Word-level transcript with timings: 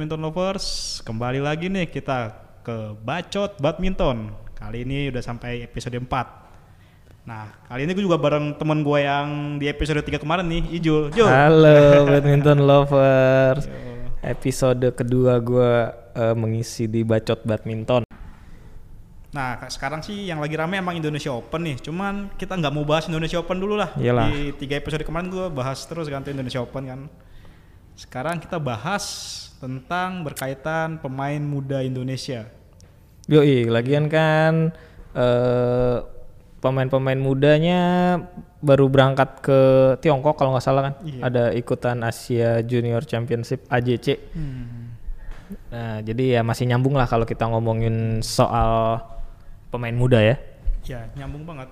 badminton 0.00 0.24
lovers, 0.24 0.96
kembali 1.04 1.44
lagi 1.44 1.68
nih 1.68 1.84
kita 1.92 2.32
ke 2.64 2.96
Bacot 3.04 3.60
Badminton. 3.60 4.32
Kali 4.56 4.88
ini 4.88 5.12
udah 5.12 5.20
sampai 5.20 5.60
episode 5.60 5.92
4. 5.92 7.28
Nah, 7.28 7.52
kali 7.68 7.84
ini 7.84 7.92
gue 7.92 8.08
juga 8.08 8.16
bareng 8.16 8.56
temen 8.56 8.80
gue 8.80 8.96
yang 9.04 9.60
di 9.60 9.68
episode 9.68 10.00
3 10.00 10.16
kemarin 10.16 10.48
nih, 10.48 10.80
Ijul. 10.80 11.12
Jul. 11.12 11.28
Halo 11.28 11.76
badminton 12.16 12.64
lovers. 12.64 13.68
Episode 14.24 14.88
kedua 14.96 15.36
gue 15.36 15.92
uh, 16.16 16.32
mengisi 16.32 16.88
di 16.88 17.04
bacot 17.04 17.44
badminton. 17.44 18.08
Nah, 19.36 19.60
ka- 19.60 19.68
sekarang 19.68 20.00
sih 20.00 20.32
yang 20.32 20.40
lagi 20.40 20.56
rame 20.56 20.80
emang 20.80 20.96
Indonesia 20.96 21.28
Open 21.28 21.60
nih. 21.60 21.76
Cuman 21.76 22.32
kita 22.40 22.56
nggak 22.56 22.72
mau 22.72 22.88
bahas 22.88 23.04
Indonesia 23.04 23.36
Open 23.36 23.60
dulu 23.60 23.76
lah. 23.76 23.92
Iyalah. 24.00 24.32
Di 24.32 24.56
tiga 24.64 24.80
episode 24.80 25.04
kemarin 25.04 25.28
gue 25.28 25.52
bahas 25.52 25.84
terus 25.84 26.08
kan 26.08 26.24
tuh 26.24 26.32
Indonesia 26.32 26.64
Open 26.64 26.88
kan. 26.88 27.00
Sekarang 28.00 28.40
kita 28.40 28.56
bahas 28.56 29.04
tentang 29.60 30.24
berkaitan 30.24 30.96
pemain 30.98 31.38
muda 31.38 31.84
Indonesia. 31.84 32.48
Yoi, 33.28 33.68
lagian 33.68 34.08
kan 34.08 34.72
eh, 35.12 35.96
pemain-pemain 36.64 37.20
mudanya 37.20 37.80
baru 38.60 38.88
berangkat 38.88 39.40
ke 39.44 39.60
Tiongkok 40.00 40.36
kalau 40.40 40.56
nggak 40.56 40.64
salah 40.64 40.82
kan. 40.90 40.94
Iya. 41.04 41.20
Ada 41.28 41.44
ikutan 41.56 42.00
Asia 42.00 42.64
Junior 42.64 43.04
Championship 43.04 43.68
AJC. 43.68 44.16
Nah, 45.70 45.98
jadi 46.00 46.38
ya 46.38 46.42
masih 46.46 46.64
nyambung 46.70 46.94
lah 46.94 47.10
kalau 47.10 47.26
kita 47.26 47.44
ngomongin 47.48 48.24
soal 48.24 49.02
pemain 49.68 49.94
muda 49.94 50.20
ya. 50.24 50.36
Ya, 50.88 51.06
nyambung 51.14 51.44
banget. 51.44 51.68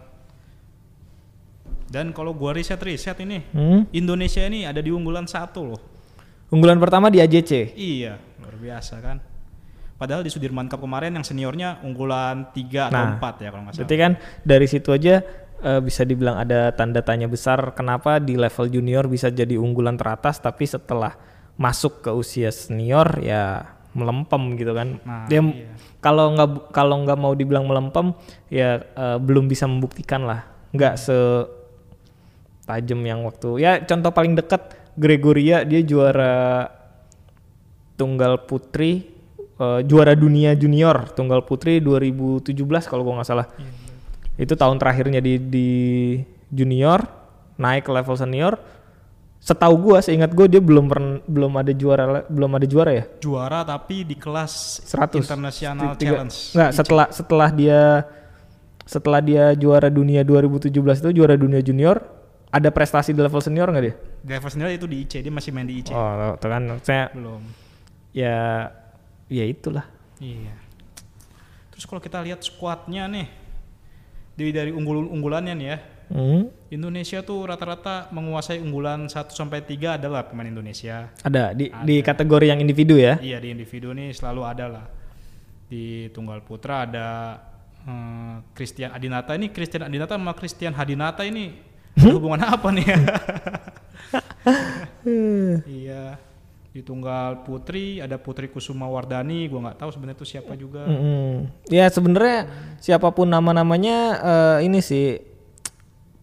Dan 1.89 2.13
kalau 2.13 2.37
gua 2.37 2.53
riset-riset 2.53 3.17
ini, 3.25 3.41
Hmm? 3.57 3.89
Indonesia 3.97 4.45
ini 4.45 4.69
ada 4.69 4.85
di 4.85 4.93
unggulan 4.93 5.25
satu 5.25 5.73
loh. 5.73 5.98
Unggulan 6.49 6.81
pertama 6.81 7.13
di 7.13 7.21
AJC. 7.21 7.77
Iya, 7.77 8.17
luar 8.41 8.57
biasa 8.57 8.95
kan. 9.05 9.21
Padahal 9.99 10.23
di 10.23 10.31
Sudirman 10.31 10.71
Cup 10.71 10.81
kemarin 10.81 11.11
yang 11.13 11.27
seniornya 11.27 11.83
unggulan 11.83 12.55
3 12.55 12.89
atau 12.89 12.95
Nah, 12.95 13.19
4 13.19 13.43
ya 13.45 13.49
kalau 13.51 13.63
nggak 13.67 13.75
salah. 13.75 13.83
Berarti 13.83 13.97
kan 13.99 14.13
dari 14.47 14.67
situ 14.71 14.89
aja 14.95 15.15
eh, 15.59 15.81
bisa 15.83 16.07
dibilang 16.07 16.39
ada 16.39 16.71
tanda 16.71 17.03
tanya 17.03 17.27
besar 17.27 17.75
kenapa 17.75 18.23
di 18.23 18.39
level 18.39 18.71
junior 18.71 19.11
bisa 19.11 19.29
jadi 19.29 19.59
unggulan 19.59 19.99
teratas 19.99 20.39
tapi 20.39 20.71
setelah 20.71 21.19
masuk 21.59 22.07
ke 22.07 22.11
usia 22.15 22.55
senior 22.55 23.19
ya 23.19 23.75
melempem 23.91 24.55
gitu 24.55 24.71
kan. 24.71 25.03
Nah, 25.03 25.27
Dia 25.27 25.43
iya. 25.43 25.75
kalau 25.99 26.31
nggak 26.31 26.71
kalau 26.71 27.03
nggak 27.03 27.19
mau 27.19 27.35
dibilang 27.35 27.67
melempem 27.67 28.15
ya 28.55 28.79
eh, 28.79 29.19
belum 29.19 29.51
bisa 29.51 29.67
membuktikan 29.67 30.23
lah. 30.23 30.47
Nggak 30.71 30.95
se 30.95 31.19
tajam 32.69 33.01
yang 33.01 33.25
waktu 33.25 33.65
ya 33.65 33.81
contoh 33.81 34.13
paling 34.13 34.37
dekat 34.37 34.78
Gregoria 34.99 35.63
dia 35.63 35.79
juara 35.81 36.67
tunggal 37.95 38.43
putri 38.43 39.07
eh, 39.57 39.81
juara 39.83 40.15
dunia 40.15 40.55
junior 40.55 41.11
tunggal 41.13 41.43
putri 41.43 41.79
2017 41.79 42.51
kalau 42.85 43.03
gua 43.03 43.23
nggak 43.23 43.29
salah. 43.29 43.47
Itu 44.35 44.55
tahun 44.55 44.79
terakhirnya 44.79 45.19
di 45.19 45.39
di 45.39 45.69
junior 46.49 47.03
naik 47.57 47.87
ke 47.87 47.93
level 47.93 48.15
senior. 48.15 48.55
Setahu 49.39 49.79
gua 49.81 49.99
seingat 49.99 50.31
gua 50.31 50.47
dia 50.47 50.59
belum 50.59 50.87
pern- 50.87 51.23
belum 51.25 51.53
ada 51.55 51.71
juara 51.71 52.27
belum 52.27 52.51
ada 52.53 52.67
juara 52.67 52.91
ya? 52.93 53.05
Juara 53.19 53.63
tapi 53.63 54.03
di 54.03 54.15
kelas 54.15 54.83
100 54.85 55.23
International 55.23 55.95
Tiga- 55.95 56.19
Challenge. 56.19 56.37
nggak 56.53 56.71
setelah 56.75 57.07
setelah 57.09 57.49
dia 57.49 57.81
setelah 58.83 59.21
dia 59.21 59.53
juara 59.55 59.87
dunia 59.87 60.25
2017 60.25 60.75
itu 60.75 61.11
juara 61.15 61.37
dunia 61.37 61.61
junior 61.61 62.03
ada 62.49 62.69
prestasi 62.69 63.13
di 63.13 63.21
level 63.21 63.39
senior 63.39 63.69
nggak 63.69 63.85
dia 63.85 63.95
Di 64.19 64.31
level 64.33 64.51
senior 64.51 64.71
itu 64.71 64.87
di 64.87 65.05
IC, 65.05 65.13
dia 65.21 65.31
masih 65.31 65.51
main 65.53 65.65
di 65.65 65.81
IC. 65.81 65.93
oh 65.93 66.35
itu 66.35 66.47
kan 66.47 66.63
saya 66.81 67.05
Belum. 67.13 67.43
ya 68.11 68.69
ya 69.29 69.45
itulah 69.45 69.85
Iya. 70.19 70.51
Terus 71.71 71.87
kalau 71.87 72.03
kita 72.03 72.19
lihat 72.19 72.43
skuadnya 72.43 73.07
nih, 73.07 73.31
dari 74.35 74.51
dari 74.51 74.71
unggul 74.75 75.07
unggulannya 75.07 75.55
nih 75.55 75.69
ya, 75.69 75.79
Hmm, 76.09 76.49
Indonesia 76.73 77.21
tuh 77.21 77.45
rata-rata 77.45 78.09
menguasai 78.11 78.59
unggulan 78.59 79.07
1 79.07 79.29
sampai 79.29 79.61
3 79.61 79.95
adalah 79.95 80.25
pemain 80.25 80.49
Indonesia. 80.49 81.13
ada 81.21 81.53
di 81.53 81.69
di 81.85 82.01
kategori 82.01 82.49
yang 82.49 82.59
individu 82.59 82.97
ya 82.97 83.21
Iya 83.21 83.39
di 83.39 83.53
individu 83.53 83.93
nih 83.93 84.11
selalu 84.11 84.43
ada 84.43 84.67
lah. 84.67 84.85
Di 85.69 86.09
tunggal 86.11 86.41
putra 86.43 86.83
ada 86.83 87.37
eh, 87.85 88.35
Christian 88.57 88.91
Adinata 88.91 89.37
ini 89.37 89.53
Christian 89.53 89.85
Adinata 89.85 90.17
sama 90.17 90.33
Christian 90.33 90.73
Hadinata 90.73 91.23
ini 91.23 91.53
ada 91.99 92.15
hubungan 92.15 92.43
apa 92.47 92.69
nih? 92.71 92.87
iya. 95.83 96.05
Di 96.69 96.85
tunggal 96.85 97.43
putri 97.43 97.99
ada 97.99 98.21
Putri 98.21 98.47
Kusuma 98.47 98.87
Wardani, 98.87 99.49
gua 99.51 99.67
nggak 99.67 99.79
tahu 99.83 99.91
sebenarnya 99.91 100.19
itu 100.21 100.29
siapa 100.29 100.53
juga. 100.55 100.87
Mm-mm. 100.87 101.49
Ya 101.73 101.91
sebenarnya 101.91 102.47
siapa 102.79 103.11
pun 103.11 103.27
nama-namanya 103.27 103.97
eh, 104.21 104.59
ini 104.69 104.79
sih 104.79 105.19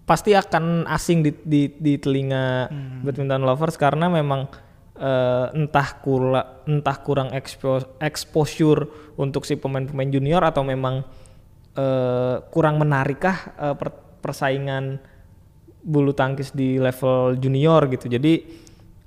pasti 0.05 0.37
akan 0.37 0.85
asing 0.85 1.25
di 1.25 1.31
di, 1.41 1.61
di 1.81 1.97
telinga 1.97 2.69
badminton 3.01 3.41
lovers 3.41 3.73
karena 3.73 4.05
memang 4.05 4.47
eh, 4.95 5.47
entah 5.57 5.97
kura, 5.99 6.61
entah 6.69 6.97
kurang 7.01 7.33
expo- 7.33 7.97
exposure 7.99 8.85
untuk 9.17 9.43
si 9.49 9.57
pemain-pemain 9.57 10.07
junior 10.13 10.45
atau 10.45 10.61
memang 10.61 11.03
eh, 11.73 12.35
kurang 12.53 12.79
menarikkah 12.79 13.37
eh, 13.59 13.75
per- 13.75 14.21
persaingan 14.21 15.01
bulu 15.85 16.11
tangkis 16.11 16.49
di 16.49 16.81
level 16.81 17.37
junior 17.37 17.85
gitu. 17.93 18.09
Jadi 18.09 18.33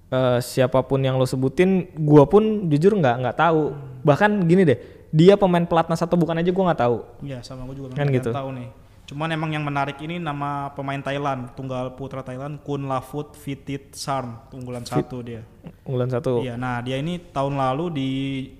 eh, 0.08 0.38
siapa 0.38 0.86
pun 0.86 1.02
yang 1.02 1.18
lo 1.18 1.26
sebutin, 1.26 1.90
gua 1.98 2.24
pun 2.30 2.70
jujur 2.70 2.94
nggak 2.94 3.16
nggak 3.26 3.36
tahu. 3.36 3.74
Bahkan 4.06 4.46
gini 4.46 4.62
deh, 4.62 4.78
dia 5.10 5.34
pemain 5.34 5.66
pelatnas 5.66 5.98
atau 5.98 6.14
bukan 6.14 6.38
aja 6.38 6.50
gua 6.54 6.70
nggak 6.70 6.80
tahu. 6.86 6.98
Iya 7.26 7.42
sama 7.42 7.66
gue 7.66 7.82
juga 7.82 7.98
Kan 7.98 8.06
nggak 8.08 8.22
gitu. 8.22 8.30
tahu 8.30 8.50
nih. 8.54 8.70
Cuman 9.08 9.32
emang 9.32 9.48
yang 9.48 9.64
menarik 9.64 9.96
ini 10.04 10.20
nama 10.20 10.68
pemain 10.76 11.00
Thailand, 11.00 11.56
tunggal 11.56 11.96
putra 11.96 12.20
Thailand 12.20 12.60
Kun 12.60 12.84
Lafut 12.92 13.32
Vitit 13.40 13.96
Sarn, 13.96 14.36
unggulan 14.52 14.84
satu 14.84 15.24
dia. 15.24 15.48
Unggulan 15.88 16.12
satu. 16.12 16.44
Iya, 16.44 16.60
nah 16.60 16.84
dia 16.84 17.00
ini 17.00 17.16
tahun 17.16 17.56
lalu 17.56 17.84
di 17.88 18.10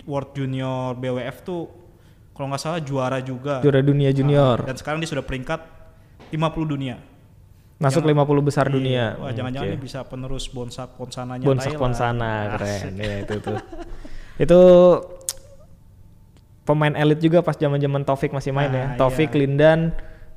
World 0.09 0.33
Junior 0.33 0.97
BWF 0.97 1.45
tuh 1.45 1.69
kalau 2.33 2.49
nggak 2.49 2.63
salah 2.65 2.81
juara 2.81 3.21
juga. 3.21 3.61
Juara 3.61 3.85
dunia 3.85 4.09
junior. 4.09 4.65
Dan 4.65 4.81
sekarang 4.81 5.05
dia 5.05 5.11
sudah 5.13 5.21
peringkat 5.21 5.61
50 6.33 6.65
dunia. 6.65 6.97
Masuk 7.79 8.03
50 8.03 8.19
besar 8.43 8.67
dunia. 8.67 9.15
Wah, 9.17 9.31
jangan-jangan 9.31 9.71
dia 9.71 9.79
bisa 9.79 10.03
penerus 10.03 10.51
Bonsak 10.51 10.99
Ponsananya 10.99 11.47
Bonsak 11.47 11.79
Thailand. 11.79 11.83
Ponsana 11.83 12.33
keren. 12.55 12.93
Ya, 12.99 13.15
itu 13.23 13.35
tuh. 13.39 13.59
itu 14.37 14.61
pemain 16.63 16.93
elit 16.93 17.19
juga 17.19 17.39
pas 17.41 17.55
zaman-zaman 17.55 18.03
Taufik 18.03 18.31
masih 18.31 18.51
main 18.51 18.69
Nah, 18.69 18.79
ya. 18.79 18.87
Taufik, 18.99 19.31
iya. 19.31 19.39
Lindan 19.41 19.95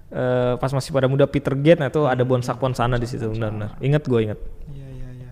eh, 0.09 0.53
pas 0.55 0.69
masih 0.69 0.91
pada 0.91 1.09
muda 1.09 1.25
Peter 1.25 1.51
Gate 1.53 1.79
nah 1.79 1.89
itu 1.89 2.05
ada 2.05 2.21
Bonsak 2.21 2.55
Ponsana 2.55 2.95
di 2.95 3.09
situ 3.09 3.25
benar-benar. 3.27 3.73
Ingat 3.79 4.03
gue 4.05 4.19
ingat. 4.21 4.39
Iya 4.69 4.87
iya 4.91 5.09
iya. 5.17 5.31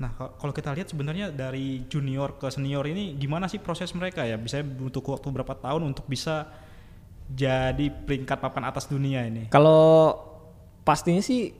Nah 0.00 0.10
ka- 0.12 0.32
kalau 0.34 0.52
kita 0.52 0.72
lihat 0.72 0.88
sebenarnya 0.88 1.28
dari 1.30 1.84
junior 1.86 2.32
ke 2.34 2.48
senior 2.48 2.88
ini 2.88 3.12
gimana 3.14 3.44
sih 3.44 3.60
proses 3.60 3.92
mereka 3.92 4.24
ya? 4.24 4.34
Bisa 4.34 4.64
butuh 4.64 5.04
waktu 5.04 5.28
berapa 5.28 5.52
tahun 5.52 5.84
untuk 5.84 6.08
bisa 6.08 6.48
jadi 7.28 7.92
peringkat 7.92 8.40
papan 8.40 8.64
atas 8.66 8.88
dunia 8.88 9.22
ini? 9.22 9.46
Kalau 9.46 10.29
pastinya 10.82 11.22
sih 11.22 11.52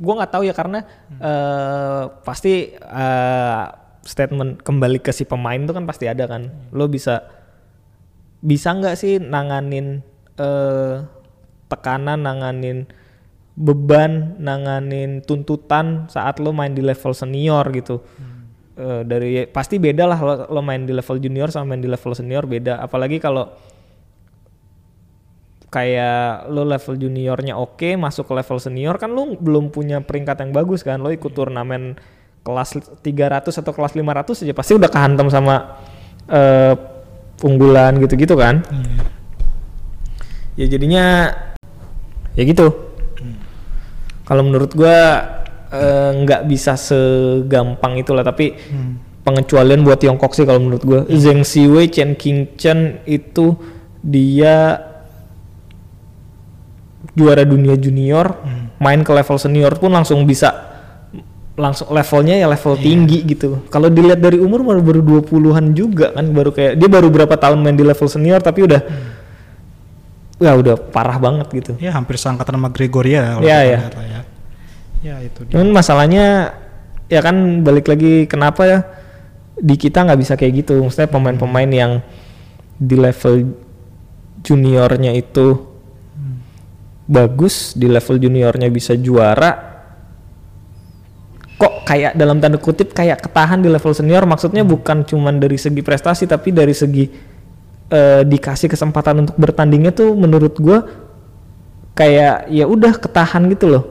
gua 0.00 0.24
nggak 0.24 0.32
tahu 0.32 0.42
ya 0.48 0.54
karena 0.56 0.80
eh, 1.20 2.04
pasti 2.24 2.74
eh, 2.76 3.64
statement 4.00 4.64
kembali 4.64 4.98
ke 5.04 5.12
si 5.12 5.28
pemain 5.28 5.60
itu 5.60 5.72
kan 5.76 5.84
pasti 5.84 6.08
ada 6.08 6.24
kan. 6.24 6.48
Lo 6.72 6.88
bisa 6.88 7.28
bisa 8.40 8.72
nggak 8.72 8.96
sih 8.96 9.20
nanganin 9.20 10.00
eh, 10.40 10.96
tekanan, 11.68 12.24
nanganin 12.24 12.88
beban, 13.60 14.40
nanganin 14.40 15.20
tuntutan 15.20 16.08
saat 16.08 16.40
lo 16.40 16.50
main 16.56 16.72
di 16.72 16.80
level 16.80 17.12
senior 17.12 17.68
gitu. 17.76 18.00
Eh, 18.80 19.02
dari 19.04 19.44
pasti 19.44 19.76
beda 19.76 20.08
lah 20.08 20.18
lo, 20.24 20.34
lo 20.48 20.60
main 20.64 20.88
di 20.88 20.96
level 20.96 21.20
junior 21.20 21.52
sama 21.52 21.76
main 21.76 21.84
di 21.84 21.90
level 21.90 22.16
senior 22.16 22.48
beda. 22.48 22.80
Apalagi 22.80 23.20
kalau 23.20 23.52
kayak 25.70 26.50
lo 26.50 26.66
level 26.66 26.98
juniornya 26.98 27.54
oke 27.54 27.94
masuk 27.94 28.26
ke 28.26 28.32
level 28.42 28.58
senior 28.58 28.98
kan 28.98 29.14
lo 29.14 29.38
belum 29.38 29.70
punya 29.70 30.02
peringkat 30.02 30.42
yang 30.42 30.50
bagus 30.50 30.82
kan? 30.82 30.98
Lo 30.98 31.14
ikut 31.14 31.30
turnamen 31.30 31.94
kelas 32.42 32.74
300 33.06 33.46
atau 33.54 33.72
kelas 33.72 33.94
500 33.94 34.42
aja 34.42 34.54
pasti 34.56 34.72
udah 34.74 34.90
kehantam 34.90 35.30
sama 35.30 35.78
eh, 36.26 36.74
unggulan 37.46 38.02
gitu-gitu 38.02 38.34
kan? 38.34 38.66
Ya 40.58 40.66
jadinya 40.66 41.30
ya 42.34 42.42
gitu. 42.42 42.90
Kalau 44.26 44.42
menurut 44.42 44.74
gua 44.74 44.98
eh, 45.70 46.10
nggak 46.26 46.50
bisa 46.50 46.74
segampang 46.74 47.94
itulah 48.02 48.26
tapi 48.26 48.58
pengecualian 49.22 49.86
buat 49.86 50.02
Tiongkok 50.02 50.34
sih 50.34 50.42
kalau 50.42 50.58
menurut 50.58 50.82
gua. 50.82 51.00
Zheng 51.06 51.46
Siwei 51.46 51.86
Chen 51.86 52.18
Qingchen 52.18 53.06
itu 53.06 53.54
dia 54.02 54.89
juara 57.12 57.42
dunia 57.42 57.74
junior 57.74 58.38
main 58.78 59.00
ke 59.02 59.12
level 59.12 59.36
senior 59.36 59.74
pun 59.76 59.90
langsung 59.90 60.22
bisa 60.24 60.70
langsung 61.60 61.92
levelnya 61.92 62.40
ya 62.40 62.48
level 62.48 62.72
Iya. 62.72 62.80
tinggi 62.80 63.18
gitu. 63.28 63.60
Kalau 63.68 63.92
dilihat 63.92 64.16
dari 64.16 64.40
umur 64.40 64.64
baru 64.64 64.80
baru 64.80 65.00
20-an 65.20 65.76
juga 65.76 66.08
kan 66.16 66.24
baru 66.32 66.56
kayak 66.56 66.80
dia 66.80 66.88
baru 66.88 67.12
berapa 67.12 67.36
tahun 67.36 67.60
main 67.60 67.76
di 67.76 67.84
level 67.84 68.08
senior 68.08 68.40
tapi 68.40 68.64
udah 68.64 68.80
Hmm. 68.80 70.40
ya 70.40 70.56
udah 70.56 70.80
parah 70.80 71.20
banget 71.20 71.52
gitu. 71.52 71.72
Ya 71.76 71.92
hampir 71.92 72.16
seangkatan 72.16 72.56
sama 72.56 72.72
Gregoria 72.72 73.36
kalau 73.36 73.44
kita 73.44 73.60
iya. 73.60 73.76
lihat 73.76 73.92
lah 73.92 74.06
ya. 74.08 74.20
Ya 75.04 75.14
itu 75.20 75.40
dia. 75.44 75.52
Cuman 75.52 75.68
masalahnya 75.76 76.56
ya 77.12 77.20
kan 77.20 77.36
balik 77.60 77.92
lagi 77.92 78.24
kenapa 78.24 78.64
ya 78.64 78.78
di 79.60 79.76
kita 79.76 80.00
nggak 80.08 80.16
bisa 80.16 80.32
kayak 80.40 80.64
gitu. 80.64 80.80
Maksudnya 80.80 81.12
pemain-pemain 81.12 81.68
yang 81.68 81.92
di 82.80 82.96
level 82.96 83.52
juniornya 84.40 85.12
itu 85.12 85.69
bagus, 87.10 87.74
di 87.74 87.90
level 87.90 88.22
juniornya 88.22 88.70
bisa 88.70 88.94
juara. 88.94 89.50
Kok 91.58 91.84
kayak 91.84 92.14
dalam 92.14 92.38
tanda 92.38 92.56
kutip 92.56 92.94
kayak 92.94 93.20
ketahan 93.20 93.60
di 93.60 93.68
level 93.68 93.92
senior 93.92 94.24
maksudnya 94.24 94.64
bukan 94.64 95.04
cuman 95.04 95.36
dari 95.42 95.60
segi 95.60 95.84
prestasi 95.84 96.24
tapi 96.24 96.56
dari 96.56 96.72
segi 96.72 97.04
eh, 97.90 98.22
dikasih 98.24 98.70
kesempatan 98.70 99.26
untuk 99.26 99.36
bertandingnya 99.36 99.92
tuh 99.92 100.16
menurut 100.16 100.56
gua 100.56 100.88
kayak 101.92 102.48
ya 102.48 102.64
udah 102.64 102.96
ketahan 102.96 103.44
gitu 103.52 103.68
loh. 103.68 103.84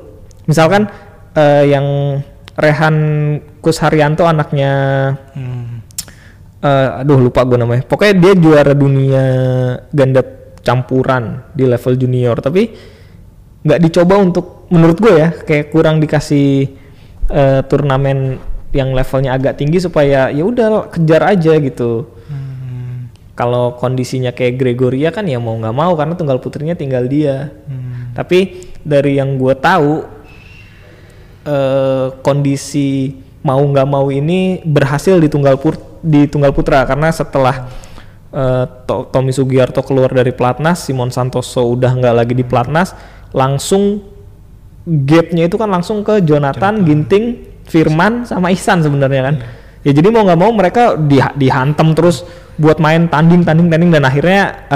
Misalkan 0.50 0.90
eh, 1.38 1.70
yang 1.70 2.18
Rehan 2.58 2.96
Kus 3.62 3.78
Haryanto 3.84 4.26
anaknya 4.26 4.72
Hmm. 5.38 5.86
eh, 6.66 7.02
aduh 7.06 7.22
lupa 7.22 7.46
gue 7.46 7.60
namanya. 7.62 7.86
Pokoknya 7.86 8.16
dia 8.18 8.34
juara 8.34 8.74
dunia 8.74 9.24
ganda 9.94 10.26
campuran 10.66 11.54
di 11.54 11.70
level 11.70 11.94
junior 12.02 12.36
tapi 12.42 12.98
nggak 13.60 13.80
dicoba 13.84 14.16
untuk 14.20 14.68
menurut 14.72 14.98
gue 15.02 15.14
ya 15.20 15.30
kayak 15.34 15.74
kurang 15.74 16.00
dikasih 16.00 16.72
eh, 17.30 17.62
turnamen 17.68 18.40
yang 18.70 18.94
levelnya 18.94 19.34
agak 19.34 19.58
tinggi 19.58 19.82
supaya 19.82 20.30
ya 20.30 20.44
udah 20.46 20.94
kejar 20.94 21.26
aja 21.26 21.58
gitu. 21.58 22.06
Hmm. 22.30 23.10
Kalau 23.34 23.74
kondisinya 23.76 24.30
kayak 24.30 24.62
Gregoria 24.62 25.10
kan 25.10 25.26
ya 25.26 25.42
mau 25.42 25.58
nggak 25.58 25.76
mau 25.76 25.98
karena 25.98 26.14
tunggal 26.14 26.38
putrinya 26.38 26.78
tinggal 26.78 27.10
dia. 27.10 27.50
Hmm. 27.66 28.14
Tapi 28.14 28.70
dari 28.86 29.18
yang 29.18 29.42
gue 29.42 29.58
tahu 29.58 30.06
eh, 31.50 32.08
kondisi 32.22 33.18
mau 33.42 33.60
nggak 33.60 33.88
mau 33.90 34.12
ini 34.14 34.62
berhasil 34.62 35.18
di 35.18 35.32
tunggal 35.32 35.58
pur- 35.58 36.00
di 36.04 36.28
tunggal 36.30 36.54
putra 36.54 36.86
karena 36.86 37.10
setelah 37.10 37.68
eh, 38.30 38.66
To- 38.86 39.10
Tommy 39.10 39.34
Sugiarto 39.34 39.82
keluar 39.82 40.14
dari 40.14 40.30
pelatnas, 40.30 40.86
Simon 40.86 41.10
Santoso 41.10 41.66
udah 41.74 41.90
nggak 41.98 42.16
lagi 42.16 42.34
di 42.38 42.46
pelatnas, 42.46 42.94
langsung 43.36 44.02
gapnya 44.90 45.46
itu 45.46 45.56
kan 45.60 45.70
langsung 45.70 46.02
ke 46.02 46.24
Jonathan, 46.26 46.82
Ginting, 46.82 47.46
Firman 47.70 48.26
sama 48.26 48.50
Ihsan 48.50 48.82
sebenarnya 48.82 49.22
kan. 49.30 49.36
Ya 49.86 49.92
jadi 49.96 50.10
mau 50.12 50.26
nggak 50.26 50.40
mau 50.40 50.52
mereka 50.52 50.98
di- 51.00 51.36
dihantam 51.40 51.96
terus 51.96 52.26
buat 52.60 52.82
main 52.84 53.08
tanding 53.08 53.48
tanding 53.48 53.72
tanding 53.72 53.92
dan 53.96 54.04
akhirnya 54.04 54.68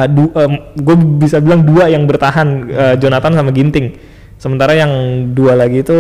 gue 0.80 0.96
bisa 1.20 1.44
bilang 1.44 1.68
dua 1.68 1.92
yang 1.92 2.08
bertahan 2.08 2.48
eh, 2.72 2.96
Jonathan 3.02 3.34
sama 3.36 3.52
Ginting. 3.52 4.00
Sementara 4.40 4.72
yang 4.78 4.92
dua 5.36 5.60
lagi 5.60 5.84
itu 5.84 6.00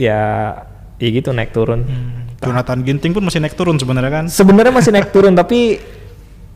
ya 0.00 0.52
ya 0.96 1.08
gitu 1.10 1.34
naik 1.34 1.52
turun. 1.52 1.84
Hmm. 1.84 2.24
Jonathan 2.40 2.80
Ginting 2.84 3.12
pun 3.12 3.24
masih 3.24 3.40
naik 3.42 3.56
turun 3.56 3.76
sebenarnya 3.76 4.12
kan. 4.12 4.24
Sebenarnya 4.30 4.72
masih 4.72 4.90
naik 4.94 5.12
turun 5.12 5.34
tapi 5.36 5.80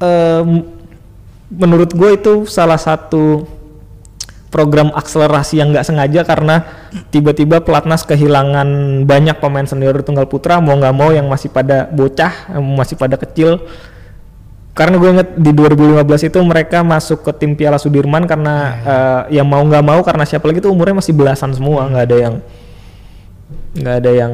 em, 0.00 0.48
menurut 1.48 1.90
gue 1.92 2.10
itu 2.16 2.44
salah 2.48 2.76
satu 2.76 3.44
program 4.48 4.88
akselerasi 4.96 5.60
yang 5.60 5.72
nggak 5.72 5.84
sengaja 5.84 6.20
karena 6.24 6.64
tiba-tiba 7.12 7.60
pelatnas 7.60 8.04
kehilangan 8.08 9.02
banyak 9.04 9.36
pemain 9.38 9.68
senior 9.68 10.00
tunggal 10.00 10.24
putra 10.24 10.58
mau 10.58 10.76
nggak 10.76 10.94
mau 10.96 11.12
yang 11.12 11.28
masih 11.28 11.52
pada 11.52 11.88
bocah 11.92 12.56
yang 12.56 12.64
masih 12.64 12.96
pada 12.96 13.20
kecil 13.20 13.60
karena 14.72 14.94
gue 14.94 15.10
inget 15.10 15.28
di 15.34 15.50
2015 15.50 16.30
itu 16.30 16.38
mereka 16.46 16.86
masuk 16.86 17.26
ke 17.26 17.32
tim 17.34 17.58
Piala 17.58 17.82
Sudirman 17.82 18.24
karena 18.30 18.54
eh, 18.78 19.42
yang 19.42 19.46
mau 19.50 19.60
nggak 19.60 19.84
mau 19.84 20.00
karena 20.06 20.22
siapa 20.22 20.46
lagi 20.46 20.62
tuh 20.62 20.70
umurnya 20.70 21.02
masih 21.02 21.12
belasan 21.12 21.50
semua 21.50 21.84
nggak 21.90 22.04
ada 22.08 22.16
yang 22.16 22.34
nggak 23.74 23.96
ada 24.00 24.10
yang 24.14 24.32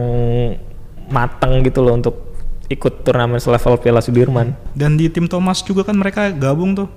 matang 1.09 1.65
gitu 1.65 1.81
loh 1.81 1.97
untuk 1.97 2.35
ikut 2.69 3.05
turnamen 3.05 3.41
selevel 3.41 3.77
Piala 3.81 4.01
Sudirman. 4.01 4.57
Dan 4.73 4.97
di 4.97 5.09
tim 5.13 5.29
Thomas 5.29 5.61
juga 5.61 5.85
kan 5.85 5.97
mereka 5.97 6.33
gabung 6.33 6.73
tuh. 6.73 6.89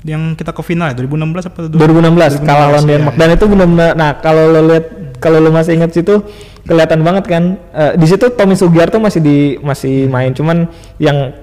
Yang 0.00 0.40
kita 0.40 0.56
ke 0.56 0.62
final 0.64 0.92
ya, 0.92 0.94
2016 0.96 1.48
apa 1.52 1.58
2016 1.68 2.40
kalah 2.40 2.72
lawan 2.72 2.84
Denmark. 2.88 3.14
iya. 3.14 3.20
dan 3.20 3.28
itu 3.36 3.44
benar-benar 3.44 3.92
nah 3.92 4.10
kalau 4.16 4.48
lo 4.48 4.60
lihat 4.72 4.86
kalau 5.20 5.38
lo 5.44 5.52
masih 5.52 5.76
ingat 5.76 5.92
situ 5.92 6.24
kelihatan 6.64 7.04
banget 7.04 7.24
kan 7.28 7.60
eh, 7.76 7.92
di 8.00 8.06
situ 8.08 8.32
Tommy 8.32 8.56
Sugiarto 8.56 8.96
masih 8.96 9.20
di 9.20 9.38
masih 9.60 10.08
main. 10.08 10.32
Cuman 10.32 10.68
yang 10.96 11.36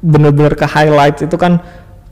benar-benar 0.00 0.56
ke 0.56 0.64
highlight 0.64 1.20
itu 1.20 1.36
kan 1.36 1.60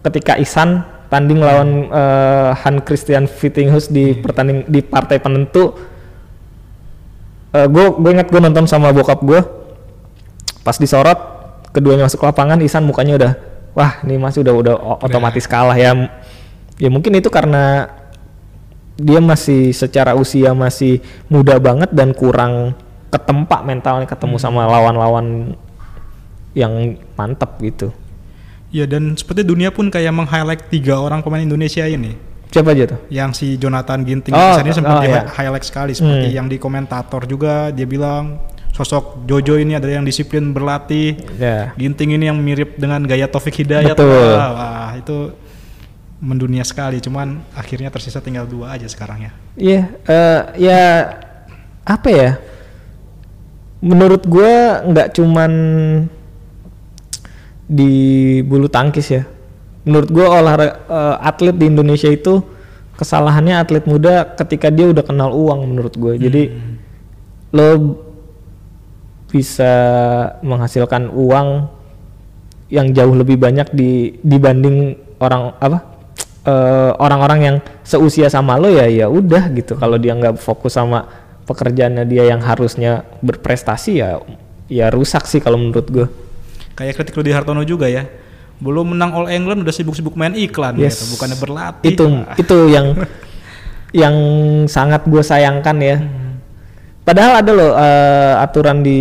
ketika 0.04 0.36
Isan 0.36 0.84
tanding 1.08 1.40
lawan 1.40 1.88
eh, 1.88 2.50
Han 2.60 2.84
Christian 2.84 3.24
Vittinghus 3.24 3.88
di 3.88 4.12
pertanding 4.16 4.68
di 4.68 4.84
partai 4.84 5.16
penentu. 5.16 5.72
Gue 7.56 7.86
gue 7.96 8.10
ingat 8.12 8.28
gue 8.28 8.36
nonton 8.36 8.68
sama 8.68 8.92
bokap 8.92 9.24
gue 9.24 9.40
pas 10.60 10.76
disorot 10.76 11.16
keduanya 11.72 12.04
masuk 12.04 12.20
lapangan 12.20 12.60
Isan 12.60 12.84
mukanya 12.84 13.16
udah 13.16 13.32
wah 13.76 14.00
ini 14.02 14.16
masih 14.16 14.40
udah 14.40 14.54
udah 14.56 14.74
otomatis 15.04 15.44
kalah 15.44 15.76
ya 15.76 15.92
ya 16.76 16.88
mungkin 16.88 17.12
itu 17.14 17.28
karena 17.28 17.92
dia 18.96 19.20
masih 19.20 19.70
secara 19.70 20.16
usia 20.16 20.56
masih 20.56 21.04
muda 21.28 21.60
banget 21.60 21.92
dan 21.92 22.16
kurang 22.16 22.72
ketempa 23.06 23.60
mentalnya 23.60 24.08
ketemu 24.08 24.40
sama 24.40 24.64
lawan-lawan 24.64 25.52
yang 26.56 26.96
mantep 27.14 27.52
gitu 27.60 27.92
Ya 28.66 28.82
dan 28.84 29.14
seperti 29.14 29.46
dunia 29.46 29.70
pun 29.70 29.88
kayak 29.88 30.10
meng-highlight 30.10 30.68
tiga 30.68 30.98
orang 30.98 31.22
pemain 31.22 31.38
Indonesia 31.38 31.86
ini. 31.86 32.18
siapa 32.50 32.74
aja 32.74 32.88
tuh 32.88 32.98
Yang 33.08 33.30
si 33.36 33.46
Jonathan 33.56 34.02
Ginting 34.02 34.34
Oh, 34.34 34.56
ini 34.58 34.72
sempat 34.74 34.96
oh, 34.96 35.02
di 35.04 35.08
iya. 35.08 35.22
highlight 35.28 35.64
sekali 35.64 35.92
seperti 35.94 36.28
Hmm. 36.28 36.34
yang 36.34 36.46
di 36.48 36.56
komentator 36.56 37.24
juga 37.24 37.68
dia 37.70 37.84
bilang 37.84 38.40
sosok 38.76 39.24
Jojo 39.24 39.56
ini 39.56 39.72
adalah 39.72 39.96
yang 39.96 40.06
disiplin 40.06 40.52
berlatih. 40.52 41.16
ya 41.40 41.72
Ginting 41.80 42.20
ini 42.20 42.28
yang 42.28 42.36
mirip 42.36 42.76
dengan 42.76 43.00
gaya 43.08 43.24
Taufik 43.24 43.64
Hidayat. 43.64 43.96
Betul. 43.96 44.36
Wah, 44.36 44.50
wah, 44.52 44.90
itu 45.00 45.32
mendunia 46.20 46.60
sekali. 46.60 47.00
Cuman 47.00 47.40
akhirnya 47.56 47.88
tersisa 47.88 48.20
tinggal 48.20 48.44
dua 48.44 48.76
aja 48.76 48.84
sekarang 48.84 49.24
ya. 49.24 49.32
Iya, 49.56 49.82
eh, 50.04 50.40
ya 50.68 50.82
apa 51.88 52.08
ya? 52.12 52.30
Menurut 53.80 54.28
gue 54.28 54.52
nggak 54.92 55.08
cuman 55.16 55.52
di 57.64 57.92
bulu 58.44 58.68
tangkis 58.68 59.08
ya. 59.08 59.24
Menurut 59.88 60.12
gue 60.12 60.26
olahraga 60.28 60.84
eh, 60.84 61.16
atlet 61.24 61.56
di 61.56 61.64
Indonesia 61.72 62.12
itu 62.12 62.44
kesalahannya 63.00 63.56
atlet 63.56 63.88
muda 63.88 64.36
ketika 64.36 64.68
dia 64.68 64.92
udah 64.92 65.00
kenal 65.00 65.32
uang 65.32 65.64
menurut 65.64 65.96
gue. 65.96 66.20
Jadi 66.20 66.42
lo 67.56 68.04
bisa 69.26 69.72
menghasilkan 70.40 71.10
uang 71.10 71.68
yang 72.70 72.90
jauh 72.90 73.14
lebih 73.14 73.38
banyak 73.38 73.70
di 73.74 74.18
dibanding 74.22 74.94
orang 75.22 75.54
apa 75.58 75.78
eh, 76.50 76.92
orang-orang 76.98 77.40
yang 77.42 77.56
seusia 77.82 78.26
sama 78.30 78.58
lo 78.58 78.70
ya 78.70 78.86
ya 78.86 79.06
udah 79.06 79.50
gitu 79.54 79.74
kalau 79.78 79.98
dia 79.98 80.14
nggak 80.14 80.38
fokus 80.38 80.74
sama 80.78 81.06
pekerjaannya 81.46 82.04
dia 82.06 82.26
yang 82.26 82.42
harusnya 82.42 83.06
berprestasi 83.22 84.02
ya 84.02 84.18
ya 84.66 84.90
rusak 84.90 85.26
sih 85.30 85.38
kalau 85.38 85.58
menurut 85.58 85.88
gue 85.90 86.06
Kayak 86.76 87.00
kritik 87.00 87.16
Rudi 87.16 87.32
Hartono 87.32 87.64
juga 87.64 87.88
ya. 87.88 88.04
Belum 88.60 88.92
menang 88.92 89.16
All 89.16 89.32
England 89.32 89.64
udah 89.64 89.72
sibuk-sibuk 89.72 90.12
main 90.12 90.36
iklan 90.36 90.76
Yes. 90.76 91.00
gitu, 91.00 91.16
bukannya 91.16 91.36
berlatih. 91.40 91.88
itu 91.88 92.04
itu 92.36 92.56
yang 92.68 92.86
yang 94.04 94.16
sangat 94.68 95.08
gue 95.08 95.24
sayangkan 95.24 95.76
ya 95.80 95.96
padahal 97.06 97.38
ada 97.38 97.50
loh 97.54 97.70
eh, 97.72 98.34
aturan 98.42 98.82
di 98.82 98.98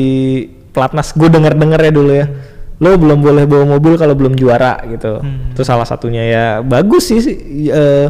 pelatnas. 0.70 1.18
Gue 1.18 1.28
denger 1.28 1.58
denger 1.58 1.82
ya 1.82 1.92
dulu 1.92 2.12
ya. 2.14 2.28
Lo 2.78 2.94
belum 3.00 3.24
boleh 3.24 3.48
bawa 3.48 3.66
mobil 3.66 3.98
kalau 3.98 4.14
belum 4.14 4.38
juara 4.38 4.78
gitu. 4.86 5.18
Hmm. 5.24 5.52
itu 5.56 5.64
salah 5.66 5.88
satunya 5.88 6.22
ya 6.28 6.46
bagus 6.60 7.08
sih 7.10 7.24
sih, 7.24 7.36
eh, 7.72 8.08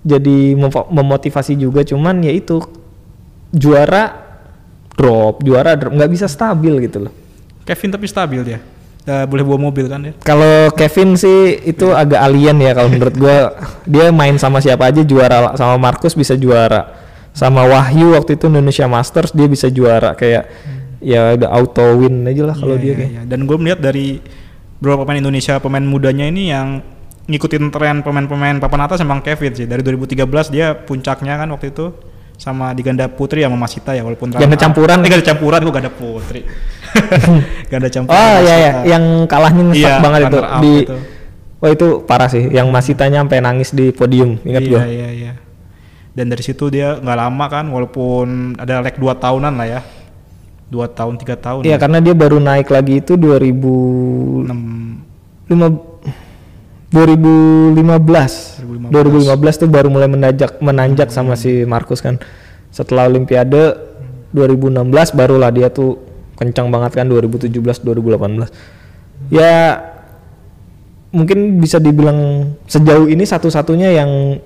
jadi 0.00 0.54
memfo- 0.54 0.86
memotivasi 0.88 1.58
juga. 1.58 1.82
Cuman 1.82 2.22
ya 2.22 2.30
itu 2.30 2.62
juara 3.50 4.16
drop 4.96 5.44
juara 5.44 5.76
drop 5.76 5.92
nggak 5.92 6.10
bisa 6.10 6.26
stabil 6.26 6.72
gitu 6.86 7.10
loh. 7.10 7.12
Kevin 7.66 7.90
tapi 7.92 8.06
stabil 8.06 8.40
dia. 8.46 8.58
Eh, 9.06 9.22
boleh 9.26 9.42
bawa 9.42 9.70
mobil 9.70 9.86
kan 9.86 10.02
dia. 10.02 10.14
Kalau 10.22 10.70
Kevin 10.74 11.14
sih 11.18 11.58
itu 11.62 11.90
agak 11.90 12.22
alien 12.22 12.58
ya 12.58 12.74
kalau 12.74 12.90
menurut 12.90 13.14
gua. 13.18 13.54
Dia 13.82 14.10
main 14.10 14.38
sama 14.38 14.62
siapa 14.62 14.90
aja 14.90 15.02
juara 15.02 15.58
sama 15.58 15.74
Markus 15.78 16.14
bisa 16.14 16.38
juara 16.38 17.05
sama 17.36 17.68
Wahyu 17.68 18.16
waktu 18.16 18.40
itu 18.40 18.48
Indonesia 18.48 18.88
Masters 18.88 19.36
dia 19.36 19.44
bisa 19.44 19.68
juara 19.68 20.16
kayak 20.16 20.48
ya 21.04 21.36
udah 21.36 21.52
auto 21.52 21.84
win 22.00 22.24
aja 22.24 22.48
lah 22.48 22.56
kalau 22.56 22.80
Iya, 22.80 22.82
dia 22.82 22.88
iya, 22.88 22.96
kayak 22.96 23.10
iya. 23.12 23.22
Dan 23.28 23.44
gue 23.44 23.56
melihat 23.60 23.80
dari 23.84 24.24
beberapa 24.80 25.04
pemain 25.04 25.20
Indonesia 25.20 25.60
pemain 25.60 25.84
mudanya 25.84 26.24
ini 26.32 26.48
yang 26.48 26.80
ngikutin 27.28 27.68
tren 27.68 28.00
pemain-pemain 28.00 28.56
papan 28.56 28.88
atas 28.88 29.04
emang 29.04 29.20
Kevin 29.20 29.52
sih. 29.52 29.68
Dari 29.68 29.84
2013 29.84 30.24
dia 30.48 30.72
puncaknya 30.72 31.36
kan 31.36 31.52
waktu 31.52 31.76
itu 31.76 31.92
sama 32.40 32.72
di 32.72 32.80
ganda 32.80 33.04
putri 33.12 33.44
sama 33.44 33.56
Masita 33.60 33.92
ya 33.92 34.00
walaupun 34.00 34.32
Ganda 34.32 34.56
campuran. 34.56 35.04
Eh, 35.04 35.08
ganda 35.12 35.24
campuran 35.24 35.60
gua 35.60 35.74
ganda 35.76 35.92
putri. 35.92 36.40
ganda 37.72 37.88
campuran. 37.92 38.16
Oh 38.16 38.36
iya 38.40 38.54
ya, 38.56 38.72
Masita. 38.72 38.88
yang 38.88 39.04
kalahnya 39.28 39.62
ngesek 39.68 39.84
Iya, 39.84 39.94
banget 40.00 40.20
itu 40.24 40.38
di 40.64 40.74
itu. 40.88 40.96
Wah 41.56 41.70
itu 41.72 41.86
parah 42.04 42.28
sih, 42.28 42.48
yang 42.52 42.68
Masitanya 42.68 43.24
sampai 43.24 43.40
nangis 43.40 43.72
di 43.72 43.88
podium, 43.92 44.36
ingat 44.44 44.62
iya, 44.64 44.70
gua. 44.72 44.82
Iya 44.88 45.08
iya 45.12 45.32
Dan 46.16 46.32
dari 46.32 46.40
situ 46.40 46.72
dia 46.72 46.96
nggak 46.96 47.18
lama 47.20 47.44
kan 47.52 47.68
walaupun 47.68 48.56
ada 48.56 48.80
leg 48.80 48.96
2 48.96 49.04
tahunan 49.20 49.52
lah 49.52 49.68
ya. 49.68 49.80
2 50.72 50.96
tahun 50.96 51.14
3 51.20 51.36
tahun. 51.36 51.60
Iya, 51.68 51.76
ya. 51.76 51.78
karena 51.78 52.00
dia 52.00 52.16
baru 52.16 52.40
naik 52.40 52.72
lagi 52.72 53.04
itu 53.04 53.20
2005 53.20 54.48
Enam- 55.52 55.84
2015. 56.88 58.64
2015. 58.64 58.88
2015 58.88 59.60
tuh 59.60 59.68
baru 59.68 59.92
mulai 59.92 60.08
menanjak 60.08 60.56
menanjak 60.64 61.12
sama 61.12 61.36
si 61.36 61.68
Markus 61.68 62.00
kan. 62.00 62.16
Setelah 62.72 63.12
Olimpiade 63.12 63.76
2016 64.32 65.12
barulah 65.12 65.52
dia 65.52 65.68
tuh 65.68 66.00
kencang 66.40 66.72
banget 66.72 66.96
kan 66.96 67.06
2017 67.12 67.84
2018. 67.84 68.48
Ya 69.28 69.84
mungkin 71.12 71.60
bisa 71.60 71.76
dibilang 71.76 72.52
sejauh 72.66 73.06
ini 73.06 73.24
satu-satunya 73.24 73.92
yang 73.92 74.40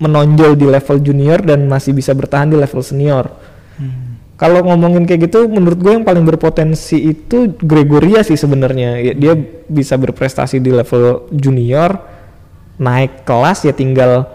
menonjol 0.00 0.56
di 0.56 0.64
level 0.64 0.96
junior 1.04 1.44
dan 1.44 1.68
masih 1.68 1.92
bisa 1.92 2.16
bertahan 2.16 2.48
di 2.48 2.56
level 2.56 2.80
senior. 2.80 3.28
Hmm. 3.76 4.16
Kalau 4.38 4.62
ngomongin 4.64 5.04
kayak 5.04 5.28
gitu, 5.28 5.50
menurut 5.50 5.78
gue 5.82 5.92
yang 5.98 6.06
paling 6.06 6.22
berpotensi 6.22 7.10
itu 7.10 7.58
Gregoria 7.58 8.22
sih 8.22 8.38
sebenarnya. 8.38 9.02
Ya, 9.02 9.12
dia 9.12 9.34
bisa 9.66 9.98
berprestasi 9.98 10.62
di 10.62 10.70
level 10.70 11.26
junior, 11.34 11.98
naik 12.78 13.26
kelas 13.26 13.66
ya 13.66 13.74
tinggal 13.74 14.30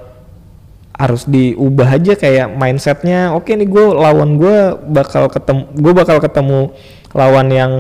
harus 0.93 1.25
diubah 1.25 1.97
aja 1.97 2.13
kayak 2.13 2.53
mindsetnya. 2.53 3.33
Oke 3.33 3.55
nih 3.57 3.65
gue 3.65 3.85
lawan 3.95 4.37
gue 4.37 4.75
bakal 4.91 5.31
ketemu, 5.31 5.63
gue 5.71 5.93
bakal 5.95 6.17
ketemu 6.21 6.59
lawan 7.15 7.47
yang 7.49 7.71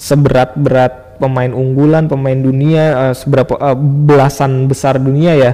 seberat-berat 0.00 1.20
pemain 1.20 1.52
unggulan, 1.52 2.08
pemain 2.08 2.38
dunia, 2.38 3.10
eh, 3.10 3.14
seberapa 3.18 3.58
eh, 3.58 3.76
belasan 3.76 4.70
besar 4.70 4.96
dunia 4.96 5.36
ya 5.36 5.52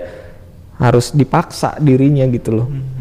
harus 0.76 1.12
dipaksa 1.12 1.76
dirinya 1.80 2.24
gitu 2.28 2.62
loh. 2.62 2.68
Hmm. 2.68 2.96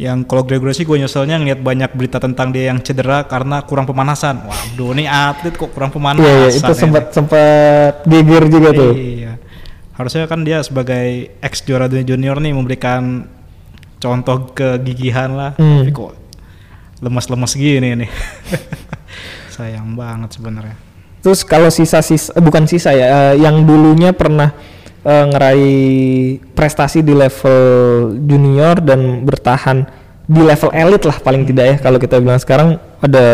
Yang 0.00 0.18
kalau 0.26 0.42
Gregory 0.42 0.74
sih 0.74 0.82
gue 0.88 0.98
nyeselnya 0.98 1.38
ngeliat 1.38 1.60
banyak 1.62 1.90
berita 1.94 2.18
tentang 2.18 2.50
dia 2.50 2.74
yang 2.74 2.82
cedera 2.82 3.22
karena 3.28 3.62
kurang 3.62 3.86
pemanasan. 3.86 4.48
Waduh, 4.48 4.96
ini 4.98 5.06
atlet 5.06 5.54
kok 5.54 5.70
kurang 5.70 5.94
pemanasan. 5.94 6.26
Iya, 6.26 6.34
iya, 6.48 6.48
itu 6.58 6.72
ini. 6.72 6.80
sempat 6.80 7.04
sempat 7.14 7.94
geger 8.08 8.44
juga 8.50 8.68
tuh. 8.74 8.92
Iya. 8.96 9.38
Harusnya 9.94 10.26
kan 10.26 10.42
dia 10.42 10.64
sebagai 10.64 11.36
ex 11.38 11.62
juara 11.62 11.86
dunia 11.86 12.02
junior 12.02 12.40
nih 12.40 12.50
memberikan 12.56 13.28
contoh 14.02 14.50
kegigihan 14.56 15.30
lah. 15.36 15.50
Hmm. 15.60 15.86
Tapi 15.86 15.92
kok 15.94 16.12
lemas-lemas 16.98 17.52
gini 17.54 17.94
nih. 18.02 18.10
Sayang 19.54 19.94
banget 19.94 20.34
sebenarnya. 20.34 20.74
Terus 21.22 21.46
kalau 21.46 21.70
sisa-sisa 21.70 22.34
eh, 22.34 22.42
bukan 22.42 22.66
sisa 22.66 22.90
ya, 22.90 23.06
eh, 23.06 23.34
yang 23.38 23.62
dulunya 23.62 24.10
pernah 24.10 24.50
eh, 25.02 25.24
ngeraih 25.28 26.38
prestasi 26.54 27.02
di 27.02 27.14
level 27.14 27.60
junior 28.26 28.78
dan 28.78 29.26
bertahan 29.26 29.86
di 30.26 30.40
level 30.40 30.70
elit 30.70 31.02
lah 31.02 31.18
paling 31.18 31.42
tidak 31.44 31.64
ya 31.66 31.76
kalau 31.82 31.98
kita 31.98 32.22
bilang 32.22 32.38
sekarang 32.38 32.78
ada 33.02 33.26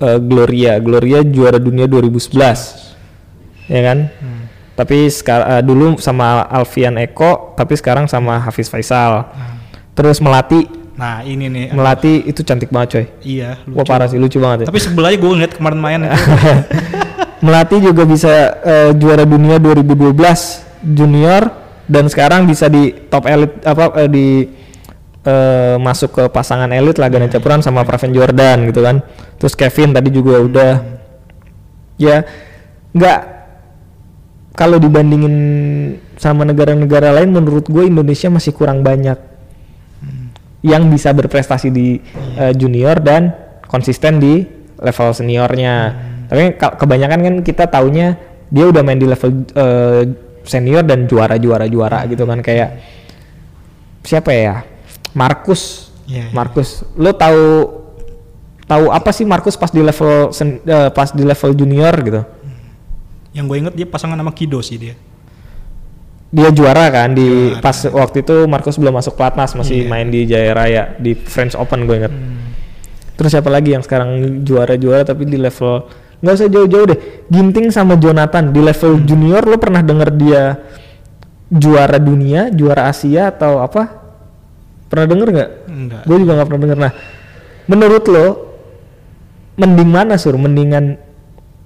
eh, 0.00 0.18
Gloria, 0.18 0.80
Gloria 0.80 1.20
juara 1.24 1.60
dunia 1.60 1.84
2011. 1.84 3.70
Ya 3.70 3.80
kan? 3.86 4.10
Tapi 4.74 5.12
sekarang 5.12 5.60
dulu 5.62 6.00
sama 6.00 6.42
Alfian 6.48 6.96
Eko, 6.96 7.52
tapi 7.52 7.76
sekarang 7.76 8.08
sama 8.08 8.40
Hafiz 8.40 8.66
Faisal. 8.66 9.28
Terus 9.92 10.18
Melati, 10.24 10.80
Nah 11.00 11.24
ini 11.24 11.48
nih. 11.48 11.72
Melati 11.72 12.28
itu 12.28 12.44
cantik 12.44 12.68
banget 12.68 12.88
coy. 12.92 13.06
Iya. 13.24 13.56
Wah 13.72 13.84
parah 13.88 14.04
sih, 14.04 14.20
lucu 14.20 14.36
banget 14.36 14.64
ya. 14.64 14.66
Tapi 14.68 14.80
sebelahnya 14.84 15.16
gue 15.16 15.30
ngeliat 15.32 15.52
kemarin 15.56 15.80
main 15.80 16.00
itu. 16.04 16.12
Melati 17.44 17.76
juga 17.80 18.04
bisa 18.04 18.60
eh, 18.60 18.90
juara 18.92 19.24
dunia 19.24 19.56
2012 19.56 20.69
junior 20.80 21.50
dan 21.90 22.06
sekarang 22.06 22.46
bisa 22.46 22.70
di 22.70 22.94
top 23.10 23.26
elit 23.26 23.52
apa 23.66 23.84
eh, 24.04 24.10
di 24.10 24.26
eh, 25.26 25.76
masuk 25.76 26.10
ke 26.14 26.24
pasangan 26.30 26.70
elit 26.70 26.96
lah 26.96 27.10
ganda 27.10 27.28
campuran 27.28 27.60
sama 27.60 27.82
Praven 27.82 28.14
Jordan 28.14 28.68
gitu 28.70 28.80
kan. 28.80 29.02
Terus 29.40 29.54
Kevin 29.56 29.96
tadi 29.96 30.08
juga 30.14 30.40
udah 30.40 30.72
ya 32.00 32.24
nggak 32.90 33.20
kalau 34.56 34.76
dibandingin 34.76 35.36
sama 36.20 36.44
negara-negara 36.44 37.16
lain 37.16 37.32
menurut 37.32 37.64
gue 37.68 37.88
Indonesia 37.88 38.28
masih 38.28 38.52
kurang 38.52 38.84
banyak 38.84 39.16
yang 40.60 40.92
bisa 40.92 41.16
berprestasi 41.16 41.72
di 41.72 41.96
eh, 42.36 42.52
junior 42.52 43.00
dan 43.00 43.32
konsisten 43.64 44.20
di 44.20 44.44
level 44.76 45.10
seniornya. 45.16 45.74
Tapi 46.28 46.60
ka- 46.60 46.76
kebanyakan 46.76 47.18
kan 47.24 47.34
kita 47.40 47.64
taunya 47.72 48.20
dia 48.52 48.68
udah 48.68 48.82
main 48.84 49.00
di 49.00 49.08
level 49.08 49.30
eh, 49.56 50.02
senior 50.42 50.82
dan 50.82 51.04
juara-juara 51.04 51.66
juara 51.66 52.04
gitu 52.06 52.24
kan 52.24 52.40
kayak 52.40 52.80
siapa 54.02 54.30
ya? 54.30 54.64
Markus. 55.12 55.90
Iya, 56.06 56.30
iya. 56.30 56.32
Markus. 56.32 56.82
Lo 56.94 57.12
tahu 57.12 57.42
tahu 58.64 58.84
apa 58.88 59.10
sih 59.10 59.26
Markus 59.26 59.54
pas 59.54 59.68
di 59.68 59.82
level 59.82 60.30
sen- 60.30 60.62
eh, 60.62 60.90
pas 60.90 61.10
di 61.10 61.22
level 61.22 61.50
junior 61.52 61.94
gitu? 62.00 62.22
Yang 63.30 63.44
gue 63.46 63.56
inget 63.58 63.74
dia 63.74 63.86
pasangan 63.86 64.16
sama 64.16 64.32
Kido 64.32 64.58
sih 64.60 64.78
dia. 64.78 64.94
Dia 66.30 66.54
juara 66.54 66.86
kan 66.88 67.10
di 67.10 67.50
Juara. 67.50 67.58
pas 67.58 67.74
waktu 67.90 68.22
itu 68.22 68.46
Markus 68.46 68.78
belum 68.78 68.94
masuk 68.94 69.18
pelatnas 69.18 69.50
masih 69.52 69.82
Iya. 69.82 69.90
main 69.90 70.06
di 70.06 70.20
Jaya 70.24 70.52
Raya 70.54 70.82
di 70.96 71.14
French 71.14 71.58
Open 71.58 71.86
gue 71.86 71.96
inget. 71.98 72.14
Hmm. 72.14 72.54
Terus 73.18 73.30
siapa 73.34 73.50
lagi 73.50 73.74
yang 73.74 73.82
sekarang 73.82 74.40
juara-juara 74.46 75.02
tapi 75.02 75.26
di 75.26 75.36
level 75.36 75.90
nggak 76.20 76.34
usah 76.36 76.48
jauh-jauh 76.52 76.86
deh. 76.92 76.98
Ginting 77.32 77.72
sama 77.72 77.96
Jonathan 77.96 78.52
di 78.52 78.60
level 78.60 79.04
junior 79.04 79.42
lo 79.44 79.56
pernah 79.56 79.80
denger 79.80 80.08
dia 80.16 80.42
juara 81.50 81.98
dunia, 81.98 82.52
juara 82.52 82.92
Asia 82.92 83.32
atau 83.32 83.58
apa? 83.64 83.88
Pernah 84.86 85.06
denger 85.08 85.28
nggak? 85.32 85.50
Gue 86.06 86.16
juga 86.22 86.32
nggak 86.38 86.48
pernah 86.48 86.62
denger. 86.62 86.78
Nah, 86.78 86.92
menurut 87.66 88.04
lo 88.06 88.26
mending 89.58 89.90
mana 89.90 90.14
sur? 90.20 90.36
Mendingan 90.36 90.96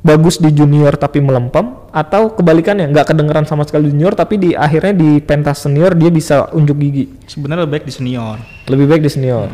bagus 0.05 0.37
di 0.37 0.53
junior 0.53 1.01
tapi 1.01 1.25
melempem 1.25 1.65
atau 1.89 2.37
kebalikannya 2.37 2.93
nggak 2.93 3.17
kedengeran 3.17 3.49
sama 3.49 3.65
sekali 3.65 3.89
di 3.89 3.97
junior 3.97 4.13
tapi 4.13 4.37
di 4.37 4.51
akhirnya 4.53 4.93
di 4.93 5.17
pentas 5.25 5.65
senior 5.65 5.97
dia 5.97 6.13
bisa 6.13 6.53
unjuk 6.53 6.77
gigi. 6.77 7.05
Sebenarnya 7.25 7.65
lebih 7.65 7.81
baik 7.81 7.87
di 7.89 7.93
senior. 7.93 8.37
Lebih 8.69 8.87
baik 8.87 9.03
di 9.03 9.11
senior. 9.11 9.49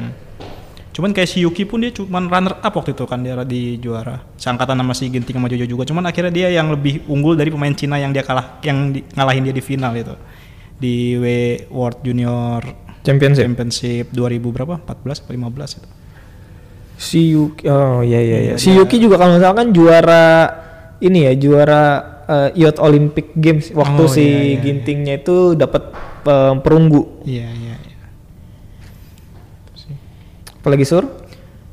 Cuman 1.00 1.16
kayak 1.16 1.32
si 1.32 1.40
Yuki 1.40 1.64
pun 1.64 1.80
dia 1.80 1.96
cuman 1.96 2.28
runner 2.28 2.60
up 2.60 2.76
waktu 2.76 2.92
itu 2.92 3.08
kan 3.08 3.24
dia 3.24 3.32
di 3.48 3.80
juara. 3.80 4.20
Seangkatan 4.36 4.76
sama 4.76 4.92
si 4.92 5.08
Ginting 5.08 5.40
sama 5.40 5.48
Jojo 5.48 5.64
juga. 5.64 5.88
Cuman 5.88 6.04
akhirnya 6.04 6.28
dia 6.28 6.52
yang 6.52 6.68
lebih 6.68 7.08
unggul 7.08 7.40
dari 7.40 7.48
pemain 7.48 7.72
Cina 7.72 7.96
yang 7.96 8.12
dia 8.12 8.20
kalah 8.20 8.60
yang 8.60 8.92
di- 8.92 9.08
ngalahin 9.16 9.48
dia 9.48 9.56
di 9.56 9.64
final 9.64 9.96
itu. 9.96 10.12
Di 10.76 11.16
W 11.16 11.24
World 11.72 12.04
Junior 12.04 12.60
Championship. 13.00 13.48
Championship 13.48 14.12
2000 14.12 14.52
berapa? 14.52 14.76
14 14.76 15.24
atau 15.24 15.32
15 15.32 15.80
itu. 15.80 15.88
Si 17.00 17.32
Yuki, 17.32 17.64
oh 17.64 18.04
iya 18.04 18.20
iya 18.20 18.38
iya. 18.44 18.52
Iya, 18.52 18.60
Si 18.60 18.68
Yuki 18.76 19.00
juga 19.00 19.16
kalau 19.16 19.40
salah 19.40 19.56
kan 19.56 19.72
juara 19.72 20.52
ini 21.00 21.24
ya, 21.24 21.32
juara 21.32 21.82
eh, 22.28 22.60
Youth 22.60 22.76
Olympic 22.76 23.32
Games 23.40 23.72
waktu 23.72 24.02
Oh, 24.04 24.08
si 24.08 24.20
iya, 24.20 24.40
iya, 24.52 24.60
Gintingnya 24.60 25.14
itu 25.16 25.56
dapat 25.56 25.96
eh, 26.28 26.54
perunggu. 26.60 27.24
Iya, 27.24 27.48
iya, 27.48 27.50
iya. 27.56 27.69
Apalagi 30.60 30.84
sur? 30.84 31.08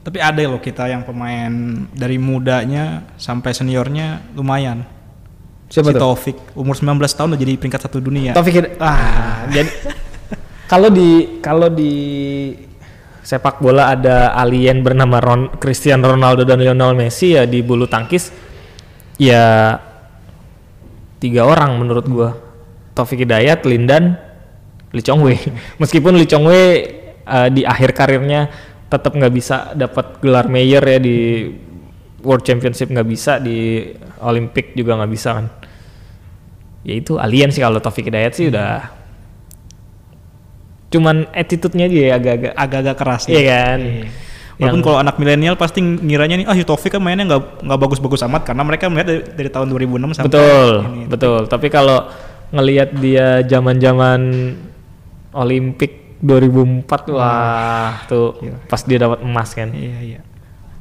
Tapi 0.07 0.23
ada 0.23 0.39
loh 0.47 0.63
kita 0.63 0.87
yang 0.87 1.03
pemain 1.03 1.51
dari 1.91 2.15
mudanya 2.15 3.03
sampai 3.19 3.51
seniornya 3.51 4.31
lumayan. 4.31 4.87
Siapa 5.67 5.91
si 5.91 5.95
tuh? 5.95 5.99
Taufik 5.99 6.37
umur 6.55 6.79
19 6.79 6.95
tahun 7.03 7.35
udah 7.35 7.39
jadi 7.43 7.53
peringkat 7.59 7.81
satu 7.83 7.99
dunia. 7.99 8.31
Taufik 8.31 8.79
ah, 8.79 9.43
jadi 9.51 9.67
kalau 10.71 10.87
di 10.87 11.43
kalau 11.43 11.67
di 11.67 11.93
sepak 13.19 13.59
bola 13.59 13.91
ada 13.91 14.31
alien 14.39 14.79
bernama 14.79 15.19
Ron, 15.19 15.59
Cristiano 15.59 16.15
Ronaldo 16.15 16.47
dan 16.47 16.63
Lionel 16.63 16.95
Messi 16.95 17.35
ya 17.35 17.43
di 17.43 17.59
bulu 17.59 17.83
tangkis 17.83 18.31
ya 19.19 19.75
tiga 21.19 21.43
orang 21.43 21.75
menurut 21.75 22.07
gua 22.07 22.31
Taufik 22.95 23.27
Hidayat, 23.27 23.61
Lindan, 23.67 24.17
Lee 24.89 25.05
Chong 25.05 25.21
Wei. 25.21 25.37
Meskipun 25.83 26.15
Lee 26.15 26.25
Chong 26.25 26.47
Wei 26.47 26.87
eh, 27.21 27.49
di 27.51 27.61
akhir 27.67 27.91
karirnya 27.91 28.47
tetap 28.87 29.11
nggak 29.11 29.33
bisa 29.35 29.75
dapat 29.75 30.19
gelar 30.23 30.47
mayor 30.47 30.83
ya 30.83 30.99
di 30.99 31.47
World 32.23 32.43
Championship 32.43 32.87
nggak 32.87 33.07
bisa 33.07 33.39
di 33.39 33.83
Olympic 34.23 34.73
juga 34.73 34.95
nggak 34.97 35.11
bisa 35.11 35.29
kan. 35.37 35.45
Ya 36.87 36.93
itu 36.95 37.19
alien 37.19 37.51
sih 37.51 37.59
kalau 37.59 37.83
Taufik 37.83 38.07
Hidayat 38.07 38.31
sih 38.31 38.47
udah 38.47 38.95
cuman 40.87 41.27
attitude-nya 41.35 41.91
aja 41.91 41.99
ya 41.99 42.11
agak-agak 42.15 42.53
Agak-agak 42.55 42.95
keras 42.95 43.23
iya 43.27 43.41
kan? 43.43 43.79
Walaupun 44.57 44.79
Yang- 44.81 44.85
kalau 44.87 44.97
anak 45.03 45.15
milenial 45.21 45.55
pasti 45.59 45.83
ngiranya 45.83 46.35
nih 46.39 46.45
ah 46.47 46.55
Taufik 46.63 46.95
kan 46.95 47.03
mainnya 47.03 47.27
nggak 47.27 47.67
nggak 47.67 47.79
bagus-bagus 47.83 48.23
amat 48.25 48.47
karena 48.47 48.63
mereka 48.63 48.87
melihat 48.87 49.07
dari, 49.11 49.21
dari 49.35 49.49
tahun 49.51 49.67
2006 49.69 50.15
sampai 50.17 50.27
betul 50.31 50.69
ini. 50.81 51.01
betul. 51.11 51.41
Tapi 51.45 51.67
kalau 51.67 52.07
ngelihat 52.55 52.95
dia 52.97 53.43
zaman-zaman 53.43 54.19
Olimpik 55.35 56.06
2004 56.21 57.13
wah 57.13 58.03
tuh 58.09 58.41
pas 58.65 58.81
dia 58.81 58.97
dapat 58.97 59.21
emas 59.21 59.49
kan. 59.53 59.69
Iya 59.69 59.99
iya. 60.01 60.19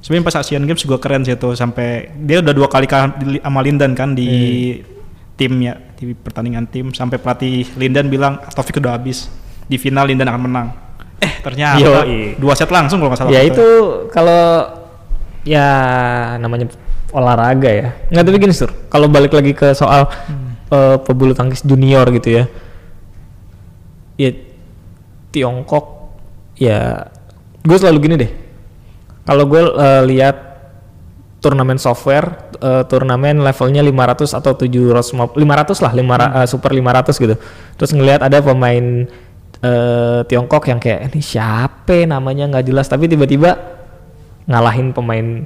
Sebenarnya 0.00 0.24
pas 0.24 0.36
Asian 0.38 0.62
Games 0.62 0.80
juga 0.80 0.96
keren 1.02 1.26
sih 1.26 1.34
tuh 1.34 1.58
sampai 1.58 2.14
dia 2.22 2.38
udah 2.38 2.54
dua 2.54 2.68
kali 2.70 2.86
sama 2.86 3.60
Lindan 3.60 3.92
kan 3.92 4.14
di 4.14 4.30
timnya 5.36 5.76
di 5.96 6.16
pertandingan 6.16 6.64
tim 6.68 6.92
sampai 6.92 7.20
pelatih 7.20 7.68
Lindan 7.76 8.08
bilang 8.08 8.40
Taufik 8.52 8.80
udah 8.80 8.96
habis 8.96 9.28
di 9.66 9.76
final 9.76 10.08
Lindan 10.08 10.30
akan 10.30 10.42
menang. 10.46 10.68
Eh 11.20 11.42
ternyata 11.42 12.06
Yoi. 12.06 12.36
dua 12.38 12.54
set 12.56 12.70
langsung 12.72 13.00
kalau 13.00 13.12
nggak 13.12 13.20
salah. 13.20 13.32
ya 13.32 13.40
itu 13.44 13.66
kalau 14.12 14.68
ya 15.44 15.68
namanya 16.40 16.70
olahraga 17.12 17.70
ya. 17.70 17.88
Nggak 18.12 18.24
tapi 18.24 18.36
gini 18.40 18.54
sur, 18.54 18.70
kalau 18.88 19.08
balik 19.08 19.32
lagi 19.34 19.52
ke 19.52 19.74
soal 19.74 20.06
eh, 20.70 20.96
pebulu 21.02 21.32
tangkis 21.32 21.64
junior 21.64 22.06
gitu 22.14 22.30
ya. 22.30 22.44
Ya 24.16 24.30
Tiongkok 25.36 26.16
ya 26.56 27.12
gue 27.60 27.76
selalu 27.76 27.98
gini 28.00 28.14
deh. 28.16 28.30
Kalau 29.28 29.44
gue 29.44 29.60
eh, 29.60 30.02
lihat 30.08 30.36
turnamen 31.44 31.76
software, 31.76 32.56
eh, 32.56 32.82
turnamen 32.88 33.44
levelnya 33.44 33.84
500 33.84 34.32
atau 34.32 34.56
700 34.56 35.36
500 35.36 35.84
lah, 35.84 35.92
500 35.92 36.40
eh, 36.40 36.46
super 36.48 36.70
500 36.72 37.12
gitu. 37.20 37.34
Terus 37.76 37.90
ngelihat 37.92 38.24
ada 38.24 38.40
pemain 38.40 39.04
eh, 39.60 40.20
Tiongkok 40.24 40.64
yang 40.72 40.80
kayak 40.80 41.12
ini 41.12 41.20
siapa 41.20 42.08
namanya 42.08 42.48
nggak 42.48 42.64
jelas 42.66 42.88
tapi 42.88 43.10
tiba-tiba 43.10 43.58
ngalahin 44.48 44.96
pemain 44.96 45.44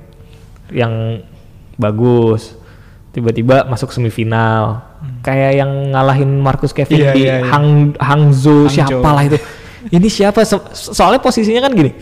yang 0.71 1.25
bagus. 1.75 2.55
Tiba-tiba 3.11 3.67
masuk 3.67 3.91
semifinal. 3.91 4.87
Kayak 5.27 5.67
yang 5.67 5.91
ngalahin 5.91 6.31
Marcus 6.39 6.71
Kevin 6.71 7.01
Iya, 7.01 7.11
di 7.11 7.27
iya, 7.27 7.43
iya. 7.43 7.49
Hang 7.51 7.97
Hangzhou 7.99 8.71
Hangzhou. 8.71 8.71
siapalah 8.71 9.27
itu. 9.27 9.35
Ini 9.89 10.09
siapa? 10.13 10.45
So- 10.45 10.69
soalnya 10.75 11.25
posisinya 11.25 11.65
kan 11.65 11.73
gini 11.73 11.93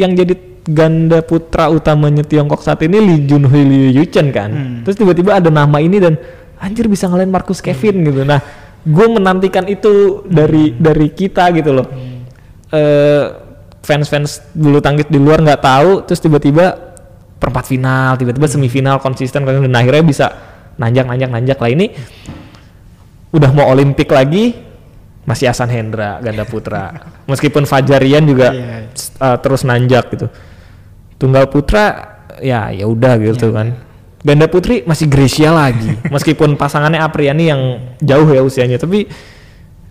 yang 0.00 0.12
jadi 0.16 0.36
ganda 0.66 1.22
putra 1.22 1.70
utamanya 1.70 2.26
Tiongkok 2.26 2.60
saat 2.60 2.82
ini 2.84 2.98
Lee 2.98 3.22
Junhui 3.24 3.62
Liu 3.64 3.88
Yuchen 4.02 4.32
kan. 4.32 4.50
Hmm. 4.50 4.78
Terus 4.82 4.96
tiba-tiba 4.98 5.38
ada 5.38 5.48
nama 5.52 5.78
ini 5.78 6.00
dan 6.00 6.16
anjir 6.60 6.88
bisa 6.88 7.06
ngalahin 7.06 7.30
Marcus 7.30 7.62
Kevin 7.62 8.02
gitu. 8.02 8.26
Nah, 8.26 8.40
gue 8.82 9.06
menantikan 9.06 9.64
itu 9.70 10.24
dari 10.26 10.74
dari 10.74 11.08
kita 11.12 11.54
gitu 11.54 11.70
loh. 11.70 11.86
Eh, 12.74 13.24
fans-fans 13.86 14.42
bulu 14.52 14.82
tangkis 14.82 15.06
di 15.06 15.22
luar 15.22 15.38
nggak 15.38 15.62
tahu, 15.62 15.90
terus 16.02 16.18
tiba-tiba 16.18 16.74
perempat 17.38 17.70
final, 17.70 18.18
tiba-tiba 18.18 18.50
semifinal 18.50 18.98
konsisten 18.98 19.46
konsisten 19.46 19.70
dan 19.70 19.78
akhirnya 19.78 20.02
bisa 20.02 20.26
nanjak 20.76 21.06
nanjak 21.06 21.30
nanjak 21.30 21.58
lah 21.62 21.70
ini 21.70 21.94
udah 23.32 23.50
mau 23.54 23.70
Olimpik 23.70 24.10
lagi 24.10 24.65
masih 25.26 25.50
Hasan 25.50 25.68
Hendra 25.68 26.22
ganda 26.22 26.46
putra 26.46 26.94
meskipun 27.30 27.66
Fajarian 27.66 28.22
juga 28.24 28.54
Iya, 28.54 28.86
iya. 28.86 28.88
uh, 29.20 29.36
terus 29.36 29.66
nanjak 29.66 30.06
gitu 30.14 30.26
tunggal 31.18 31.50
putra 31.50 32.14
ya 32.38 32.70
ya 32.70 32.86
udah 32.86 33.18
gitu 33.18 33.50
kan 33.50 33.74
ganda 34.22 34.46
putri 34.46 34.86
masih 34.86 35.06
Gracia 35.06 35.50
lagi 35.50 35.98
meskipun 36.14 36.54
pasangannya 36.54 37.02
Apriani 37.02 37.44
yang 37.46 37.62
jauh 37.98 38.26
ya 38.30 38.42
usianya 38.42 38.78
tapi 38.78 39.06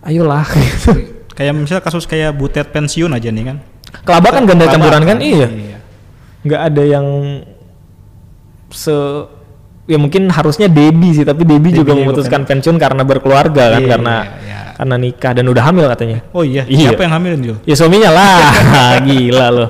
ayolah 0.01 0.45
gitu. 0.49 0.91
Kayak 1.35 1.51
misalnya 1.51 1.83
kasus 1.83 2.07
kayak 2.07 2.31
Butet 2.31 2.71
pensiun 2.71 3.11
aja 3.11 3.27
nih 3.27 3.43
kan. 3.43 3.57
Kelaba 4.07 4.31
kan 4.31 4.47
ganda 4.47 4.71
Kelaba 4.71 4.75
campuran 4.79 5.03
kan 5.03 5.17
iya 5.19 5.47
Iya. 5.51 5.77
nggak 6.47 6.61
ada 6.71 6.83
yang 6.87 7.05
se 8.71 8.95
ya 9.85 9.97
mungkin 9.99 10.31
harusnya 10.31 10.71
Debi 10.71 11.11
sih 11.11 11.25
tapi 11.27 11.43
Debi 11.45 11.75
juga 11.75 11.91
Debi 11.91 11.91
juga 11.91 11.91
memutuskan 11.93 12.47
pensiun 12.47 12.79
karena 12.79 13.03
berkeluarga 13.03 13.77
kan 13.77 13.81
Iya, 13.83 13.89
karena 13.91 14.15
iya, 14.15 14.31
iya. 14.47 14.54
Karena 14.75 14.95
nikah 14.95 15.31
dan 15.31 15.45
udah 15.45 15.63
hamil 15.63 15.87
katanya 15.87 16.19
Oh 16.29 16.43
iya, 16.43 16.63
Iya. 16.63 16.91
siapa 16.91 17.01
yang 17.01 17.13
hamilin 17.13 17.39
Jul? 17.41 17.57
ya 17.63 17.73
suaminya 17.73 18.11
lah 18.11 18.51
gila 19.07 19.47
loh 19.49 19.69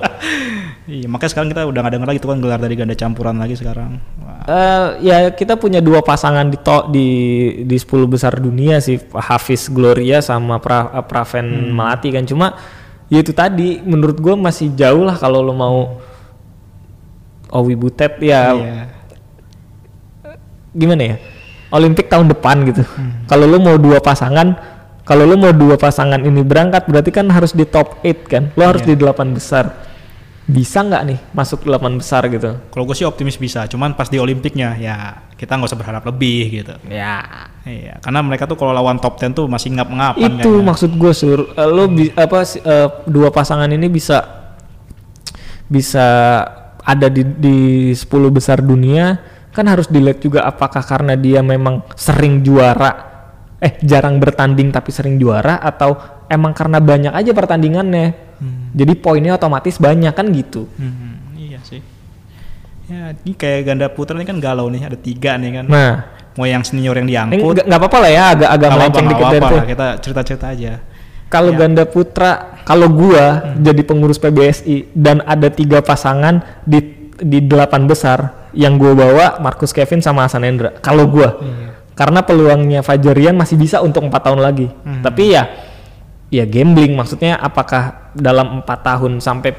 Iya, 0.86 1.10
makanya 1.10 1.32
sekarang 1.32 1.50
kita 1.50 1.66
udah 1.66 1.80
nggak 1.82 1.94
dengar 1.94 2.08
lagi 2.08 2.20
tuh 2.20 2.30
kan 2.30 2.38
gelar 2.38 2.62
dari 2.62 2.78
ganda 2.78 2.94
campuran 2.94 3.34
lagi 3.36 3.58
sekarang. 3.58 3.98
Eh, 4.46 4.86
ya 5.02 5.34
kita 5.34 5.58
punya 5.58 5.82
dua 5.82 6.06
pasangan 6.06 6.46
di 6.46 6.62
to, 6.62 6.94
di 6.94 7.08
di 7.66 7.74
10 7.74 8.06
besar 8.06 8.38
dunia 8.38 8.78
sih 8.78 9.02
Hafiz 9.10 9.66
Gloria 9.68 10.22
sama 10.22 10.62
pra, 10.62 10.94
eh, 10.94 11.02
Praven 11.02 11.74
Melati 11.74 12.14
kan 12.14 12.22
cuma 12.22 12.54
ya 13.10 13.18
itu 13.18 13.34
tadi 13.34 13.82
menurut 13.82 14.14
gue 14.16 14.34
masih 14.36 14.78
jauh 14.78 15.02
lah 15.02 15.18
kalau 15.18 15.42
lo 15.42 15.54
mau 15.54 15.98
Owi 17.52 17.74
Butet 17.74 18.22
ya 18.22 18.54
Iya. 18.54 18.86
gimana 20.72 21.02
ya 21.04 21.16
Olimpik 21.72 22.08
tahun 22.08 22.30
depan 22.30 22.62
gitu 22.64 22.86
Hmm. 22.86 23.26
kalau 23.26 23.48
lo 23.48 23.58
mau 23.58 23.76
dua 23.76 23.98
pasangan 23.98 24.54
kalau 25.06 25.24
lo 25.24 25.38
mau 25.38 25.54
dua 25.54 25.78
pasangan 25.78 26.18
ini 26.20 26.42
berangkat 26.42 26.86
berarti 26.86 27.10
kan 27.10 27.30
harus 27.30 27.54
di 27.54 27.64
top 27.64 28.02
8 28.02 28.26
kan 28.26 28.44
lo 28.52 28.64
harus 28.66 28.82
Iya. 28.82 28.90
di 28.90 28.96
delapan 28.98 29.32
besar 29.32 29.66
bisa 30.44 30.78
nggak 30.80 31.02
nih 31.04 31.20
masuk 31.32 31.62
delapan 31.64 31.94
besar 31.96 32.22
gitu 32.28 32.54
Kalau 32.64 32.84
gue 32.84 32.94
sih 32.94 33.02
optimis 33.02 33.34
bisa, 33.36 33.66
cuman 33.66 33.94
pas 33.94 34.06
di 34.06 34.18
Olimpiknya 34.18 34.74
ya 34.76 34.96
kita 35.34 35.54
nggak 35.54 35.68
usah 35.68 35.80
berharap 35.80 36.06
lebih 36.06 36.42
gitu. 36.56 36.74
ya 36.88 37.18
Iya, 37.62 37.98
karena 37.98 38.22
mereka 38.22 38.46
tuh 38.46 38.54
kalau 38.54 38.70
lawan 38.70 38.98
top 38.98 39.18
10 39.18 39.34
tuh 39.34 39.46
masih 39.46 39.74
ngap-ngapan 39.74 40.22
itu 40.38 40.42
kayaknya. 40.44 40.62
maksud 40.64 40.92
gue 40.94 41.14
sur 41.14 41.40
Eh, 41.50 41.66
lo 41.66 41.86
bi- 41.88 42.14
apa 42.14 42.46
eh, 42.46 42.88
dua 43.06 43.30
pasangan 43.30 43.66
ini 43.68 43.86
bisa 43.88 44.22
bisa 45.66 46.06
ada 46.80 47.08
di 47.08 47.26
di 47.26 47.58
10 47.92 48.06
besar 48.30 48.62
dunia 48.62 49.18
kan 49.50 49.66
harus 49.66 49.88
dilihat 49.88 50.20
juga 50.20 50.46
apakah 50.46 50.84
karena 50.84 51.16
dia 51.16 51.42
memang 51.42 51.82
sering 51.96 52.44
juara 52.44 53.15
eh 53.66 53.74
jarang 53.82 54.22
bertanding 54.22 54.70
tapi 54.70 54.94
sering 54.94 55.18
juara 55.18 55.58
atau 55.58 55.98
emang 56.30 56.54
karena 56.54 56.78
banyak 56.78 57.10
aja 57.10 57.34
pertandingannya 57.34 58.14
jadi 58.76 58.94
poinnya 58.94 59.34
otomatis 59.34 59.80
banyak 59.80 60.14
kan 60.14 60.28
gitu 60.30 60.70
Hmm, 60.78 61.34
iya 61.34 61.58
sih. 61.64 61.82
Ya, 62.86 63.18
ini 63.18 63.34
kayak 63.34 63.62
ganda 63.66 63.90
putra 63.90 64.14
ini 64.14 64.30
kan 64.30 64.38
galau 64.38 64.70
nih, 64.70 64.86
ada 64.86 64.94
tiga 64.94 65.42
nih 65.42 65.58
kan. 65.58 65.66
nah 65.66 65.94
Mau 66.36 66.44
yang 66.44 66.62
senior 66.62 66.94
yang 66.94 67.08
diangkut, 67.08 67.64
nggak 67.64 67.80
apa-apa 67.80 67.98
lah 67.98 68.12
ya 68.12 68.24
agak 68.30 68.50
agak 68.52 68.68
nggak 68.68 68.76
melenceng 68.76 69.06
dikit 69.08 69.26
dari 69.26 69.40
itu 69.40 69.56
lah, 69.56 69.66
kita 69.66 69.86
cerita-cerita 70.04 70.46
aja. 70.52 70.74
Kalau 71.26 71.52
Ya. 71.56 71.58
ganda 71.58 71.84
putra, 71.88 72.32
kalau 72.62 72.88
gua 72.92 73.26
jadi 73.58 73.82
pengurus 73.82 74.20
PBSI 74.20 74.92
dan 74.94 75.24
ada 75.24 75.48
tiga 75.48 75.80
pasangan 75.80 76.44
di 76.62 76.84
di 77.16 77.40
delapan 77.40 77.88
besar 77.88 78.52
yang 78.52 78.76
gua 78.76 78.92
bawa 78.94 79.26
Marcus 79.40 79.72
Kevin 79.72 80.04
sama 80.04 80.28
Hasan 80.28 80.44
Hendra. 80.44 80.76
Kalau 80.78 81.08
gua, 81.08 81.40
karena 81.96 82.22
peluangnya 82.22 82.84
Fajarian 82.84 83.34
masih 83.40 83.56
bisa 83.56 83.80
untuk 83.80 84.04
empat 84.04 84.22
tahun 84.28 84.44
lagi. 84.44 84.68
Tapi 85.00 85.24
ya, 85.32 85.48
ya 86.28 86.44
gambling 86.44 86.94
maksudnya 86.94 87.40
apakah 87.40 88.12
dalam 88.14 88.62
empat 88.62 88.80
tahun 88.84 89.24
sampai 89.24 89.56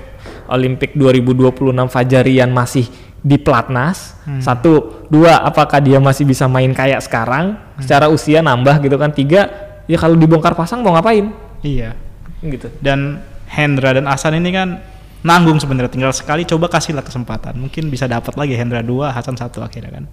Olimpik 0.53 0.95
2026 0.95 1.89
Fajarian 1.91 2.53
masih 2.53 2.87
di 3.27 3.41
pelatnas 3.41 4.15
satu. 4.39 5.03
Dua 5.11 5.43
apakah 5.43 5.83
dia 5.83 5.99
masih 5.99 6.23
bisa 6.23 6.47
main 6.47 6.71
kayak 6.71 7.03
sekarang? 7.03 7.59
Secara 7.83 8.07
usia 8.13 8.45
nambah 8.45 8.79
gitu 8.85 8.95
kan. 9.01 9.11
Tiga 9.11 9.49
ya 9.91 9.97
kalau 9.99 10.15
dibongkar 10.15 10.55
pasang 10.55 10.85
mau 10.85 10.95
ngapain? 10.95 11.33
Iya. 11.65 11.97
gitu. 12.45 12.69
Dan 12.79 13.19
Hendra 13.49 13.97
dan 13.97 14.07
Hasan 14.07 14.39
ini 14.39 14.53
kan 14.53 14.79
nanggung 15.27 15.59
sebenarnya. 15.59 15.91
Tinggal 15.91 16.13
sekali 16.15 16.47
coba 16.47 16.71
kasihlah 16.71 17.03
kesempatan. 17.03 17.59
Mungkin 17.59 17.91
bisa 17.91 18.07
dapat 18.07 18.37
lagi 18.39 18.55
Hendra 18.55 18.85
2, 18.85 19.11
Hasan 19.11 19.35
satu 19.35 19.65
akhirnya 19.65 20.03
kan. 20.03 20.05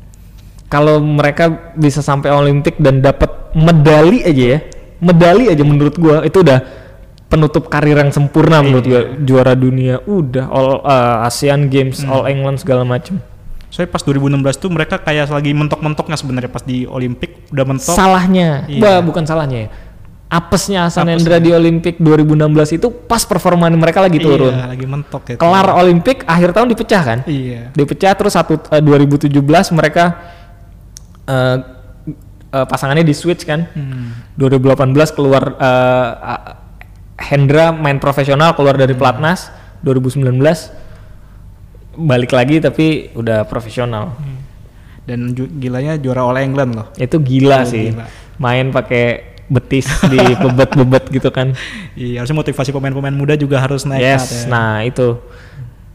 Kalau 0.74 0.98
mereka 0.98 1.54
bisa 1.78 2.02
sampai 2.02 2.34
Olimpik 2.34 2.82
dan 2.82 2.98
dapat 2.98 3.54
medali 3.54 4.26
aja 4.26 4.58
ya 4.58 4.60
medali 4.98 5.46
aja 5.54 5.62
menurut 5.62 5.94
gua 6.02 6.26
itu 6.26 6.42
udah 6.42 6.66
penutup 7.30 7.70
karir 7.70 7.94
yang 7.94 8.10
sempurna 8.10 8.66
menurut 8.66 8.86
gua 8.90 9.02
juara 9.22 9.54
dunia 9.54 10.02
udah 10.02 10.50
all 10.50 10.82
uh, 10.82 11.30
ASEAN 11.30 11.70
Games 11.70 12.02
All 12.02 12.26
England 12.26 12.66
segala 12.66 12.82
macem 12.82 13.22
Soalnya 13.74 13.90
pas 13.90 14.06
2016 14.06 14.62
tuh 14.62 14.70
mereka 14.70 15.02
kayak 15.02 15.34
lagi 15.34 15.50
mentok-mentoknya 15.50 16.14
sebenarnya 16.14 16.46
pas 16.46 16.62
di 16.62 16.86
Olimpik 16.86 17.50
udah 17.50 17.66
mentok. 17.66 17.98
salahnya 17.98 18.70
Iya. 18.70 18.82
Bah, 18.82 19.00
bukan 19.02 19.26
salahnya 19.26 19.66
ya 19.66 19.70
apesnya 20.30 20.90
Hasan 20.90 21.06
Apesnya. 21.06 21.14
Hendra 21.22 21.38
di 21.38 21.52
Olimpik 21.54 22.02
2016 22.02 22.78
itu 22.82 22.90
pas 22.90 23.22
performa 23.22 23.70
mereka 23.70 24.02
lagi 24.02 24.18
turun 24.18 24.50
Iya, 24.50 24.66
lagi 24.74 24.86
mentok 24.90 25.24
ya. 25.30 25.36
kelar 25.38 25.68
Olimpik 25.78 26.26
akhir 26.26 26.58
tahun 26.58 26.68
dipecah 26.74 27.02
kan 27.06 27.20
Iya. 27.30 27.70
dipecah 27.78 28.14
terus 28.18 28.34
satu 28.34 28.58
eh, 28.74 28.82
2017 28.82 29.30
mereka 29.74 30.33
eh, 31.26 31.58
eh, 32.50 32.66
pasangannya 32.66 33.02
di 33.02 33.12
switch 33.12 33.44
kan 33.44 33.68
Hmm. 33.68 34.12
2018 34.36 34.90
keluar 35.12 35.56
a- 35.56 36.62
Hendra 37.16 37.72
main 37.72 37.98
profesional 37.98 38.52
keluar 38.52 38.74
dari 38.74 38.92
pelatnas 38.92 39.48
2019 39.80 40.74
balik 41.96 42.32
lagi 42.32 42.58
tapi 42.58 42.86
udah 43.14 43.46
profesional 43.46 44.18
Dan 45.04 45.32
ju- 45.32 45.52
gilanya 45.54 45.94
juara 45.96 46.24
All 46.24 46.40
England 46.40 46.72
loh. 46.74 46.88
itu 46.96 47.20
gila 47.20 47.62
Oh, 47.62 47.64
sih 47.66 47.92
gila. 47.92 48.08
main 48.38 48.72
pakai 48.72 49.06
betis 49.54 49.86
di 50.04 50.16
bebet-bebet 50.16 51.12
gitu 51.12 51.30
kan 51.30 51.52
Iya, 51.94 52.24
harusnya 52.24 52.40
motivasi 52.40 52.72
pemain-pemain 52.72 53.14
muda 53.14 53.36
juga 53.36 53.60
harus 53.60 53.84
naik 53.84 54.00
yes 54.02 54.48
ya. 54.48 54.50
nah 54.50 54.82
itu 54.82 55.20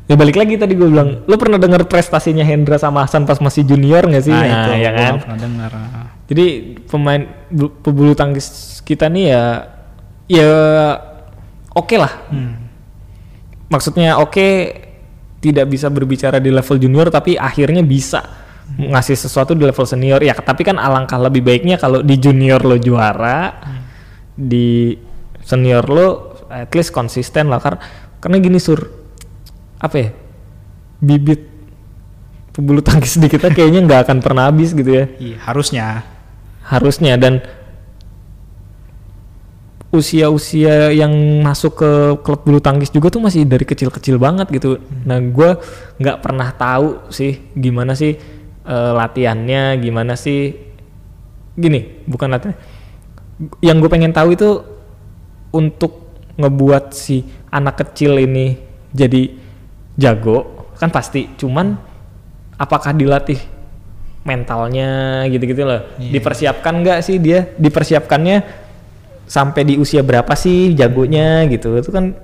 ya 0.08 0.16
balik 0.16 0.40
lagi 0.40 0.56
tadi 0.56 0.72
gue 0.72 0.88
bilang 0.88 1.22
lo 1.22 1.36
pernah 1.36 1.60
dengar 1.60 1.84
prestasinya 1.84 2.40
Hendra 2.42 2.80
sama 2.80 3.04
Hasan 3.04 3.28
pas 3.28 3.36
masih 3.38 3.62
junior 3.62 4.00
nggak 4.02 4.24
sih 4.24 4.32
Nah, 4.32 4.42
Nah, 4.42 4.64
itu 4.64 4.70
ya 4.80 4.90
kan 4.90 5.12
pernah 5.20 5.38
dengar. 5.38 5.70
Jadi 6.28 6.44
pemain 6.84 7.22
bu- 7.48 7.72
pebulu 7.80 8.12
tangkis 8.12 8.48
kita 8.82 9.08
nih 9.08 9.24
ya 9.32 9.44
ya 10.28 10.50
oke 11.72 11.96
lah. 11.96 12.12
Hmm. 12.28 12.68
Maksudnya 13.68 14.16
oke 14.16 14.48
tidak 15.38 15.68
bisa 15.68 15.86
berbicara 15.88 16.40
di 16.40 16.48
level 16.48 16.76
junior 16.76 17.08
tapi 17.08 17.36
akhirnya 17.36 17.84
bisa 17.84 18.24
ngasih 18.76 19.16
sesuatu 19.16 19.52
di 19.52 19.64
level 19.64 19.84
senior. 19.84 20.20
Ya 20.20 20.32
tapi 20.32 20.64
kan 20.64 20.76
alangkah 20.76 21.16
lebih 21.16 21.44
baiknya 21.44 21.76
kalau 21.76 22.00
di 22.00 22.16
junior 22.16 22.60
lo 22.64 22.76
juara, 22.76 23.56
di 24.34 24.96
senior 25.40 25.84
lo 25.84 26.08
at 26.48 26.72
least 26.72 26.92
konsisten 26.92 27.48
lah 27.48 27.60
karena 27.60 27.80
karena 28.20 28.36
gini 28.36 28.58
sur 28.58 28.97
apa 29.78 29.96
ya 29.98 30.08
bibit 30.98 31.46
pebulu 32.50 32.82
tangkis 32.82 33.14
di 33.22 33.30
kita 33.30 33.54
kayaknya 33.54 33.86
nggak 33.86 34.00
akan 34.10 34.18
pernah 34.18 34.50
habis 34.50 34.74
gitu 34.74 34.90
ya 34.90 35.06
Iya, 35.18 35.36
harusnya. 35.46 35.86
harusnya 36.68 37.16
dan 37.16 37.40
usia-usia 39.88 40.92
yang 40.92 41.10
masuk 41.40 41.80
ke 41.80 41.90
klub 42.20 42.44
bulu 42.44 42.60
tangkis 42.60 42.92
juga 42.92 43.08
tuh 43.08 43.24
masih 43.24 43.48
dari 43.48 43.64
kecil-kecil 43.64 44.20
banget 44.20 44.52
gitu. 44.52 44.76
Nah, 45.08 45.16
gue 45.16 45.56
nggak 45.96 46.20
pernah 46.20 46.52
tahu 46.52 47.08
sih 47.08 47.40
gimana 47.56 47.96
sih 47.96 48.20
eh, 48.68 48.92
latihannya, 48.92 49.80
gimana 49.80 50.12
sih 50.12 50.52
gini, 51.56 52.04
bukan 52.04 52.28
latihan. 52.28 52.56
Yang 53.64 53.76
gue 53.80 53.90
pengen 53.96 54.12
tahu 54.12 54.36
itu 54.36 54.60
untuk 55.56 56.04
ngebuat 56.36 56.92
si 56.92 57.24
anak 57.48 57.80
kecil 57.80 58.20
ini 58.20 58.60
jadi 58.92 59.47
jago 59.98 60.70
kan 60.78 60.88
pasti. 60.88 61.26
Cuman 61.34 61.74
apakah 62.54 62.94
dilatih 62.94 63.38
mentalnya 64.22 65.22
gitu-gitu 65.26 65.62
loh. 65.64 65.82
Iya. 65.96 66.12
Dipersiapkan 66.14 66.74
nggak 66.80 66.98
sih 67.00 67.16
dia? 67.18 67.48
Dipersiapkannya 67.56 68.36
sampai 69.28 69.62
di 69.64 69.74
usia 69.76 70.00
berapa 70.00 70.30
sih 70.32 70.72
jagonya 70.72 71.44
gitu. 71.48 71.76
Itu 71.76 71.90
kan 71.90 72.14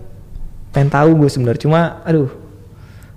pengen 0.71 0.91
tahu 0.91 1.11
gue 1.19 1.31
sebenarnya. 1.31 1.63
Cuma 1.63 1.81
aduh 2.03 2.31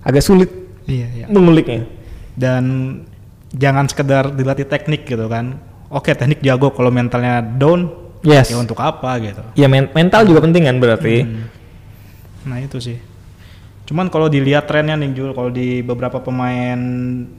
agak 0.04 0.24
sulit 0.24 0.50
Iya, 0.88 1.08
iya. 1.13 1.26
menguliknya. 1.28 1.84
Dan 2.32 2.63
jangan 3.52 3.89
sekedar 3.89 4.32
dilatih 4.32 4.63
teknik 4.63 5.04
gitu 5.04 5.28
kan. 5.28 5.60
Oke, 5.88 6.12
teknik 6.12 6.39
jago 6.39 6.72
kalau 6.72 6.91
mentalnya 6.91 7.39
down, 7.39 7.88
Yes. 8.24 8.52
ya 8.52 8.60
untuk 8.60 8.76
apa 8.80 9.20
gitu. 9.20 9.39
Ya 9.56 9.67
men- 9.67 9.91
mental 9.91 10.24
juga 10.24 10.43
penting 10.43 10.63
kan 10.63 10.78
berarti. 10.80 11.24
Hmm. 11.24 11.48
Nah 12.46 12.60
itu 12.60 12.80
sih. 12.80 12.98
Cuman 13.88 14.08
kalau 14.08 14.28
dilihat 14.28 14.67
trennya 14.67 14.93
nih 14.93 15.10
Jul, 15.12 15.32
kalau 15.32 15.47
di 15.47 15.80
beberapa 15.80 16.19
pemain 16.19 16.76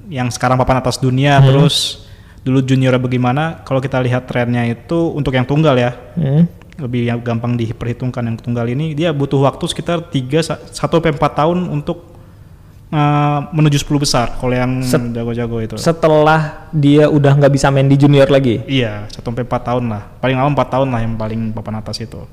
yang 0.09 0.29
sekarang 0.29 0.57
papan 0.57 0.81
atas 0.81 0.97
dunia, 0.97 1.37
terus 1.45 2.09
dulu 2.41 2.65
junior 2.65 2.97
bagaimana, 2.97 3.61
kalau 3.63 3.79
kita 3.79 4.01
lihat 4.01 4.25
trennya 4.25 4.65
itu 4.65 5.13
untuk 5.13 5.31
yang 5.31 5.45
tunggal 5.45 5.77
ya, 5.77 5.93
Hmm. 6.17 6.49
lebih 6.79 7.05
yang 7.05 7.21
gampang 7.21 7.53
diperhitungkan 7.53 8.25
yang 8.25 8.37
tunggal 8.39 8.65
ini, 8.65 8.93
dia 8.93 9.13
butuh 9.13 9.45
waktu 9.45 9.61
sekitar 9.67 10.09
3 10.09 10.41
1 10.41 10.73
sampai 10.73 11.13
4 11.13 11.21
tahun 11.37 11.69
untuk 11.69 12.17
uh, 12.89 13.41
menuju 13.51 13.77
10 13.79 14.01
besar. 14.01 14.27
Kalau 14.41 14.55
yang 14.55 14.81
Set- 14.81 15.13
jago-jago 15.13 15.59
itu. 15.61 15.77
Setelah 15.77 16.71
dia 16.71 17.11
udah 17.11 17.37
nggak 17.37 17.53
bisa 17.53 17.69
main 17.69 17.85
di 17.85 17.99
junior 17.99 18.25
lagi, 18.27 18.65
Iya, 18.65 19.05
1 19.11 19.21
sampai 19.21 19.45
4 19.45 19.61
tahun 19.69 19.85
lah. 19.85 20.03
Paling 20.17 20.37
lama 20.39 20.49
4 20.55 20.69
tahun 20.71 20.89
lah 20.89 21.01
yang 21.03 21.15
paling 21.15 21.53
papan 21.53 21.77
atas 21.77 22.01
itu. 22.01 22.25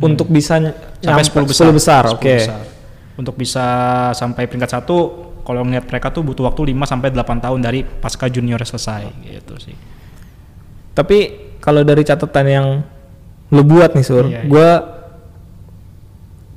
untuk 0.00 0.32
bisa 0.32 0.56
sampai 0.96 1.20
nyampe 1.20 1.52
10 1.52 1.76
besar. 1.76 2.08
10 2.08 2.16
oke. 2.16 2.32
besar. 2.32 2.79
Untuk 3.14 3.34
bisa 3.34 3.64
sampai 4.12 4.46
peringkat 4.46 4.70
satu, 4.72 4.96
kalau 5.40 5.62
ngeliat 5.62 5.84
mereka 5.84 6.08
tuh 6.08 6.22
butuh 6.22 6.44
waktu 6.44 6.70
5 6.70 6.84
sampai 6.84 7.10
8 7.10 7.18
tahun 7.40 7.58
dari 7.58 7.80
pasca 7.82 8.26
junior 8.26 8.60
selesai 8.60 9.08
gitu 9.24 9.54
sih. 9.58 9.74
Tapi 10.90 11.18
kalau 11.58 11.80
dari 11.80 12.00
catatan 12.00 12.46
yang 12.46 12.66
lu 13.50 13.62
buat 13.62 13.92
nih 13.92 14.04
sur, 14.04 14.24
Iya, 14.24 14.40
iya. 14.40 14.42
gue 14.46 14.70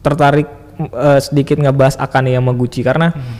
tertarik 0.01 0.47
eh, 0.75 1.19
sedikit 1.21 1.57
ngebahas 1.57 1.95
Akane 1.97 2.33
Yamaguchi 2.33 2.81
karena 2.81 3.13
Hmm. 3.13 3.37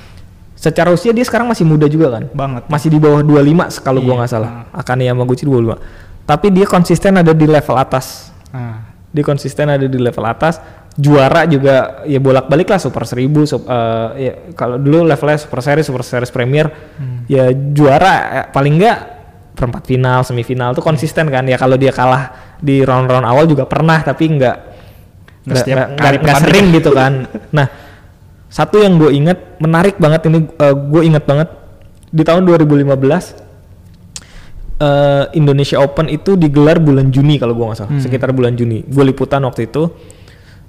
secara 0.54 0.94
usia 0.94 1.12
dia 1.12 1.26
sekarang 1.26 1.50
masih 1.50 1.66
muda 1.66 1.90
juga 1.90 2.14
kan, 2.14 2.24
Banget. 2.32 2.70
masih 2.70 2.88
di 2.88 3.00
bawah 3.02 3.20
25 3.20 3.82
kalau 3.82 4.00
gua 4.00 4.16
Iya, 4.16 4.20
nggak 4.24 4.32
salah. 4.32 4.52
Akane 4.72 5.04
Yamaguchi 5.04 5.44
25. 5.44 5.76
Tapi 6.24 6.48
dia 6.50 6.64
konsisten 6.64 7.14
ada 7.14 7.34
di 7.34 7.44
level 7.44 7.76
atas. 7.76 8.32
Nah, 8.50 8.90
Dia 9.14 9.22
konsisten 9.22 9.70
ada 9.70 9.86
di 9.86 9.94
level 9.94 10.26
atas. 10.26 10.58
Juara 10.94 11.50
juga 11.50 12.06
ya 12.06 12.22
bolak-balik 12.22 12.70
lah 12.70 12.78
Super 12.78 13.02
1000 13.02 13.26
sup- 13.44 13.66
eh, 13.66 14.10
ya 14.16 14.34
kalau 14.54 14.78
dulu 14.78 15.02
levelnya 15.04 15.42
Super 15.42 15.60
Series, 15.60 15.86
Super 15.86 16.06
Series 16.06 16.30
Premier 16.30 16.70
ya 17.26 17.50
juara 17.50 18.14
eh, 18.30 18.46
paling 18.50 18.74
enggak 18.78 18.98
perempat 19.54 19.84
final, 19.86 20.22
semifinal 20.22 20.74
tuh 20.74 20.82
konsisten 20.82 21.30
kan 21.30 21.46
ya 21.46 21.58
kalau 21.58 21.78
dia 21.78 21.90
kalah 21.90 22.56
di 22.58 22.82
round-round 22.82 23.26
awal 23.26 23.46
juga 23.46 23.66
pernah 23.66 24.02
tapi 24.02 24.26
enggak 24.28 24.58
Nggak 26.24 26.38
sering 26.40 26.66
gitu 26.72 26.90
kan. 26.92 27.14
Nah, 27.52 27.68
satu 28.48 28.80
yang 28.80 28.96
gue 28.96 29.12
inget 29.12 29.40
menarik 29.58 29.98
banget 29.98 30.22
ini 30.26 30.46
gue 30.88 31.02
inget 31.04 31.24
banget 31.26 31.50
di 32.08 32.22
tahun 32.22 32.46
2015 32.46 32.86
eh, 34.80 35.24
Indonesia 35.34 35.78
Open 35.80 36.08
itu 36.08 36.36
digelar 36.36 36.78
bulan 36.78 37.10
Juni 37.10 37.38
kalau 37.38 37.54
gue 37.54 37.66
nggak 37.66 37.78
salah, 37.78 37.92
sekitar 38.00 38.30
bulan 38.32 38.54
Juni. 38.54 38.86
Gue 38.86 39.04
liputan 39.04 39.42
waktu 39.44 39.68
itu. 39.68 39.90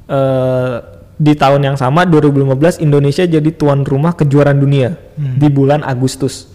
Eh 0.08 0.76
di 1.14 1.32
tahun 1.38 1.62
yang 1.62 1.76
sama 1.78 2.02
2015 2.10 2.82
Indonesia 2.82 3.22
jadi 3.22 3.50
tuan 3.54 3.86
rumah 3.86 4.18
kejuaraan 4.18 4.58
dunia 4.58 4.98
di 5.14 5.46
bulan 5.46 5.86
Agustus. 5.86 6.50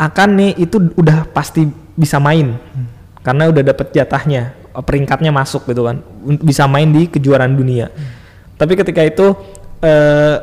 Akan 0.00 0.40
nih 0.40 0.56
itu 0.56 0.80
udah 0.96 1.28
pasti 1.30 1.68
bisa 1.92 2.16
main. 2.16 2.56
Karena 3.22 3.46
udah 3.52 3.62
dapet 3.62 3.94
jatahnya, 3.94 4.56
peringkatnya 4.72 5.30
masuk 5.30 5.68
gitu 5.70 5.86
kan, 5.86 6.02
bisa 6.42 6.66
main 6.66 6.90
di 6.90 7.06
kejuaraan 7.06 7.54
dunia. 7.54 7.92
Tapi 8.56 8.72
ketika 8.74 9.04
itu 9.04 9.36
eh 9.84 10.36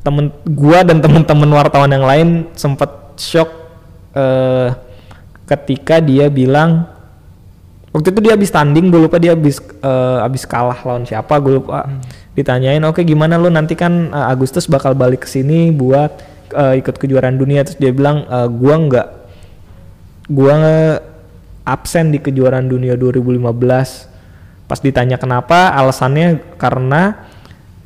temen 0.00 0.32
gua 0.48 0.80
dan 0.80 1.04
temen-temen 1.04 1.50
wartawan 1.52 1.92
yang 1.92 2.06
lain 2.06 2.28
sempat 2.56 3.20
shock 3.20 3.52
eh 4.16 4.72
ketika 5.44 5.98
dia 5.98 6.30
bilang 6.30 6.86
waktu 7.90 8.14
itu 8.14 8.20
dia 8.22 8.32
habis 8.38 8.50
tanding 8.54 8.90
gue 8.90 9.00
lupa 9.02 9.18
dia 9.18 9.34
habis 9.34 9.58
eh, 9.60 10.18
habis 10.22 10.46
kalah 10.46 10.78
lawan 10.86 11.02
siapa 11.06 11.38
gue 11.42 11.58
lupa. 11.62 11.86
Ditanyain 12.30 12.80
oke 12.86 13.02
gimana 13.02 13.34
lu? 13.36 13.50
Nanti 13.50 13.74
kan 13.74 14.14
eh, 14.14 14.26
Agustus 14.32 14.70
bakal 14.70 14.94
balik 14.94 15.26
ke 15.26 15.28
sini 15.28 15.74
buat 15.74 16.22
eh, 16.54 16.78
ikut 16.78 16.96
kejuaraan 16.96 17.36
dunia. 17.36 17.66
Terus 17.66 17.78
dia 17.78 17.90
bilang 17.90 18.26
"Eh, 18.26 18.48
gua 18.48 18.74
nggak 18.78 19.08
gua 20.30 20.54
absen 21.66 22.14
di 22.14 22.18
kejuaraan 22.22 22.70
dunia 22.70 22.94
2015 22.94 24.08
pas 24.70 24.78
ditanya 24.78 25.18
kenapa 25.18 25.74
alasannya 25.74 26.38
karena 26.54 27.26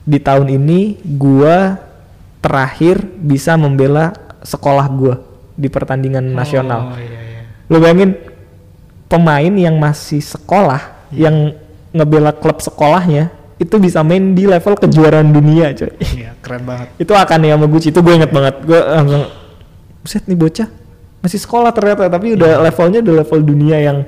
di 0.04 0.20
tahun 0.20 0.52
ini 0.52 1.00
gua 1.16 1.80
terakhir 2.44 3.00
bisa 3.24 3.56
membela 3.56 4.12
sekolah 4.44 4.84
gua 4.92 5.16
di 5.56 5.72
pertandingan 5.72 6.36
nasional. 6.36 6.92
Oh 6.92 7.00
iya 7.00 7.20
iya. 7.24 7.42
lo 7.72 7.80
bayangin 7.80 8.33
pemain 9.14 9.52
yang 9.54 9.78
masih 9.78 10.18
sekolah 10.18 11.06
yang 11.14 11.54
ngebela 11.94 12.34
klub 12.34 12.58
sekolahnya 12.58 13.30
itu 13.54 13.78
bisa 13.78 14.02
main 14.02 14.34
di 14.34 14.50
level 14.50 14.74
kejuaraan 14.74 15.30
dunia 15.30 15.70
coy 15.70 15.94
Iya, 16.02 16.34
keren 16.42 16.66
banget. 16.66 16.90
itu 17.06 17.12
akan 17.14 17.38
ya 17.46 17.54
Yamaguchi 17.54 17.94
itu 17.94 18.00
gue 18.02 18.14
inget 18.18 18.34
banget 18.34 18.58
gue 18.66 18.80
langsung 18.82 19.30
buset 20.02 20.26
nih 20.26 20.34
bocah 20.34 20.68
masih 21.22 21.38
sekolah 21.38 21.70
ternyata 21.70 22.10
tapi 22.10 22.34
udah 22.34 22.60
levelnya 22.66 22.98
udah 23.00 23.14
level 23.22 23.40
dunia 23.46 23.78
yang 23.78 23.98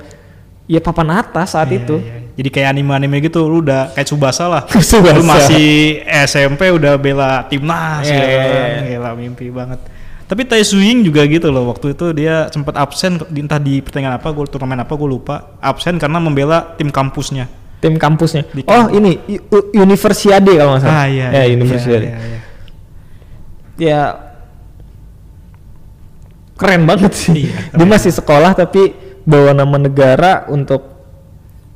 ya 0.66 0.82
papan 0.82 1.22
atas 1.22 1.54
saat 1.54 1.70
Iya, 1.70 1.78
itu 1.78 1.96
iya. 2.02 2.26
Jadi 2.36 2.52
kayak 2.52 2.68
anime-anime 2.76 3.16
gitu, 3.24 3.48
lu 3.48 3.64
udah 3.64 3.96
kayak 3.96 4.12
Subasa 4.12 4.44
lah. 4.44 4.62
Tsubasa. 4.68 5.16
Lu 5.16 5.24
masih 5.24 6.04
SMP 6.28 6.68
udah 6.68 7.00
bela 7.00 7.48
timnas, 7.48 8.04
ya 8.04 8.12
iya, 8.12 8.20
kan? 8.28 8.44
iya. 8.44 8.64
Gila 8.92 9.10
mimpi 9.16 9.48
banget. 9.48 9.80
Tapi 10.26 10.42
Tai 10.42 10.58
Suing 10.58 11.06
juga 11.06 11.22
gitu 11.24 11.54
loh, 11.54 11.70
waktu 11.70 11.94
itu 11.94 12.10
dia 12.10 12.50
sempat 12.50 12.74
absen 12.74 13.22
di- 13.30 13.46
entah 13.46 13.62
di 13.62 13.78
pertandingan 13.78 14.18
apa, 14.18 14.26
gue 14.34 14.42
turnamen 14.50 14.82
apa 14.82 14.90
gue 14.90 15.06
lupa, 15.06 15.54
absen 15.62 16.02
karena 16.02 16.18
membela 16.18 16.74
tim 16.74 16.90
kampusnya. 16.90 17.46
tim 17.76 18.00
kampusnya 18.00 18.48
Di 18.50 18.64
oh 18.66 18.88
ini 18.88 19.20
U- 19.36 19.44
U- 19.52 19.68
Universiade 19.84 20.48
kalau 20.48 20.74
nggak 20.74 20.82
salah 20.82 20.96
Ah 20.96 21.06
iya, 21.06 21.28
ya 21.28 21.42
iya, 21.44 21.54
Universiade 21.54 22.06
iya, 22.08 22.16
iya, 22.16 22.26
iya. 22.26 22.40
ya 23.76 24.00
keren 26.56 26.88
banget 26.88 27.12
sih. 27.12 27.46
Iya, 27.46 27.76
dia 27.76 27.86
masih 27.86 28.12
sekolah 28.16 28.56
tapi 28.56 28.96
bawa 29.22 29.52
nama 29.52 29.76
negara 29.76 30.48
untuk 30.48 30.88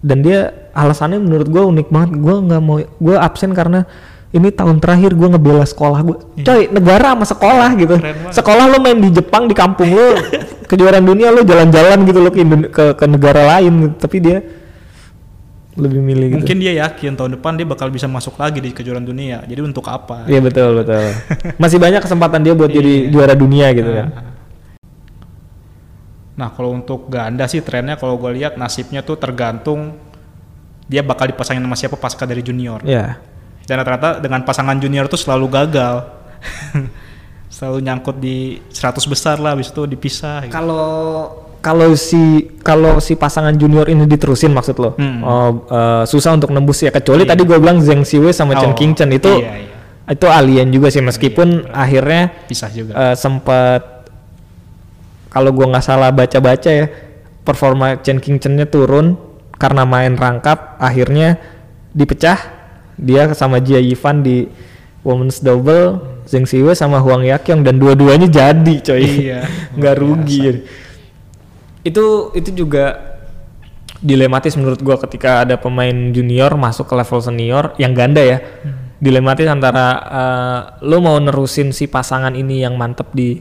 dan 0.00 0.24
dia 0.24 0.70
alasannya 0.72 1.20
menurut 1.20 1.46
gue 1.46 1.62
unik 1.62 1.88
banget. 1.92 2.10
Gue 2.16 2.36
nggak 2.48 2.62
mau 2.64 2.80
gue 2.80 3.16
absen 3.20 3.52
karena 3.52 3.84
ini 4.30 4.48
tahun 4.54 4.78
terakhir 4.78 5.18
gue 5.18 5.26
ngebela 5.26 5.66
sekolah 5.66 6.00
gue. 6.06 6.16
Coy, 6.46 6.70
negara 6.70 7.18
sama 7.18 7.26
sekolah 7.26 7.70
gitu. 7.74 7.96
Iya. 7.98 8.30
Sekolah 8.30 8.70
lo 8.70 8.78
main 8.78 8.98
di 9.02 9.10
Jepang 9.10 9.50
di 9.50 9.54
kampung 9.58 9.90
lo 9.90 10.14
kejuaraan 10.70 11.02
dunia 11.02 11.34
lo 11.34 11.42
jalan-jalan 11.42 11.98
gitu 12.06 12.18
lo 12.22 12.30
ke, 12.30 12.42
ke 12.70 12.84
ke 12.94 13.04
negara 13.10 13.42
lain 13.58 13.72
gitu. 13.90 13.94
Tapi 14.06 14.16
dia 14.22 14.38
lebih 15.74 15.98
milih 15.98 16.26
gitu. 16.30 16.38
Mungkin 16.42 16.56
dia 16.62 16.72
yakin 16.86 17.18
tahun 17.18 17.30
depan 17.42 17.58
dia 17.58 17.66
bakal 17.66 17.90
bisa 17.90 18.06
masuk 18.06 18.38
lagi 18.38 18.62
di 18.62 18.70
kejuaraan 18.70 19.02
dunia. 19.02 19.42
Jadi 19.50 19.60
untuk 19.66 19.82
apa? 19.90 20.30
Iya 20.30 20.38
betul 20.38 20.78
betul. 20.78 21.10
Masih 21.62 21.78
banyak 21.82 21.98
kesempatan 21.98 22.46
dia 22.46 22.54
buat 22.54 22.70
jadi 22.70 23.06
Iya. 23.06 23.10
juara 23.10 23.34
dunia 23.34 23.66
gitu 23.74 23.90
kan. 23.90 24.08
Nah 26.38 26.48
kalau 26.54 26.70
untuk 26.72 27.10
ganda 27.10 27.50
sih 27.50 27.60
trennya 27.60 27.98
kalau 27.98 28.14
gue 28.14 28.30
lihat 28.38 28.54
nasibnya 28.54 29.02
tuh 29.02 29.18
tergantung 29.18 29.98
dia 30.86 31.02
bakal 31.02 31.26
dipasangin 31.30 31.62
sama 31.62 31.74
siapa 31.74 31.96
pasca 31.98 32.24
dari 32.26 32.42
junior. 32.42 32.82
Ya. 32.86 33.18
Dan 33.70 33.78
rata-rata 33.78 34.18
dengan 34.18 34.42
pasangan 34.42 34.74
junior 34.76 35.06
tuh 35.06 35.14
selalu 35.14 35.46
gagal. 35.46 36.10
selalu 37.50 37.78
nyangkut 37.82 38.16
di 38.16 38.58
100 38.66 38.98
besar 39.04 39.36
lah 39.38 39.54
habis 39.54 39.70
itu 39.70 39.82
dipisah 39.84 40.42
gitu. 40.42 40.54
Kalau 40.54 40.86
kalau 41.60 41.92
si 41.92 42.48
kalau 42.64 42.98
si 42.98 43.14
pasangan 43.14 43.52
junior 43.52 43.84
ini 43.86 44.08
diterusin 44.08 44.48
maksud 44.48 44.74
lo, 44.74 44.90
Hmm. 44.96 45.20
oh, 45.20 45.50
eh, 45.68 46.02
susah 46.04 46.32
untuk 46.32 46.50
nembus 46.50 46.80
ya. 46.80 46.90
Kecuali 46.90 47.22
Iya. 47.22 47.30
tadi 47.30 47.42
gue 47.44 47.58
bilang 47.58 47.78
Zheng 47.78 48.02
Siwei 48.02 48.32
sama 48.32 48.56
Chen 48.56 48.72
Oh, 48.72 48.74
Qingchen 48.74 49.12
itu 49.12 49.28
iya, 49.36 49.60
iya. 49.60 49.76
itu 50.08 50.26
alien 50.26 50.72
juga 50.72 50.88
sih 50.88 50.98
meskipun 51.00 51.68
akhirnya 51.68 52.32
Pisah 52.48 52.70
juga. 52.72 52.92
eh, 52.96 53.14
sempat 53.14 54.08
kalau 55.28 55.52
gua 55.52 55.70
nggak 55.70 55.84
salah 55.84 56.10
baca-baca 56.10 56.66
ya 56.66 56.86
performa 57.42 58.00
Chen 58.00 58.18
Qingchen-nya 58.18 58.66
turun 58.66 59.14
karena 59.54 59.84
main 59.84 60.16
rangkap 60.16 60.80
akhirnya 60.80 61.36
dipecah 61.92 62.59
dia 63.00 63.32
sama 63.32 63.56
Jia 63.64 63.80
Yifan 63.80 64.20
di 64.20 64.44
women's 65.00 65.40
double 65.40 66.04
Zheng 66.28 66.44
Siwei 66.44 66.76
sama 66.76 67.00
Huang 67.00 67.24
Yaqiong 67.24 67.64
dan 67.64 67.80
dua-duanya 67.80 68.28
jadi 68.28 68.74
coy. 68.84 69.02
Iya, 69.02 69.48
nggak 69.80 69.96
rugi 69.98 70.62
itu 71.80 72.28
itu 72.36 72.50
juga 72.52 73.16
dilematis 74.04 74.52
menurut 74.56 74.80
gua 74.84 75.00
ketika 75.00 75.48
ada 75.48 75.56
pemain 75.56 76.12
junior 76.12 76.52
masuk 76.56 76.88
ke 76.88 76.94
level 76.96 77.20
senior 77.20 77.72
yang 77.80 77.96
ganda 77.96 78.20
ya. 78.20 78.38
Dilematis 79.00 79.48
antara 79.48 79.86
eh, 79.96 80.60
lo 80.84 81.00
mau 81.00 81.16
nerusin 81.16 81.72
si 81.72 81.88
pasangan 81.88 82.36
ini 82.36 82.60
yang 82.60 82.76
mantep 82.76 83.08
di 83.16 83.40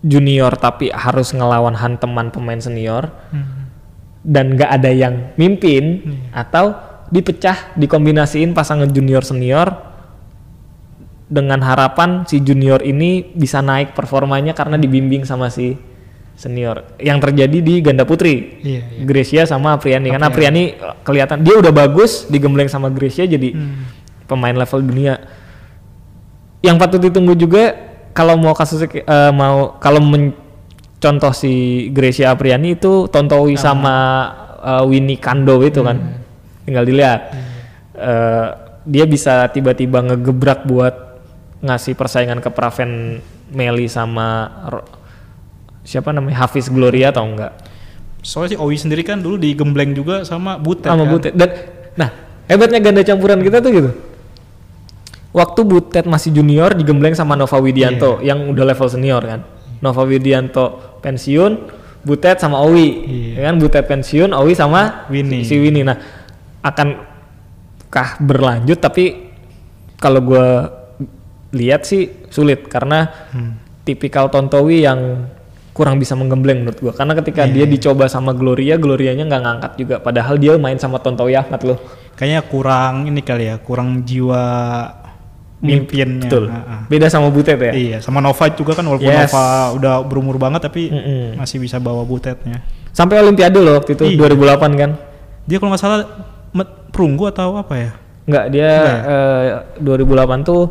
junior 0.00 0.56
tapi 0.56 0.88
harus 0.92 1.32
ngelawan 1.32 1.76
hanteman 1.76 2.28
pemain 2.28 2.60
senior 2.60 3.08
Hmm. 3.32 3.68
dan 4.24 4.56
nggak 4.56 4.70
ada 4.80 4.88
yang 4.92 5.32
mimpin 5.36 6.00
atau 6.32 6.76
dipecah 7.08 7.76
dikombinasiin 7.76 8.52
pasangan 8.52 8.88
junior 8.88 9.20
senior 9.22 9.68
dengan 11.24 11.58
harapan 11.64 12.28
si 12.28 12.38
junior 12.38 12.84
ini 12.84 13.24
bisa 13.32 13.58
naik 13.58 13.96
performanya 13.96 14.52
karena 14.52 14.76
dibimbing 14.76 15.24
sama 15.24 15.48
si 15.48 15.74
senior. 16.34 16.84
Yang 16.98 17.30
terjadi 17.30 17.58
di 17.62 17.74
ganda 17.80 18.02
putri. 18.04 18.58
Iya, 18.60 18.82
iya. 18.90 19.02
Gracia 19.06 19.42
sama 19.46 19.78
Apriani. 19.78 20.10
Karena 20.10 20.28
Apriani. 20.28 20.64
Eh, 20.74 20.94
kelihatan 21.02 21.46
dia 21.46 21.54
udah 21.56 21.70
bagus 21.70 22.26
digembleng 22.26 22.66
sama 22.66 22.90
Gracia 22.90 23.24
jadi 23.24 23.54
Hmm. 23.54 23.86
pemain 24.26 24.54
level 24.54 24.82
dunia. 24.82 25.14
Yang 26.60 26.76
patut 26.80 27.00
ditunggu 27.02 27.36
juga 27.36 27.76
kalau 28.12 28.34
mau 28.34 28.52
kasus 28.52 28.82
eh, 28.84 29.04
mau 29.30 29.76
kalau 29.78 30.00
mencontoh 30.02 31.32
si 31.32 31.86
Gracia 31.90 32.32
Apriani 32.32 32.74
itu 32.74 33.06
Tontowi 33.08 33.54
sama. 33.56 33.96
eh, 34.64 34.84
Winnie 34.88 35.20
Kando 35.20 35.60
itu 35.60 35.84
kan 35.84 36.23
tinggal 36.64 36.82
dilihat. 36.82 37.20
Eh, 37.94 38.48
dia 38.84 39.04
bisa 39.04 39.46
tiba-tiba 39.48 40.02
ngegebrak 40.02 40.64
buat 40.64 40.92
ngasih 41.60 41.94
persaingan 41.94 42.40
ke 42.40 42.50
Praven 42.50 43.16
Meli 43.48 43.86
sama 43.86 44.44
Ro- 44.68 44.88
siapa 45.80 46.10
namanya 46.10 46.44
Hafiz 46.44 46.68
Gloria 46.68 47.08
atau 47.08 47.24
enggak? 47.24 47.52
Soalnya 48.20 48.56
si 48.56 48.58
Owi 48.58 48.76
sendiri 48.76 49.04
kan 49.04 49.20
dulu 49.20 49.36
digembleng 49.36 49.92
juga 49.92 50.24
sama 50.24 50.56
Butet 50.56 50.88
sama 50.88 51.04
kan. 51.04 51.12
Butet. 51.12 51.32
Dan 51.32 51.48
nah 51.94 52.10
hebatnya 52.44 52.80
ganda 52.80 53.00
campuran 53.00 53.40
kita 53.40 53.60
tuh 53.60 53.70
gitu. 53.70 53.90
Waktu 55.34 55.60
Butet 55.66 56.06
masih 56.06 56.30
junior 56.30 56.72
digembleng 56.72 57.12
sama 57.12 57.34
Nova 57.34 57.58
Widianto 57.58 58.22
Iya. 58.22 58.32
yang 58.32 58.48
udah 58.48 58.64
level 58.64 58.86
senior 58.86 59.22
kan. 59.22 59.40
Nova 59.82 60.02
Widianto 60.06 60.98
pensiun 61.02 61.52
Butet 62.00 62.38
sama 62.38 62.62
Owi. 62.62 62.88
Ya 63.34 63.50
kan 63.50 63.58
Butet 63.58 63.84
pensiun 63.84 64.30
Owi 64.30 64.54
sama 64.54 65.08
Winnie. 65.10 65.42
si 65.42 65.58
Winnie. 65.58 65.82
Nah 65.82 65.98
akankah 66.64 68.08
berlanjut 68.18 68.78
tapi 68.78 69.04
kalau 69.96 70.20
gua 70.20 70.72
lihat 71.50 71.84
sih 71.84 72.26
sulit 72.28 72.66
karena 72.66 73.06
Hmm. 73.30 73.60
tipikal 73.84 74.26
Tontowi 74.26 74.82
yang 74.82 75.28
kurang 75.70 75.98
bisa 75.98 76.14
menggembleng 76.14 76.62
menurut 76.62 76.80
gua 76.80 76.92
karena 76.92 77.14
ketika 77.14 77.44
Iya. 77.44 77.52
dia 77.54 77.66
dicoba 77.68 78.06
sama 78.06 78.32
Gloria 78.32 78.74
Glorianya 78.74 79.24
nggak 79.24 79.42
ngangkat 79.42 79.72
juga 79.76 79.96
padahal 79.98 80.34
dia 80.36 80.56
main 80.56 80.76
sama 80.76 80.98
Tontowi 80.98 81.36
Ahmad 81.36 81.62
loh 81.62 81.78
Kayaknya 82.14 82.42
kurang 82.44 82.94
ini 83.04 83.20
kali 83.20 83.44
ya, 83.44 83.58
kurang 83.58 84.06
jiwa 84.06 84.38
mimpinnya. 85.58 86.22
betul 86.22 86.46
Ah, 86.46 86.62
ah. 86.62 86.82
beda 86.86 87.06
sama 87.08 87.26
Butet 87.28 87.58
ya 87.58 87.72
Iya, 87.72 87.98
sama 87.98 88.20
Nova 88.20 88.46
juga 88.48 88.72
kan 88.72 88.84
walaupun 88.84 89.02
Yes. 89.04 89.28
Nova 89.28 89.44
udah 89.72 89.94
berumur 90.00 90.36
banget 90.36 90.62
tapi 90.62 90.88
Mm-mm. 90.88 91.34
masih 91.34 91.58
bisa 91.58 91.78
bawa 91.78 92.02
butetnya. 92.02 92.62
sampai 92.90 93.18
Olimpiade 93.18 93.58
loh 93.58 93.74
waktu 93.74 93.94
itu 93.94 94.04
Iya. 94.08 94.18
2008 94.20 94.72
kan 94.74 94.90
Dia 95.42 95.56
kalau 95.56 95.70
nggak 95.70 95.82
salah 95.82 96.00
perunggu 96.88 97.26
atau 97.26 97.58
apa 97.58 97.74
ya? 97.74 97.90
nggak 98.24 98.44
dia 98.48 98.70
Nggak 98.72 99.00
eh, 99.76 100.38
2008 100.40 100.48
tuh 100.48 100.62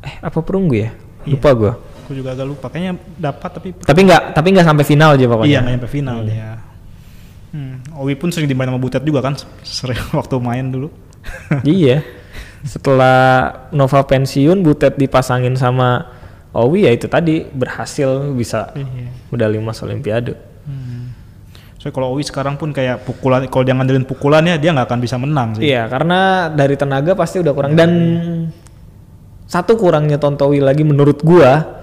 eh 0.00 0.14
apa 0.18 0.38
perunggu 0.40 0.74
ya 0.74 0.90
Iya. 1.22 1.34
lupa 1.34 1.50
gua 1.52 1.72
Aku 2.08 2.16
juga 2.16 2.32
agak 2.32 2.48
lupa. 2.48 2.66
Kayaknya 2.66 2.92
dapat 3.14 3.50
tapi 3.52 3.68
tapi 3.76 4.00
nggak 4.02 4.22
tapi 4.32 4.48
nggak 4.50 4.64
sampai 4.64 4.80
final 4.82 5.12
aja 5.12 5.28
pokoknya 5.28 5.46
iya 5.46 5.58
nggak 5.60 5.72
nyampe 5.76 5.88
final 5.88 6.18
dia. 6.24 6.50
Hmm. 7.48 7.80
Owi 7.96 8.12
pun 8.14 8.28
sering 8.28 8.44
dimain 8.44 8.64
sama 8.64 8.76
Butet 8.76 9.04
juga 9.04 9.20
kan, 9.20 9.36
sering 9.60 10.00
waktu 10.16 10.36
main 10.38 10.68
dulu. 10.68 10.88
iya 11.62 12.00
setelah 12.62 13.52
Nova 13.70 14.00
pensiun 14.02 14.60
Butet 14.60 14.96
dipasangin 14.96 15.52
sama 15.52 16.08
Owi 16.50 16.88
ya 16.88 16.92
itu 16.92 17.04
tadi 17.06 17.44
berhasil 17.44 18.08
bisa 18.32 18.72
Iya. 18.72 19.12
medali 19.28 19.56
emas 19.56 19.78
Olimpiade 19.78 20.32
Hmm. 20.64 21.12
So 21.78 21.94
kalau 21.94 22.10
Owi 22.10 22.26
sekarang 22.26 22.58
pun 22.58 22.74
kayak 22.74 23.06
pukulan, 23.06 23.46
kalau 23.46 23.62
dia 23.62 23.70
ngandelin 23.70 24.02
pukulannya 24.02 24.58
dia 24.58 24.74
nggak 24.74 24.90
akan 24.90 24.98
bisa 24.98 25.14
menang 25.14 25.54
sih. 25.54 25.70
Iya, 25.70 25.86
karena 25.86 26.50
dari 26.50 26.74
tenaga 26.74 27.14
pasti 27.14 27.38
udah 27.38 27.52
kurang. 27.54 27.78
Dan 27.78 27.90
satu 29.46 29.78
kurangnya 29.78 30.18
Tontowi 30.18 30.58
lagi 30.58 30.82
menurut 30.82 31.22
gua 31.22 31.78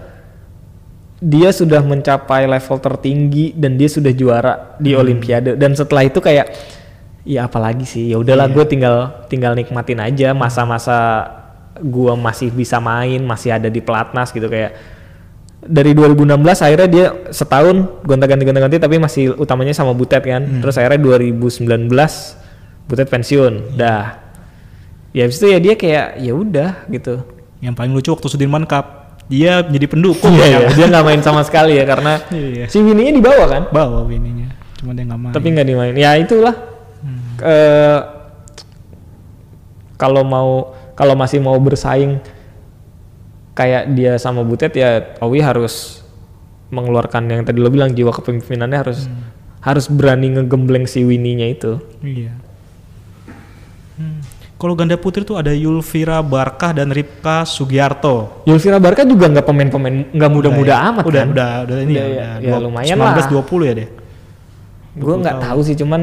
dia 1.23 1.47
sudah 1.55 1.79
mencapai 1.79 2.43
level 2.43 2.77
tertinggi 2.83 3.55
dan 3.55 3.79
dia 3.79 3.87
sudah 3.87 4.11
juara 4.11 4.75
di 4.83 4.91
Olimpiade. 4.91 5.55
Dan 5.55 5.71
setelah 5.71 6.03
itu 6.03 6.19
kayak 6.19 6.51
ya 7.23 7.47
apalagi 7.47 7.87
sih? 7.87 8.11
Ya 8.11 8.19
udahlah 8.19 8.51
gue 8.51 8.67
tinggal 8.67 9.25
tinggal 9.31 9.55
nikmatin 9.55 10.03
aja 10.03 10.35
masa-masa 10.35 11.23
gua 11.79 12.19
masih 12.19 12.51
bisa 12.51 12.83
main 12.83 13.23
masih 13.23 13.55
ada 13.55 13.71
di 13.71 13.79
pelatnas 13.79 14.35
gitu. 14.35 14.51
Kayak 14.51 14.75
dari 15.65 15.97
2016 15.97 16.37
akhirnya 16.61 16.89
dia 16.89 17.05
setahun 17.33 18.05
gonta-ganti 18.05 18.43
gonta-ganti 18.45 18.77
tapi 18.77 19.01
masih 19.01 19.33
utamanya 19.35 19.73
sama 19.73 19.91
Butet 19.97 20.21
kan. 20.21 20.45
Terus 20.61 20.77
akhirnya 20.77 21.01
2019 21.01 21.89
Butet 22.85 23.07
pensiun. 23.09 23.73
Dah. 23.73 24.21
Ya 25.15 25.25
habis 25.25 25.39
itu 25.41 25.47
ya 25.49 25.57
dia 25.57 25.73
kayak 25.73 26.21
ya 26.21 26.33
udah 26.37 26.85
gitu. 26.91 27.25
Yang 27.63 27.73
paling 27.73 27.91
lucu 27.95 28.09
waktu 28.13 28.27
Sudirman 28.29 28.67
Cup 28.69 29.05
dia 29.25 29.65
menjadi 29.65 29.87
pendukung 29.89 30.37
iya, 30.37 30.45
ya. 30.45 30.59
iya, 30.61 30.67
dia 30.77 30.85
nggak 30.85 31.05
main 31.05 31.21
sama 31.25 31.41
sekali 31.41 31.81
ya 31.81 31.85
karena 31.89 32.21
Iya. 32.29 32.69
si 32.69 32.77
Winnie 32.77 33.09
di 33.09 33.21
bawah 33.25 33.49
kan? 33.49 33.63
Bawa 33.73 34.05
ininya, 34.05 34.53
cuma 34.77 34.93
dia 34.93 35.01
nggak 35.01 35.17
main. 35.17 35.33
tapi 35.33 35.47
nggak 35.49 35.65
dimain 35.65 35.95
ya 35.97 36.13
itulah. 36.13 36.53
Hmm. 37.01 37.19
Eh, 37.41 37.99
kalau 39.97 40.21
mau 40.21 40.77
kalau 40.93 41.17
masih 41.17 41.41
mau 41.41 41.57
bersaing 41.57 42.21
kayak 43.55 43.89
dia 43.89 44.13
sama 44.15 44.41
Butet 44.41 44.71
ya 44.73 45.15
Owi 45.17 45.39
harus 45.39 46.03
mengeluarkan 46.67 47.23
yang 47.25 47.41
tadi 47.41 47.57
lo 47.57 47.67
bilang 47.67 47.89
jiwa 47.89 48.11
kepemimpinannya 48.11 48.77
harus 48.77 48.99
Hmm. 49.05 49.31
harus 49.61 49.87
berani 49.87 50.29
ngegembleng 50.29 50.83
si 50.83 51.01
Winnie-nya 51.01 51.47
itu 51.49 51.79
Iya. 51.99 52.35
Hmm. 53.95 54.19
Kalau 54.55 54.71
ganda 54.73 54.95
putri 54.95 55.21
tuh 55.21 55.35
ada 55.35 55.51
Yulvira 55.51 56.19
Barkah 56.21 56.71
dan 56.71 56.87
Ripka 56.89 57.43
Sugiarto. 57.43 58.43
Yulvira 58.43 58.75
Barca 58.77 59.03
juga 59.03 59.27
nggak 59.27 59.43
pemain-pemain 59.43 59.95
nggak 60.09 60.31
muda-muda 60.31 60.73
ya? 60.73 60.79
amat 60.89 61.03
udah, 61.03 61.21
kan 61.21 61.29
Udah, 61.29 61.51
udah 61.61 61.75
ini 61.81 61.93
Udah 61.93 62.05
ya, 62.05 62.07
ya, 62.07 62.27
ya 62.41 62.49
dua- 62.49 62.61
lumayan 62.61 62.95
19 62.95 63.03
lah. 63.03 63.27
20 63.43 63.63
ya 63.63 63.73
deh. 63.75 63.89
gue 64.95 65.15
nggak 65.17 65.37
tahu 65.41 65.59
sih 65.61 65.75
cuman 65.75 66.01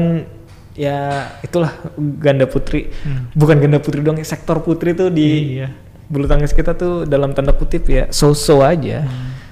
ya 0.71 0.97
itulah 1.39 1.73
ganda 2.15 2.45
putri 2.45 2.93
bukan 3.31 3.57
ganda 3.57 3.77
putri 3.77 3.99
dong 3.99 4.21
sektor 4.23 4.57
putri 4.59 4.93
tuh 4.93 5.09
di 5.09 5.57
Iya. 5.57 5.67
Bulu 6.05 6.25
tangkis 6.25 6.51
kita 6.51 6.73
tuh 6.73 7.03
dalam 7.03 7.31
tanda 7.31 7.51
kutip 7.51 7.85
ya 7.85 8.05
so-so 8.07 8.59
aja 8.59 9.07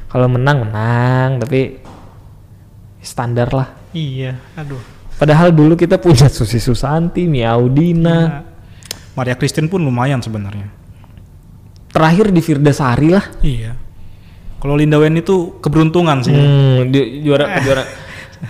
kalau 0.05 0.27
menang 0.27 0.63
menang 0.63 1.39
tapi 1.39 1.79
standar 2.99 3.49
lah 3.49 3.69
Iya, 3.91 4.39
aduh. 4.53 4.79
padahal 5.13 5.49
dulu 5.49 5.75
kita 5.75 5.97
punya 5.97 6.27
Susi 6.27 6.57
Susanti 6.57 7.25
Miaudina 7.25 8.17
Nah, 8.21 8.41
Maria 9.13 9.35
Christine 9.35 9.67
pun 9.67 9.79
lumayan 9.79 10.19
sebenarnya. 10.19 10.71
terakhir 11.87 12.29
di 12.29 12.39
Firda 12.39 12.71
Sari 12.71 13.09
lah 13.09 13.25
Iya. 13.39 13.75
Kalau 14.57 14.75
Linda 14.75 14.95
Wen 14.95 15.17
itu 15.17 15.57
keberuntungan 15.57 16.21
sih. 16.21 16.31
hmm, 16.31 16.87
di- 16.87 17.19
juara 17.21 17.57
juara 17.59 17.83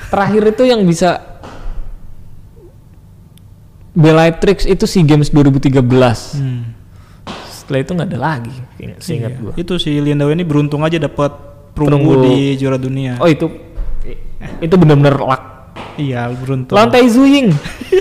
terakhir 0.08 0.44
itu 0.52 0.64
yang 0.66 0.84
bisa 0.84 1.40
Bellatrix 3.92 4.64
itu 4.64 4.86
SEA 4.86 5.04
Games 5.04 5.28
2013 5.28 5.84
Hmm. 6.34 6.64
Setelah 7.62 7.80
itu 7.80 7.92
nggak 7.94 8.10
ada 8.10 8.20
lagi 8.20 8.56
ingat 8.76 8.98
seingat 9.00 9.32
Iya. 9.32 9.40
gua 9.40 9.52
Itu 9.54 9.74
si 9.78 9.94
Linda 9.96 10.26
Wen 10.26 10.34
ini 10.34 10.44
beruntung 10.44 10.82
aja 10.82 10.98
dapat 10.98 11.30
perunggu 11.72 11.94
Perunggu. 12.12 12.26
di 12.26 12.58
juara 12.58 12.76
dunia. 12.76 13.16
oh 13.16 13.26
itu 13.26 13.46
itu 14.58 14.74
benar-benar 14.74 15.16
luck 15.16 15.44
Iya, 15.94 16.34
beruntung. 16.34 16.74
lawan 16.74 16.90
Tai 16.90 17.06
Zuying. 17.06 17.52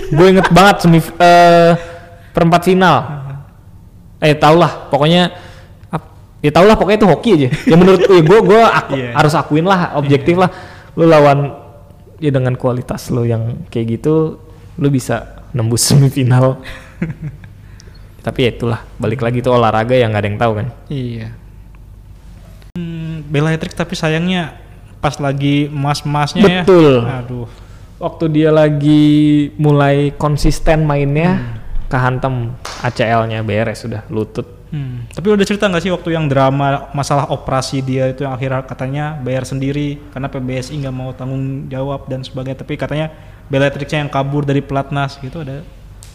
gue 0.09 0.27
inget 0.27 0.47
banget 0.49 0.75
semi 0.81 0.97
eh, 0.99 1.71
perempat 2.31 2.61
final. 2.63 2.97
Eh 4.17 4.33
tau 4.33 4.55
lah, 4.55 4.87
pokoknya 4.87 5.31
ya 6.39 6.49
tau 6.49 6.65
lah 6.65 6.73
pokoknya 6.73 6.97
itu 6.97 7.07
hoki 7.07 7.29
aja. 7.35 7.49
Ya 7.63 7.75
menurut 7.75 8.01
gue, 8.01 8.19
gue 8.19 8.39
gue 8.41 8.59
aku- 8.59 8.97
Iya. 8.97 9.11
harus 9.13 9.33
akuin 9.33 9.63
lah, 9.63 9.93
objektif 9.95 10.35
lah. 10.35 10.49
Lu 10.93 11.05
lawan 11.05 11.51
ya 12.17 12.29
dengan 12.29 12.55
kualitas 12.55 13.07
lo 13.07 13.23
yang 13.23 13.67
kayak 13.67 13.99
gitu, 13.99 14.39
lu 14.75 14.87
bisa 14.89 15.45
nembus 15.51 15.85
semifinal. 15.85 16.59
Tapi 18.21 18.39
ya 18.45 18.49
itulah, 18.53 18.79
balik 19.01 19.25
lagi 19.25 19.41
tuh 19.41 19.57
olahraga 19.57 19.97
yang 19.97 20.13
nggak 20.13 20.21
ada 20.21 20.29
yang 20.29 20.39
tahu 20.39 20.51
kan. 20.61 20.67
Iya. 20.87 21.27
Hmm, 22.77 23.25
Bella 23.27 23.51
hat 23.51 23.65
tapi 23.67 23.97
sayangnya 23.97 24.55
pas 25.01 25.17
lagi 25.17 25.67
emas-emasnya 25.67 26.43
ya. 26.45 26.61
Betul. 26.63 27.03
Aduh. 27.03 27.49
Waktu 28.01 28.25
dia 28.33 28.49
lagi 28.53 29.49
mulai 29.57 30.13
konsisten 30.17 30.85
mainnya, 30.85 31.61
kehantem 31.89 32.53
ACL-nya 32.81 33.43
beres 33.43 33.83
sudah 33.83 34.05
lutut. 34.07 34.45
Hmm. 34.71 35.03
Tapi 35.11 35.27
udah 35.27 35.43
cerita 35.43 35.67
nggak 35.67 35.83
sih 35.83 35.91
waktu 35.91 36.15
yang 36.15 36.31
drama 36.31 36.87
masalah 36.95 37.27
operasi 37.27 37.83
dia 37.83 38.07
itu 38.07 38.23
yang 38.23 38.31
akhirnya 38.31 38.63
katanya 38.63 39.05
bayar 39.19 39.43
sendiri 39.43 39.99
karena 40.15 40.31
PBSI 40.31 40.79
nggak 40.79 40.95
mau 40.95 41.11
tanggung 41.11 41.67
jawab 41.67 42.07
dan 42.07 42.23
sebagainya. 42.23 42.63
Tapi 42.63 42.73
katanya 42.79 43.11
Bella 43.51 43.67
Trixnya 43.67 44.07
yang 44.07 44.11
kabur 44.13 44.47
dari 44.47 44.63
pelatnas 44.63 45.19
gitu 45.19 45.43
ada. 45.43 45.61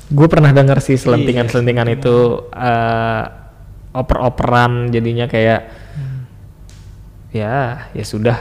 Gue 0.06 0.26
pernah 0.26 0.50
dengar 0.50 0.78
sih 0.78 0.94
selentingan-selentingan 0.94 1.86
Iya, 1.86 1.96
itu 1.98 2.16
eh, 2.48 3.22
oper-operan 3.90 4.90
jadinya 4.90 5.26
kayak 5.26 5.60
Hmm. 5.96 6.28
ya 7.32 7.88
ya 7.90 8.04
sudah 8.04 8.36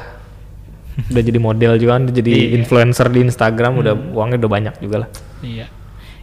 udah 1.07 1.23
jadi 1.23 1.39
model 1.39 1.75
juga 1.75 1.95
kan 1.95 2.07
jadi 2.07 2.31
Iya. 2.31 2.47
Hmm. 2.47 2.57
influencer 2.59 3.07
di 3.09 3.19
Instagram 3.21 3.79
udah 3.79 3.93
uangnya 4.13 4.37
udah 4.37 4.51
banyak 4.51 4.75
juga 4.79 4.95
lah. 5.03 5.09
Iya. 5.41 5.65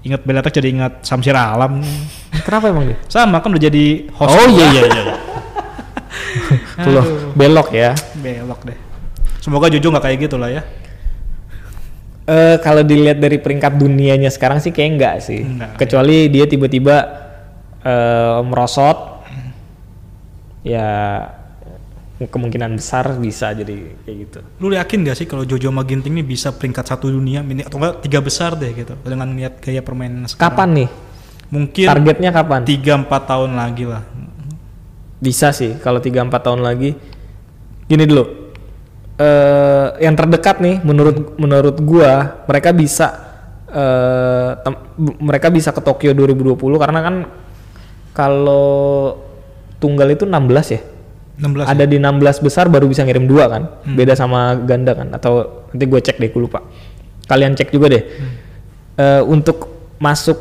Ingat 0.03 0.21
Bella 0.23 0.43
Trix 0.43 0.59
jadi 0.59 0.69
ingat 0.69 0.93
Samsir 1.03 1.33
Alam. 1.33 1.79
Kenapa 2.43 2.69
emang 2.69 2.91
dia? 2.91 2.99
Sama 3.07 3.39
kan 3.39 3.55
udah 3.55 3.63
jadi 3.63 3.85
host. 4.13 4.31
Oh 4.31 4.47
iya 4.49 4.67
iya 4.69 4.83
iya. 4.85 5.03
Tuh 6.85 7.03
belok 7.33 7.71
ya. 7.71 7.95
Belok 8.19 8.61
deh. 8.67 8.79
Semoga 9.39 9.67
Jojo 9.67 9.91
nggak 9.91 10.05
kayak 10.05 10.19
gitu 10.23 10.37
lah 10.39 10.51
ya. 10.51 10.63
Eh 12.23 12.57
kalau 12.63 12.87
dilihat 12.87 13.19
dari 13.19 13.43
peringkat 13.43 13.75
dunianya 13.75 14.31
sekarang 14.31 14.63
sih 14.63 14.71
kayak 14.71 14.91
enggak 14.95 15.15
sih. 15.23 15.43
Enggak, 15.43 15.75
Kecuali 15.79 16.31
dia 16.31 16.47
tiba-tiba 16.47 16.97
eh, 17.83 18.39
merosot. 18.47 19.27
Ya 20.63 20.89
kemungkinan 22.23 22.79
besar 22.79 23.19
bisa 23.19 23.51
jadi 23.51 23.99
kayak 24.07 24.17
gitu. 24.23 24.39
Lu 24.63 24.71
yakin 24.71 25.03
gak 25.03 25.19
sih 25.19 25.27
kalau 25.27 25.43
Jojo 25.43 25.75
sama 25.75 25.83
Ginting 25.83 26.15
ini 26.15 26.23
bisa 26.23 26.55
peringkat 26.55 26.87
satu 26.87 27.11
dunia 27.11 27.43
mini 27.43 27.67
atau 27.67 27.83
enggak 27.83 27.99
tiga 28.07 28.23
besar 28.23 28.55
deh 28.55 28.71
gitu 28.71 28.95
dengan 29.03 29.35
lihat 29.35 29.59
gaya 29.59 29.83
permainan 29.83 30.31
sekarang? 30.31 30.55
Kapan 30.55 30.69
nih? 30.71 30.89
Mungkin 31.51 31.87
Targetnya 31.91 32.31
kapan? 32.31 32.61
tiga 32.63 32.95
empat 32.95 33.23
tahun 33.27 33.59
lagi 33.59 33.85
lah. 33.91 34.07
Bisa 35.23 35.55
sih 35.55 35.79
kalau 35.79 36.03
3 36.03 36.27
4 36.27 36.35
tahun 36.35 36.67
lagi. 36.67 36.99
Gini 37.87 38.03
dulu. 38.03 38.42
Eh 39.21 39.87
yang 40.01 40.17
terdekat 40.17 40.59
nih 40.59 40.81
menurut 40.81 41.37
menurut 41.37 41.77
gua 41.85 42.43
mereka 42.49 42.73
bisa 42.73 43.09
bu- 44.97 45.19
mereka 45.21 45.49
bisa 45.49 45.73
ke 45.73 45.81
Tokyo 45.81 46.13
2020 46.13 46.61
karena 46.77 47.01
kan 47.01 47.15
kalau 48.13 49.17
tunggal 49.81 50.09
itu 50.13 50.29
16 50.29 50.77
ya. 50.77 50.81
16 51.41 51.65
Ada 51.65 51.85
di 51.89 51.97
16 51.97 52.45
besar 52.45 52.69
baru 52.69 52.85
bisa 52.87 53.03
ngirim 53.03 53.25
dua 53.25 53.49
kan. 53.49 53.63
Beda 53.89 54.13
sama 54.13 54.55
ganda 54.63 54.93
kan 54.93 55.09
atau 55.17 55.65
nanti 55.73 55.85
gue 55.89 56.01
cek 56.01 56.21
deh 56.21 56.29
gue 56.29 56.43
lupa. 56.45 56.61
Kalian 57.27 57.57
cek 57.57 57.73
juga 57.73 57.89
deh. 57.89 58.03
Eh, 59.01 59.23
untuk 59.25 59.73
masuk 59.97 60.37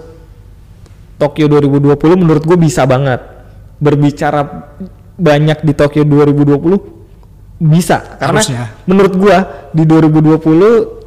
Tokyo 1.16 1.48
2020 1.48 2.20
menurut 2.20 2.44
gue 2.44 2.58
bisa 2.60 2.84
banget. 2.84 3.24
Berbicara 3.80 4.68
banyak 5.16 5.64
di 5.64 5.74
Tokyo 5.74 6.04
2020 6.04 7.01
bisa 7.62 8.18
karena 8.18 8.42
Harusnya. 8.42 8.74
menurut 8.84 9.14
gua 9.14 9.38
di 9.70 9.86
2020 9.86 10.98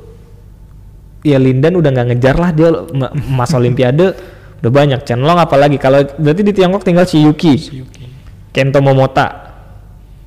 ya 1.23 1.35
Lindan 1.37 1.75
udah 1.75 1.90
nggak 1.90 2.07
ngejar 2.09 2.37
lah 2.37 2.51
dia 2.51 2.69
ma- 2.90 3.11
emas 3.11 3.51
olimpiade 3.59 4.14
udah 4.59 4.71
banyak 4.71 5.03
Chenlong 5.03 5.35
apalagi 5.37 5.77
kalau 5.77 6.07
berarti 6.14 6.43
di 6.43 6.53
Tiongkok 6.53 6.83
tinggal 6.83 7.05
si 7.05 7.21
Yuki 7.21 7.55
Si 7.57 7.75
Yuki. 7.77 8.05
Kento 8.51 8.79
Momota 8.79 9.51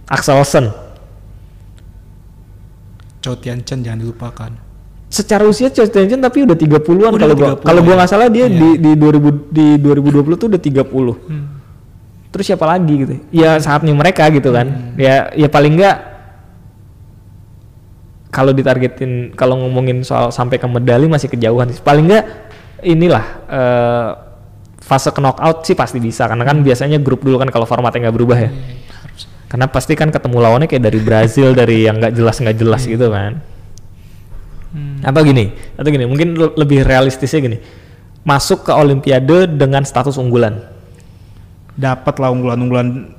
Axelsen 0.06 0.68
Chow 3.20 3.36
Tian 3.36 3.62
Chen 3.62 3.82
jangan 3.82 4.00
dilupakan. 4.00 4.52
secara 5.08 5.42
usia 5.42 5.68
Choi 5.70 5.88
Tae-jun 5.88 6.20
tapi 6.20 6.44
udah 6.44 6.54
30-an 6.54 6.84
Udah 7.10 7.16
kalau 7.18 7.34
gua 7.34 7.48
30 7.56 7.64
kalau 7.64 7.82
gua 7.82 7.96
nggak 7.96 8.10
salah 8.10 8.28
dia 8.28 8.46
Iya. 8.46 8.60
di 8.60 8.70
di 8.78 8.92
2000 8.94 9.48
di 9.50 9.66
2020 9.80 10.04
tuh 10.36 10.48
udah 10.48 10.60
30 10.60 11.16
Hmm. 11.24 11.46
terus 12.28 12.44
siapa 12.44 12.68
lagi 12.68 12.94
gitu 12.98 13.14
ya 13.32 13.56
saatnya 13.56 13.94
mereka 13.94 14.28
gitu 14.28 14.52
kan 14.52 14.68
Hmm. 14.68 15.00
ya 15.00 15.32
ya 15.34 15.48
paling 15.48 15.74
enggak 15.74 16.17
kalau 18.28 18.52
ditargetin 18.52 19.34
kalau 19.34 19.56
ngomongin 19.56 20.04
soal 20.04 20.30
sampai 20.30 20.60
ke 20.60 20.68
medali 20.68 21.08
masih 21.08 21.32
kejauhan 21.32 21.72
sih. 21.72 21.82
Paling 21.82 22.06
enggak 22.08 22.26
inilah 22.84 23.26
eh, 23.48 24.10
fase 24.84 25.10
ke 25.12 25.20
knockout 25.20 25.64
sih 25.68 25.76
pasti 25.76 25.98
bisa. 26.00 26.28
Karena 26.28 26.44
kan 26.44 26.60
biasanya 26.62 27.00
grup 27.00 27.24
dulu 27.24 27.40
kan 27.40 27.50
kalau 27.52 27.66
formatnya 27.68 28.08
nggak 28.08 28.16
berubah 28.16 28.38
ya. 28.38 28.52
Karena 29.48 29.72
pasti 29.72 29.96
kan 29.96 30.12
ketemu 30.12 30.44
lawannya 30.44 30.68
kayak 30.68 30.84
dari 30.84 31.00
Brazil 31.00 31.56
dari 31.56 31.88
yang 31.88 32.04
nggak 32.04 32.14
jelas 32.14 32.36
nggak 32.44 32.58
jelas 32.58 32.84
gitu 32.84 33.10
kan. 33.12 33.40
Hmm. 34.68 35.00
apa 35.00 35.24
gini 35.24 35.56
atau 35.80 35.88
gini 35.88 36.04
mungkin 36.04 36.36
le- 36.36 36.56
lebih 36.60 36.84
realistisnya 36.84 37.40
gini. 37.40 37.58
Masuk 38.28 38.68
ke 38.68 38.76
Olimpiade 38.76 39.48
dengan 39.48 39.88
status 39.88 40.20
unggulan. 40.20 40.60
Dapat 41.80 42.20
lah 42.20 42.36
unggulan-unggulan 42.36 43.17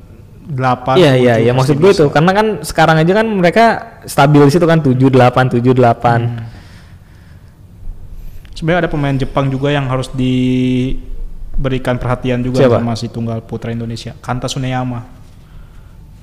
8 0.48 0.96
Iya 0.96 1.12
iya 1.20 1.34
iya 1.37 1.52
maksud 1.52 1.76
gue 1.76 1.92
itu 1.92 2.08
karena 2.08 2.32
kan 2.32 2.46
sekarang 2.64 2.96
aja 2.96 3.20
kan 3.20 3.26
mereka 3.28 3.64
stabil 4.08 4.40
di 4.48 4.52
situ 4.56 4.64
kan 4.64 4.80
78 4.80 5.61
78. 5.61 8.56
Sebenarnya 8.56 8.88
ada 8.88 8.90
pemain 8.90 9.14
Jepang 9.14 9.52
juga 9.52 9.70
yang 9.70 9.87
harus 9.87 10.11
diberikan 10.11 12.00
perhatian 12.00 12.42
juga 12.42 12.64
Siapa? 12.64 12.80
sama 12.80 12.96
si 12.98 13.06
tunggal 13.06 13.38
putra 13.44 13.70
Indonesia, 13.70 14.16
Kanta 14.18 14.50
Suneyama. 14.50 15.18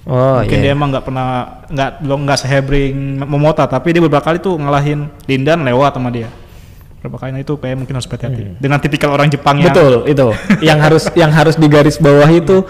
Oh 0.05 0.37
Mungkin 0.43 0.61
dia 0.61 0.69
iya. 0.69 0.77
emang 0.77 0.93
nggak 0.93 1.05
pernah 1.05 1.25
nggak 1.65 1.89
belum 2.05 2.19
nggak 2.29 2.39
sehebring 2.45 3.25
Momota, 3.25 3.65
tapi 3.65 3.89
dia 3.89 4.01
beberapa 4.03 4.21
kali 4.21 4.37
tuh 4.37 4.53
ngalahin 4.59 5.09
Lindan 5.25 5.65
lewat 5.65 5.97
sama 5.97 6.13
dia. 6.13 6.29
Beberapa 7.01 7.25
kali 7.25 7.29
nah 7.37 7.41
itu 7.41 7.53
kayak 7.57 7.75
mungkin 7.77 7.93
harus 7.97 8.09
hati-hati. 8.09 8.57
Dengan 8.61 8.77
tipikal 8.81 9.13
orang 9.13 9.29
Jepang 9.29 9.61
yang 9.61 9.73
Hmm. 9.73 9.77
Betul 9.77 9.95
itu 10.09 10.27
yang 10.61 10.79
harus 10.81 11.03
yang 11.17 11.31
harus 11.33 11.55
digaris 11.57 11.97
bawah 11.97 12.29
itu 12.29 12.65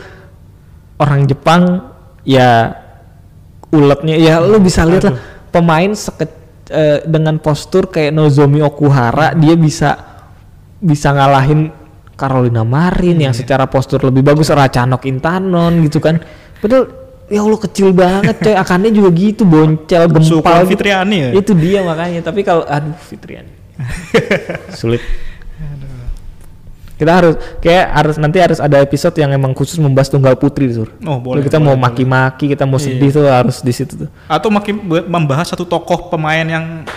orang 0.99 1.27
Jepang 1.27 1.91
ya 2.23 2.71
uletnya 3.71 4.15
ya 4.15 4.39
lu 4.39 4.57
bisa 4.63 4.87
lihat 4.87 5.11
lah. 5.11 5.19
pemain 5.51 5.91
seke, 5.91 6.25
eh, 6.71 7.03
dengan 7.03 7.37
postur 7.41 7.91
kayak 7.91 8.15
Nozomi 8.15 8.63
Okuhara 8.63 9.35
dia 9.35 9.55
bisa 9.59 9.95
bisa 10.79 11.11
ngalahin 11.11 11.71
Carolina 12.15 12.63
Marin 12.63 13.19
yang 13.19 13.35
secara 13.35 13.67
postur 13.67 13.99
lebih 14.07 14.23
bagus 14.23 14.47
Racanok 14.47 15.03
Intanon 15.03 15.83
gitu 15.83 15.99
kan. 15.99 16.15
Padahal 16.63 16.87
ya 17.27 17.43
Allah 17.43 17.59
kecil 17.59 17.91
banget 17.91 18.39
coy. 18.39 18.55
Akannya 18.55 18.91
juga 18.95 19.11
gitu 19.11 19.43
boncel 19.43 20.07
gempal. 20.07 20.63
Fitriani 20.63 21.17
ya? 21.19 21.29
itu 21.35 21.51
dia 21.51 21.83
makanya. 21.83 22.23
Tapi 22.23 22.47
kalau 22.47 22.63
aduh 22.63 22.95
Fitriani. 22.95 23.51
Sulit 24.79 25.03
kita 26.95 27.11
harus 27.11 27.33
kayak 27.59 27.85
harus 27.89 28.15
nanti 28.15 28.37
harus 28.37 28.57
ada 28.57 28.77
episode 28.77 29.11
yang 29.13 29.29
emang 29.29 29.51
khusus 29.51 29.75
membahas 29.75 30.07
tunggal 30.07 30.33
putri 30.33 30.67
sur 30.69 30.87
Oh, 31.01 31.17
boleh, 31.17 31.41
kita 31.41 31.57
boleh, 31.57 31.67
mau 31.67 31.75
maki-maki 31.77 32.47
kita 32.47 32.63
mau 32.63 32.77
sedih 32.77 33.09
tuh 33.09 33.25
harus 33.25 33.59
di 33.59 33.69
situ 33.69 33.93
tuh 33.97 34.09
atau 34.25 34.47
makin 34.47 34.79
bu- 34.79 35.03
membahas 35.05 35.47
satu 35.47 35.63
tokoh 35.63 36.07
pemain 36.07 36.41
yang 36.41 36.87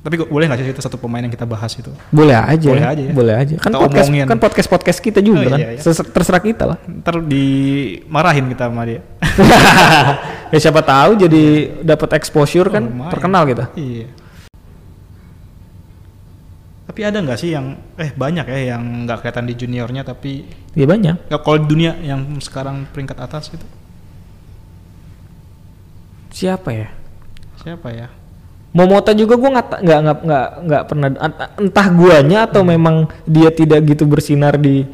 tapi 0.00 0.16
kok 0.16 0.26
boleh 0.26 0.48
nggak 0.48 0.58
sih 0.58 0.66
itu 0.66 0.80
satu 0.80 0.96
pemain 0.96 1.20
yang 1.20 1.28
kita 1.28 1.44
bahas 1.44 1.76
itu? 1.76 1.92
boleh 2.08 2.32
aja 2.32 2.66
Boleh 2.66 2.86
aja 2.86 3.02
ya. 3.02 3.12
boleh 3.12 3.34
aja 3.36 3.54
kan 3.58 3.68
Kita 3.68 3.78
podcast 3.80 4.08
omongin. 4.08 4.24
kan 4.24 4.38
podcast 4.38 4.68
podcast 4.70 4.98
kita 4.98 5.20
juga 5.20 5.44
Oh, 5.44 5.50
kan 5.50 5.60
iya, 5.60 5.68
iya. 5.76 5.78
Ses- 5.78 6.08
terserah 6.08 6.40
kita 6.40 6.64
lah 6.64 6.78
Ntar 6.80 7.20
dimarahin 7.20 8.48
kita 8.48 8.64
sama 8.64 8.88
dia. 8.88 9.04
ya 10.52 10.58
siapa 10.58 10.80
tahu 10.80 11.20
jadi 11.20 11.42
dapat 11.84 12.16
exposure 12.16 12.70
kan 12.70 12.80
Oh, 12.80 12.90
lumayan. 12.90 13.12
terkenal 13.12 13.42
kita 13.44 13.64
Iya. 13.74 14.06
Tapi 16.90 17.06
ada 17.06 17.22
nggak 17.22 17.38
sih 17.38 17.54
yang 17.54 17.78
eh 17.94 18.10
banyak 18.10 18.42
ya 18.44 18.74
yang 18.74 19.06
nggak 19.06 19.22
kelihatan 19.22 19.46
di 19.46 19.54
juniornya 19.54 20.02
tapi 20.02 20.42
ya 20.74 20.82
banyak 20.84 21.30
ya 21.30 21.38
kalau 21.38 21.62
di 21.62 21.66
dunia 21.70 21.94
yang 22.02 22.18
sekarang 22.42 22.82
peringkat 22.90 23.14
atas 23.14 23.54
itu 23.54 23.62
siapa 26.30 26.70
ya 26.72 26.88
siapa 27.60 27.92
ya? 27.92 28.08
Momota 28.70 29.10
juga 29.12 29.34
gue 29.34 29.50
nggak 29.50 29.66
nggak 29.82 29.98
nggak 30.00 30.18
nggak 30.24 30.46
nggak 30.62 30.82
pernah 30.86 31.08
ent- 31.12 31.50
entah 31.58 31.86
guanya 31.90 32.38
atau 32.46 32.62
memang 32.62 32.96
dia 33.22 33.50
tidak 33.50 33.82
gitu 33.84 34.02
bersinar 34.02 34.54
di 34.54 34.86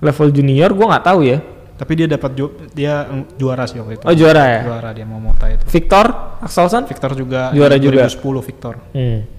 level 0.00 0.28
junior 0.28 0.72
gue 0.72 0.84
nggak 0.84 1.06
tahu 1.06 1.20
ya 1.24 1.38
Tapi 1.78 1.92
dia 1.94 2.10
dapat 2.10 2.30
ju- 2.34 2.50
dia 2.74 3.06
mm, 3.06 3.38
juara 3.38 3.62
sih 3.64 3.78
waktu 3.78 3.96
itu. 3.96 4.04
oh 4.04 4.10
juara 4.12 4.44
ya 4.50 4.60
Juara 4.66 4.90
dia 4.90 5.06
Momota 5.06 5.46
itu. 5.46 5.62
Victor 5.64 6.06
Axelsen 6.42 6.84
Victor 6.84 7.14
juga 7.14 7.54
Juara 7.54 7.78
juga. 7.78 8.04
2010 8.04 8.18
Victor. 8.42 8.74
Hmm. 8.90 9.37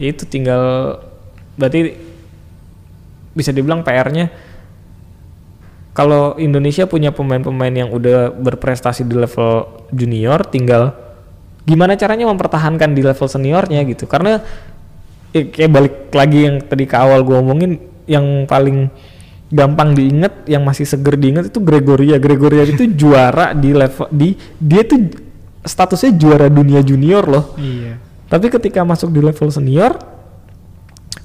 Itu 0.00 0.24
tinggal 0.24 0.96
berarti 1.60 1.92
bisa 3.36 3.52
dibilang 3.52 3.84
PR-nya 3.84 4.32
kalau 5.92 6.38
Indonesia 6.40 6.88
punya 6.88 7.12
pemain-pemain 7.12 7.74
yang 7.74 7.90
udah 7.92 8.32
berprestasi 8.32 9.04
di 9.04 9.18
level 9.18 9.84
junior 9.92 10.40
tinggal 10.48 10.94
gimana 11.68 11.98
caranya 11.98 12.24
mempertahankan 12.30 12.96
di 12.96 13.02
level 13.04 13.28
seniornya 13.28 13.84
gitu. 13.84 14.08
Karena 14.08 14.40
eh, 15.34 15.50
kayak 15.50 15.70
balik 15.70 15.94
lagi 16.14 16.38
yang 16.46 16.56
tadi 16.64 16.84
ke 16.88 16.96
awal 16.96 17.22
gue 17.26 17.36
omongin 17.36 17.78
yang 18.08 18.48
paling 18.48 18.90
gampang 19.50 19.98
diinget 19.98 20.46
yang 20.46 20.62
masih 20.62 20.86
seger 20.86 21.18
diinget 21.18 21.50
itu 21.50 21.58
Gregoria. 21.58 22.16
Gregoria 22.22 22.62
itu 22.66 22.86
juara 22.94 23.50
di 23.52 23.74
level 23.74 24.06
di 24.14 24.34
dia 24.62 24.86
tuh 24.86 25.10
statusnya 25.66 26.14
juara 26.16 26.46
dunia 26.46 26.80
junior 26.80 27.26
loh. 27.26 27.44
Iya. 27.58 27.98
Tapi 28.30 28.46
ketika 28.48 28.80
masuk 28.80 29.10
di 29.10 29.18
level 29.18 29.50
senior 29.50 29.98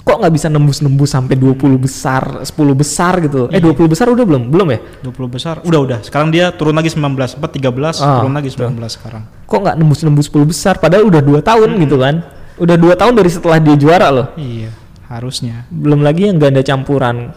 kok 0.02 0.18
nggak 0.18 0.34
bisa 0.34 0.48
nembus-nembus 0.48 1.10
sampai 1.12 1.34
20 1.34 1.78
besar 1.78 2.42
10 2.42 2.50
besar 2.74 3.22
gitu 3.22 3.46
eh 3.48 3.58
20 3.58 3.86
besar 3.86 4.06
udah 4.08 4.22
belum 4.22 4.50
belum 4.50 4.68
ya 4.70 4.80
20 5.02 5.26
besar. 5.28 5.56
Udah 5.62 5.80
udah. 5.80 6.00
Sekarang 6.02 6.30
dia 6.30 6.50
turun 6.50 6.74
lagi 6.74 6.90
19, 6.90 7.02
sempat 7.28 7.50
13, 7.52 7.98
Ah, 7.98 8.22
turun 8.22 8.34
lagi 8.34 8.50
19 8.50 8.74
sekarang. 8.92 9.24
kok 9.44 9.60
nggak 9.60 9.76
nembus-nembus 9.76 10.26
10 10.28 10.46
besar 10.46 10.78
padahal 10.78 11.06
udah 11.06 11.22
dua 11.22 11.40
tahun 11.40 11.74
gitu 11.80 11.98
kan 11.98 12.22
udah 12.56 12.76
dua 12.76 12.94
tahun 12.94 13.14
dari 13.14 13.30
setelah 13.30 13.58
dia 13.58 13.76
juara 13.76 14.08
loh 14.10 14.28
Iya, 14.34 14.70
harusnya. 15.08 15.66
belum 15.70 16.02
lagi 16.02 16.26
yang 16.26 16.38
ganda 16.38 16.62
campuran 16.62 17.34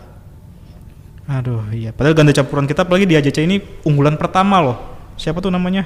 Aduh, 1.26 1.60
iya. 1.70 1.92
Padahal 1.92 2.16
ganda 2.16 2.32
campuran 2.32 2.64
kita 2.64 2.88
apalagi 2.88 3.04
di 3.04 3.12
AJC 3.12 3.44
ini 3.44 3.56
unggulan 3.84 4.16
pertama 4.16 4.64
loh. 4.64 4.76
Siapa 5.14 5.44
tuh 5.44 5.52
namanya? 5.52 5.84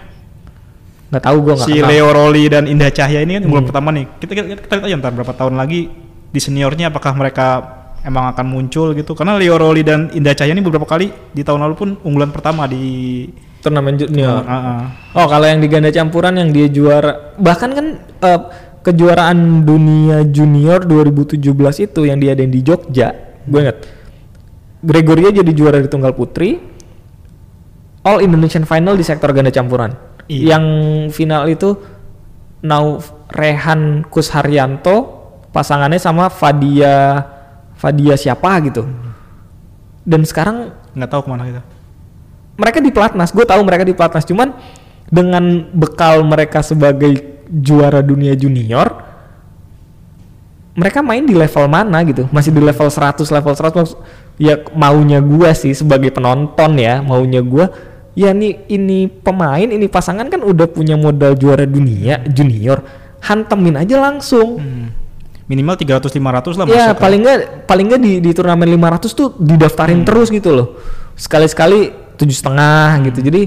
Nggak 1.13 1.23
tahu 1.29 1.37
gue 1.45 1.55
nggak 1.61 1.69
si 1.69 1.73
kenal 1.77 1.93
Leo 1.93 2.09
Roli 2.09 2.45
dan 2.49 2.65
Indah 2.65 2.89
Cahya 2.89 3.21
ini 3.21 3.37
kan 3.37 3.43
unggulan 3.45 3.69
pertama 3.69 3.89
nih. 3.93 4.09
Kita, 4.17 4.33
kita, 4.33 4.47
kita 4.65 4.73
lihat 4.81 4.87
aja 4.89 4.97
ntar 4.97 5.13
berapa 5.13 5.33
tahun 5.37 5.55
lagi 5.61 5.93
di 6.33 6.41
seniornya 6.41 6.89
apakah 6.89 7.13
mereka 7.13 7.47
emang 8.01 8.33
akan 8.33 8.47
muncul 8.49 8.97
gitu. 8.97 9.13
Karena 9.13 9.37
Leo 9.37 9.61
Roli 9.61 9.85
dan 9.85 10.09
Indah 10.17 10.33
Cahya 10.33 10.57
ini 10.57 10.65
beberapa 10.65 10.89
kali 10.89 11.13
di 11.37 11.45
tahun 11.45 11.69
lalu 11.69 11.75
pun 11.77 11.89
unggulan 12.01 12.33
pertama 12.33 12.65
di 12.65 13.29
turnamen 13.63 13.95
junior 13.95 14.43
Ah, 14.43 14.53
ah. 14.53 14.81
oh 15.15 15.27
kalau 15.31 15.47
yang 15.47 15.63
di 15.63 15.71
ganda 15.71 15.95
campuran 15.95 16.35
yang 16.35 16.51
dia 16.51 16.67
juara 16.67 17.39
bahkan 17.39 17.71
kan 17.71 17.87
eh, 18.03 18.41
kejuaraan 18.83 19.63
dunia 19.63 20.27
junior 20.27 20.83
2017 20.83 21.39
itu 21.87 22.01
yang 22.03 22.19
diadain 22.19 22.51
di 22.51 22.61
Jogja 22.67 23.15
gue 23.47 23.61
inget 23.63 23.79
Gregoria 24.83 25.31
jadi 25.31 25.53
juara 25.55 25.79
di 25.79 25.87
tunggal 25.87 26.11
putri 26.11 26.59
All 28.03 28.19
Indonesian 28.19 28.67
Final 28.67 28.99
di 28.99 29.07
sektor 29.07 29.31
ganda 29.31 29.55
campuran 29.55 29.95
Iya. 30.33 30.57
yang 30.57 30.65
final 31.13 31.45
itu 31.53 31.77
Nau 32.65 33.03
Rehan 33.29 34.07
Kusharyanto 34.09 35.21
pasangannya 35.53 36.01
sama 36.01 36.33
Fadia 36.33 37.21
Fadia 37.77 38.17
siapa 38.17 38.57
gitu. 38.65 38.89
Dan 40.03 40.25
sekarang 40.25 40.73
nggak 40.97 41.11
tahu 41.11 41.23
ke 41.27 41.31
mana 41.31 41.45
kita. 41.45 41.63
mereka 42.53 42.79
di 42.85 42.93
pelatnas 42.93 43.33
gue 43.33 43.45
tahu 43.45 43.61
mereka 43.65 43.83
di 43.83 43.93
pelatnas. 43.97 44.25
Cuman 44.25 44.55
dengan 45.09 45.69
bekal 45.75 46.23
mereka 46.23 46.63
sebagai 46.65 47.45
juara 47.53 48.01
dunia 48.01 48.33
junior 48.33 49.03
mereka 50.73 51.05
main 51.05 51.25
di 51.29 51.37
level 51.37 51.69
mana 51.69 52.01
gitu? 52.07 52.25
Masih 52.33 52.49
di 52.49 52.63
level 52.63 52.89
100 52.89 53.29
level 53.29 53.53
100 53.53 53.77
Maksud- 53.77 54.01
ya 54.41 54.57
maunya 54.73 55.21
gue 55.21 55.51
sih 55.53 55.77
sebagai 55.77 56.09
penonton 56.09 56.81
ya 56.81 57.05
maunya 57.05 57.45
gue 57.45 57.69
ya 58.13 58.31
nih 58.31 58.69
ini 58.69 59.09
pemain 59.09 59.65
ini 59.65 59.87
pasangan 59.87 60.27
kan 60.27 60.41
udah 60.41 60.67
punya 60.67 60.95
modal 60.95 61.33
juara 61.33 61.65
dunia 61.65 62.21
junior 62.27 62.85
hantemin 63.21 63.79
aja 63.79 63.97
langsung 63.99 64.59
Hmm. 64.59 64.89
Minimal 65.43 65.75
300 65.77 66.09
500 66.09 66.55
lah 66.55 66.65
Ya 66.65 66.95
masuk. 66.95 67.03
paling 67.03 67.21
nggak 67.21 67.39
paling 67.67 67.87
nggak 67.91 68.01
di, 68.01 68.13
di 68.21 68.31
turnamen 68.33 68.65
500 68.65 69.11
tuh 69.11 69.37
didaftarin 69.37 70.01
terus 70.01 70.33
gitu 70.33 70.49
loh. 70.49 70.69
Sekali-sekali 71.13 71.93
tujuh 72.17 72.33
setengah 72.33 72.97
gitu. 73.05 73.21
Jadi 73.21 73.43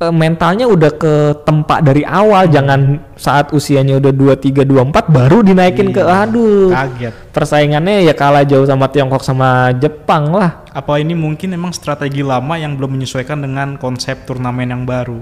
eh, 0.00 0.08
mentalnya 0.10 0.64
udah 0.64 0.90
ke 0.90 1.14
tempat 1.44 1.84
dari 1.84 2.02
awal. 2.02 2.48
Jangan 2.48 3.12
saat 3.14 3.52
usianya 3.52 4.00
udah 4.00 4.10
23 4.10 4.64
24 4.64 5.06
baru 5.06 5.44
dinaikin 5.44 5.92
ke 5.92 6.00
aduh. 6.00 6.72
Kaget. 6.72 7.12
Persaingannya 7.30 8.02
ya 8.02 8.14
kalah 8.16 8.42
jauh 8.42 8.64
sama 8.64 8.88
Tiongkok 8.88 9.20
sama 9.20 9.70
Jepang 9.76 10.32
lah. 10.32 10.64
Apa 10.72 10.98
ini 10.98 11.12
mungkin 11.12 11.52
emang 11.52 11.70
strategi 11.70 12.24
lama 12.24 12.56
yang 12.56 12.74
belum 12.74 12.96
menyesuaikan 12.96 13.38
dengan 13.38 13.76
konsep 13.76 14.24
turnamen 14.24 14.66
yang 14.66 14.82
baru? 14.82 15.20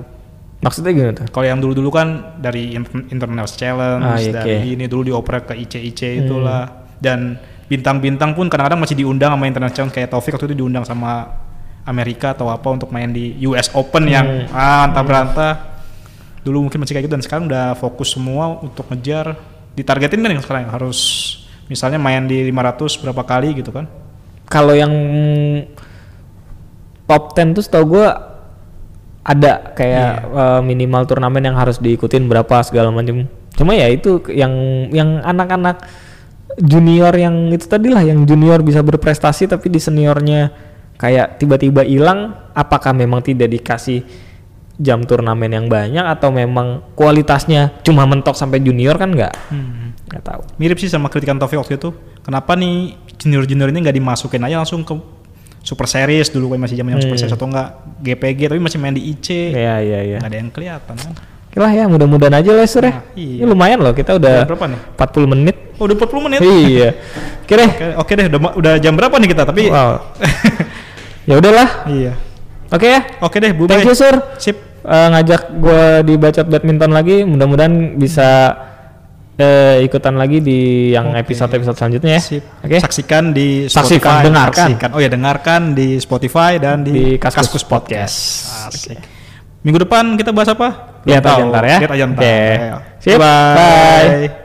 Maksudnya 0.58 0.90
gimana 0.90 1.12
tuh? 1.14 1.26
Kalau 1.30 1.46
yang 1.46 1.62
dulu-dulu 1.62 1.90
kan 1.90 2.08
dari 2.34 2.74
in- 2.74 3.06
International 3.14 3.46
Challenge, 3.46 4.02
Ah, 4.02 4.18
iya, 4.18 4.32
dari. 4.42 4.58
Hmm. 4.58 4.74
ini 4.74 4.84
dulu 4.90 5.06
dioprek 5.06 5.50
ke 5.50 5.54
IC-IC 5.54 6.26
itulah. 6.26 6.66
Dan 6.98 7.38
bintang-bintang 7.70 8.34
pun 8.34 8.50
kadang-kadang 8.50 8.82
masih 8.82 8.98
diundang 8.98 9.30
sama 9.30 9.46
International 9.46 9.76
Challenge 9.76 9.94
kayak 9.94 10.10
Taufik 10.10 10.34
waktu 10.34 10.50
itu 10.50 10.58
diundang 10.58 10.82
sama 10.82 11.30
Amerika 11.88 12.36
atau 12.36 12.52
apa 12.52 12.68
untuk 12.68 12.92
main 12.92 13.08
di 13.08 13.32
US 13.48 13.72
Open 13.72 14.04
yang 14.06 14.44
Hmm. 14.44 14.52
ah 14.52 14.84
antah 14.84 15.04
berantah. 15.04 15.52
Dulu 16.44 16.68
mungkin 16.68 16.84
masih 16.84 16.94
kayak 16.94 17.08
gitu 17.08 17.14
dan 17.16 17.24
sekarang 17.24 17.44
udah 17.48 17.74
fokus 17.80 18.12
semua 18.12 18.60
untuk 18.60 18.84
ngejar 18.92 19.36
ditargetin 19.72 20.20
kan 20.20 20.30
yang 20.36 20.42
sekarang 20.44 20.68
harus 20.68 20.98
misalnya 21.66 21.96
main 22.00 22.24
di 22.28 22.44
500 22.48 23.00
berapa 23.00 23.22
kali 23.24 23.58
gitu 23.58 23.72
kan. 23.72 23.88
Kalau 24.48 24.72
yang 24.72 24.92
top 27.08 27.36
10 27.36 27.56
tuh 27.56 27.64
setahu 27.64 27.84
gue 27.96 28.06
ada 29.28 29.76
kayak 29.76 30.12
eh, 30.24 30.60
minimal 30.64 31.04
turnamen 31.04 31.44
yang 31.44 31.56
harus 31.56 31.76
diikutin 31.76 32.24
berapa 32.28 32.64
segala 32.64 32.88
macam. 32.88 33.28
Cuma 33.52 33.76
ya 33.76 33.88
itu 33.92 34.24
yang 34.32 34.52
yang 34.88 35.20
anak-anak 35.20 35.84
junior 36.58 37.12
yang 37.14 37.52
itu 37.52 37.68
tadi 37.68 37.92
lah 37.92 38.02
yang 38.02 38.24
junior 38.24 38.64
bisa 38.64 38.82
berprestasi 38.82 39.46
tapi 39.46 39.68
di 39.70 39.78
seniornya 39.78 40.50
kayak 40.98 41.38
tiba-tiba 41.38 41.80
hilang 41.80 42.18
apakah 42.52 42.90
memang 42.90 43.22
tidak 43.22 43.48
dikasih 43.48 44.02
jam 44.74 45.02
turnamen 45.02 45.48
yang 45.48 45.66
banyak 45.66 46.02
atau 46.02 46.30
memang 46.30 46.82
kualitasnya 46.92 47.82
cuma 47.82 48.02
mentok 48.02 48.34
sampai 48.34 48.58
junior 48.58 48.94
kan 48.94 49.10
nggak 49.10 49.34
Hmm. 49.48 49.90
nggak 50.06 50.22
tahu 50.22 50.42
Mirip 50.56 50.76
sih 50.76 50.86
sama 50.86 51.06
kritikan 51.06 51.34
Taufik 51.34 51.56
waktu 51.56 51.76
itu. 51.76 51.90
Kenapa 52.20 52.54
nih 52.54 52.94
junior-junior 53.16 53.68
ini 53.68 53.78
nggak 53.80 53.94
dimasukin 53.94 54.38
aja 54.40 54.58
langsung 54.58 54.82
ke 54.82 54.94
Super 55.60 55.84
Series 55.84 56.28
dulu 56.28 56.50
kayak 56.50 56.62
masih 56.62 56.76
zaman 56.76 56.94
Hmm. 56.94 57.02
Super 57.02 57.16
Series 57.16 57.34
atau 57.34 57.46
enggak 57.46 57.68
GPG 58.00 58.40
tapi 58.48 58.60
masih 58.60 58.78
main 58.78 58.92
di 58.92 59.02
IC. 59.08 59.26
ya 59.50 59.78
ya 59.78 60.00
ya 60.04 60.18
Nggak 60.18 60.30
ada 60.30 60.36
yang 60.36 60.50
kelihatan 60.50 60.94
kan. 60.96 61.12
Oke 61.48 61.58
lah 61.58 61.72
ya 61.72 61.84
mudah-mudahan 61.84 62.34
aja 62.36 62.50
lah 62.52 62.62
ya 62.62 62.80
Nah, 62.84 63.02
iya. 63.14 63.40
ini 63.40 63.46
lumayan 63.46 63.78
loh 63.80 63.90
kita 63.90 64.14
udah 64.14 64.34
Udah 64.38 64.48
berapa 64.48 64.66
nih? 64.68 64.80
40 64.94 65.26
menit 65.28 65.56
Oh, 65.74 65.84
udah 65.84 65.94
40 65.96 66.20
menit. 66.22 66.38
iya 66.44 66.88
oke 67.40 67.54
deh 67.54 67.68
Oke, 67.68 67.86
oke 67.96 68.12
deh, 68.14 68.26
udah, 68.28 68.40
udah 68.54 68.72
jam 68.78 68.94
berapa 68.94 69.14
nih 69.16 69.28
kita? 69.28 69.42
Tapi 69.44 69.62
wow 69.66 69.92
ya 71.28 71.34
udahlah 71.36 71.68
iya. 71.92 72.12
oke 72.72 72.86
ya 72.88 73.00
Oke 73.20 73.36
deh, 73.38 73.52
Bu 73.52 73.68
thank 73.68 73.84
you 73.84 73.92
Sur 73.92 74.16
Sip. 74.40 74.56
Eh, 74.78 75.08
ngajak 75.12 75.52
gue 75.60 75.84
di 76.08 76.14
bacot 76.16 76.46
badminton 76.48 76.96
lagi 76.96 77.20
mudah-mudahan 77.20 78.00
bisa 78.00 78.56
eh, 79.36 79.84
ikutan 79.84 80.16
lagi 80.16 80.40
di 80.40 80.90
yang 80.96 81.12
episode-episode 81.12 81.76
selanjutnya 81.76 82.16
ya 82.16 82.22
Sip. 82.24 82.42
oke 82.64 82.78
Saksikan 82.80 83.36
di 83.36 83.68
Saksikan, 83.68 84.24
Spotify. 84.24 84.24
dengarkan. 84.24 84.66
Saksikan. 84.72 84.90
Oh 84.96 85.00
ya, 85.02 85.12
dengarkan 85.12 85.60
di 85.76 86.00
Spotify 86.00 86.56
dan 86.56 86.80
di, 86.82 86.92
Di 86.92 87.04
Kaskus 87.20 87.52
Kaskus, 87.52 87.64
Podcast. 87.68 88.16
Podcast. 88.64 88.96
Asik. 88.96 88.98
Minggu 89.60 89.84
depan 89.84 90.16
kita 90.16 90.32
bahas 90.32 90.48
apa? 90.54 91.02
Lihat 91.04 91.20
aja 91.20 91.42
ntar 91.44 91.64
ya. 91.66 91.78
Lihat 91.84 91.92
aja 91.92 92.04
ntar. 92.08 92.22
Oke. 92.22 92.38
Ayo. 92.56 92.76
Sip. 93.02 93.18
Bye. 93.18 93.56
Bye. 93.58 94.37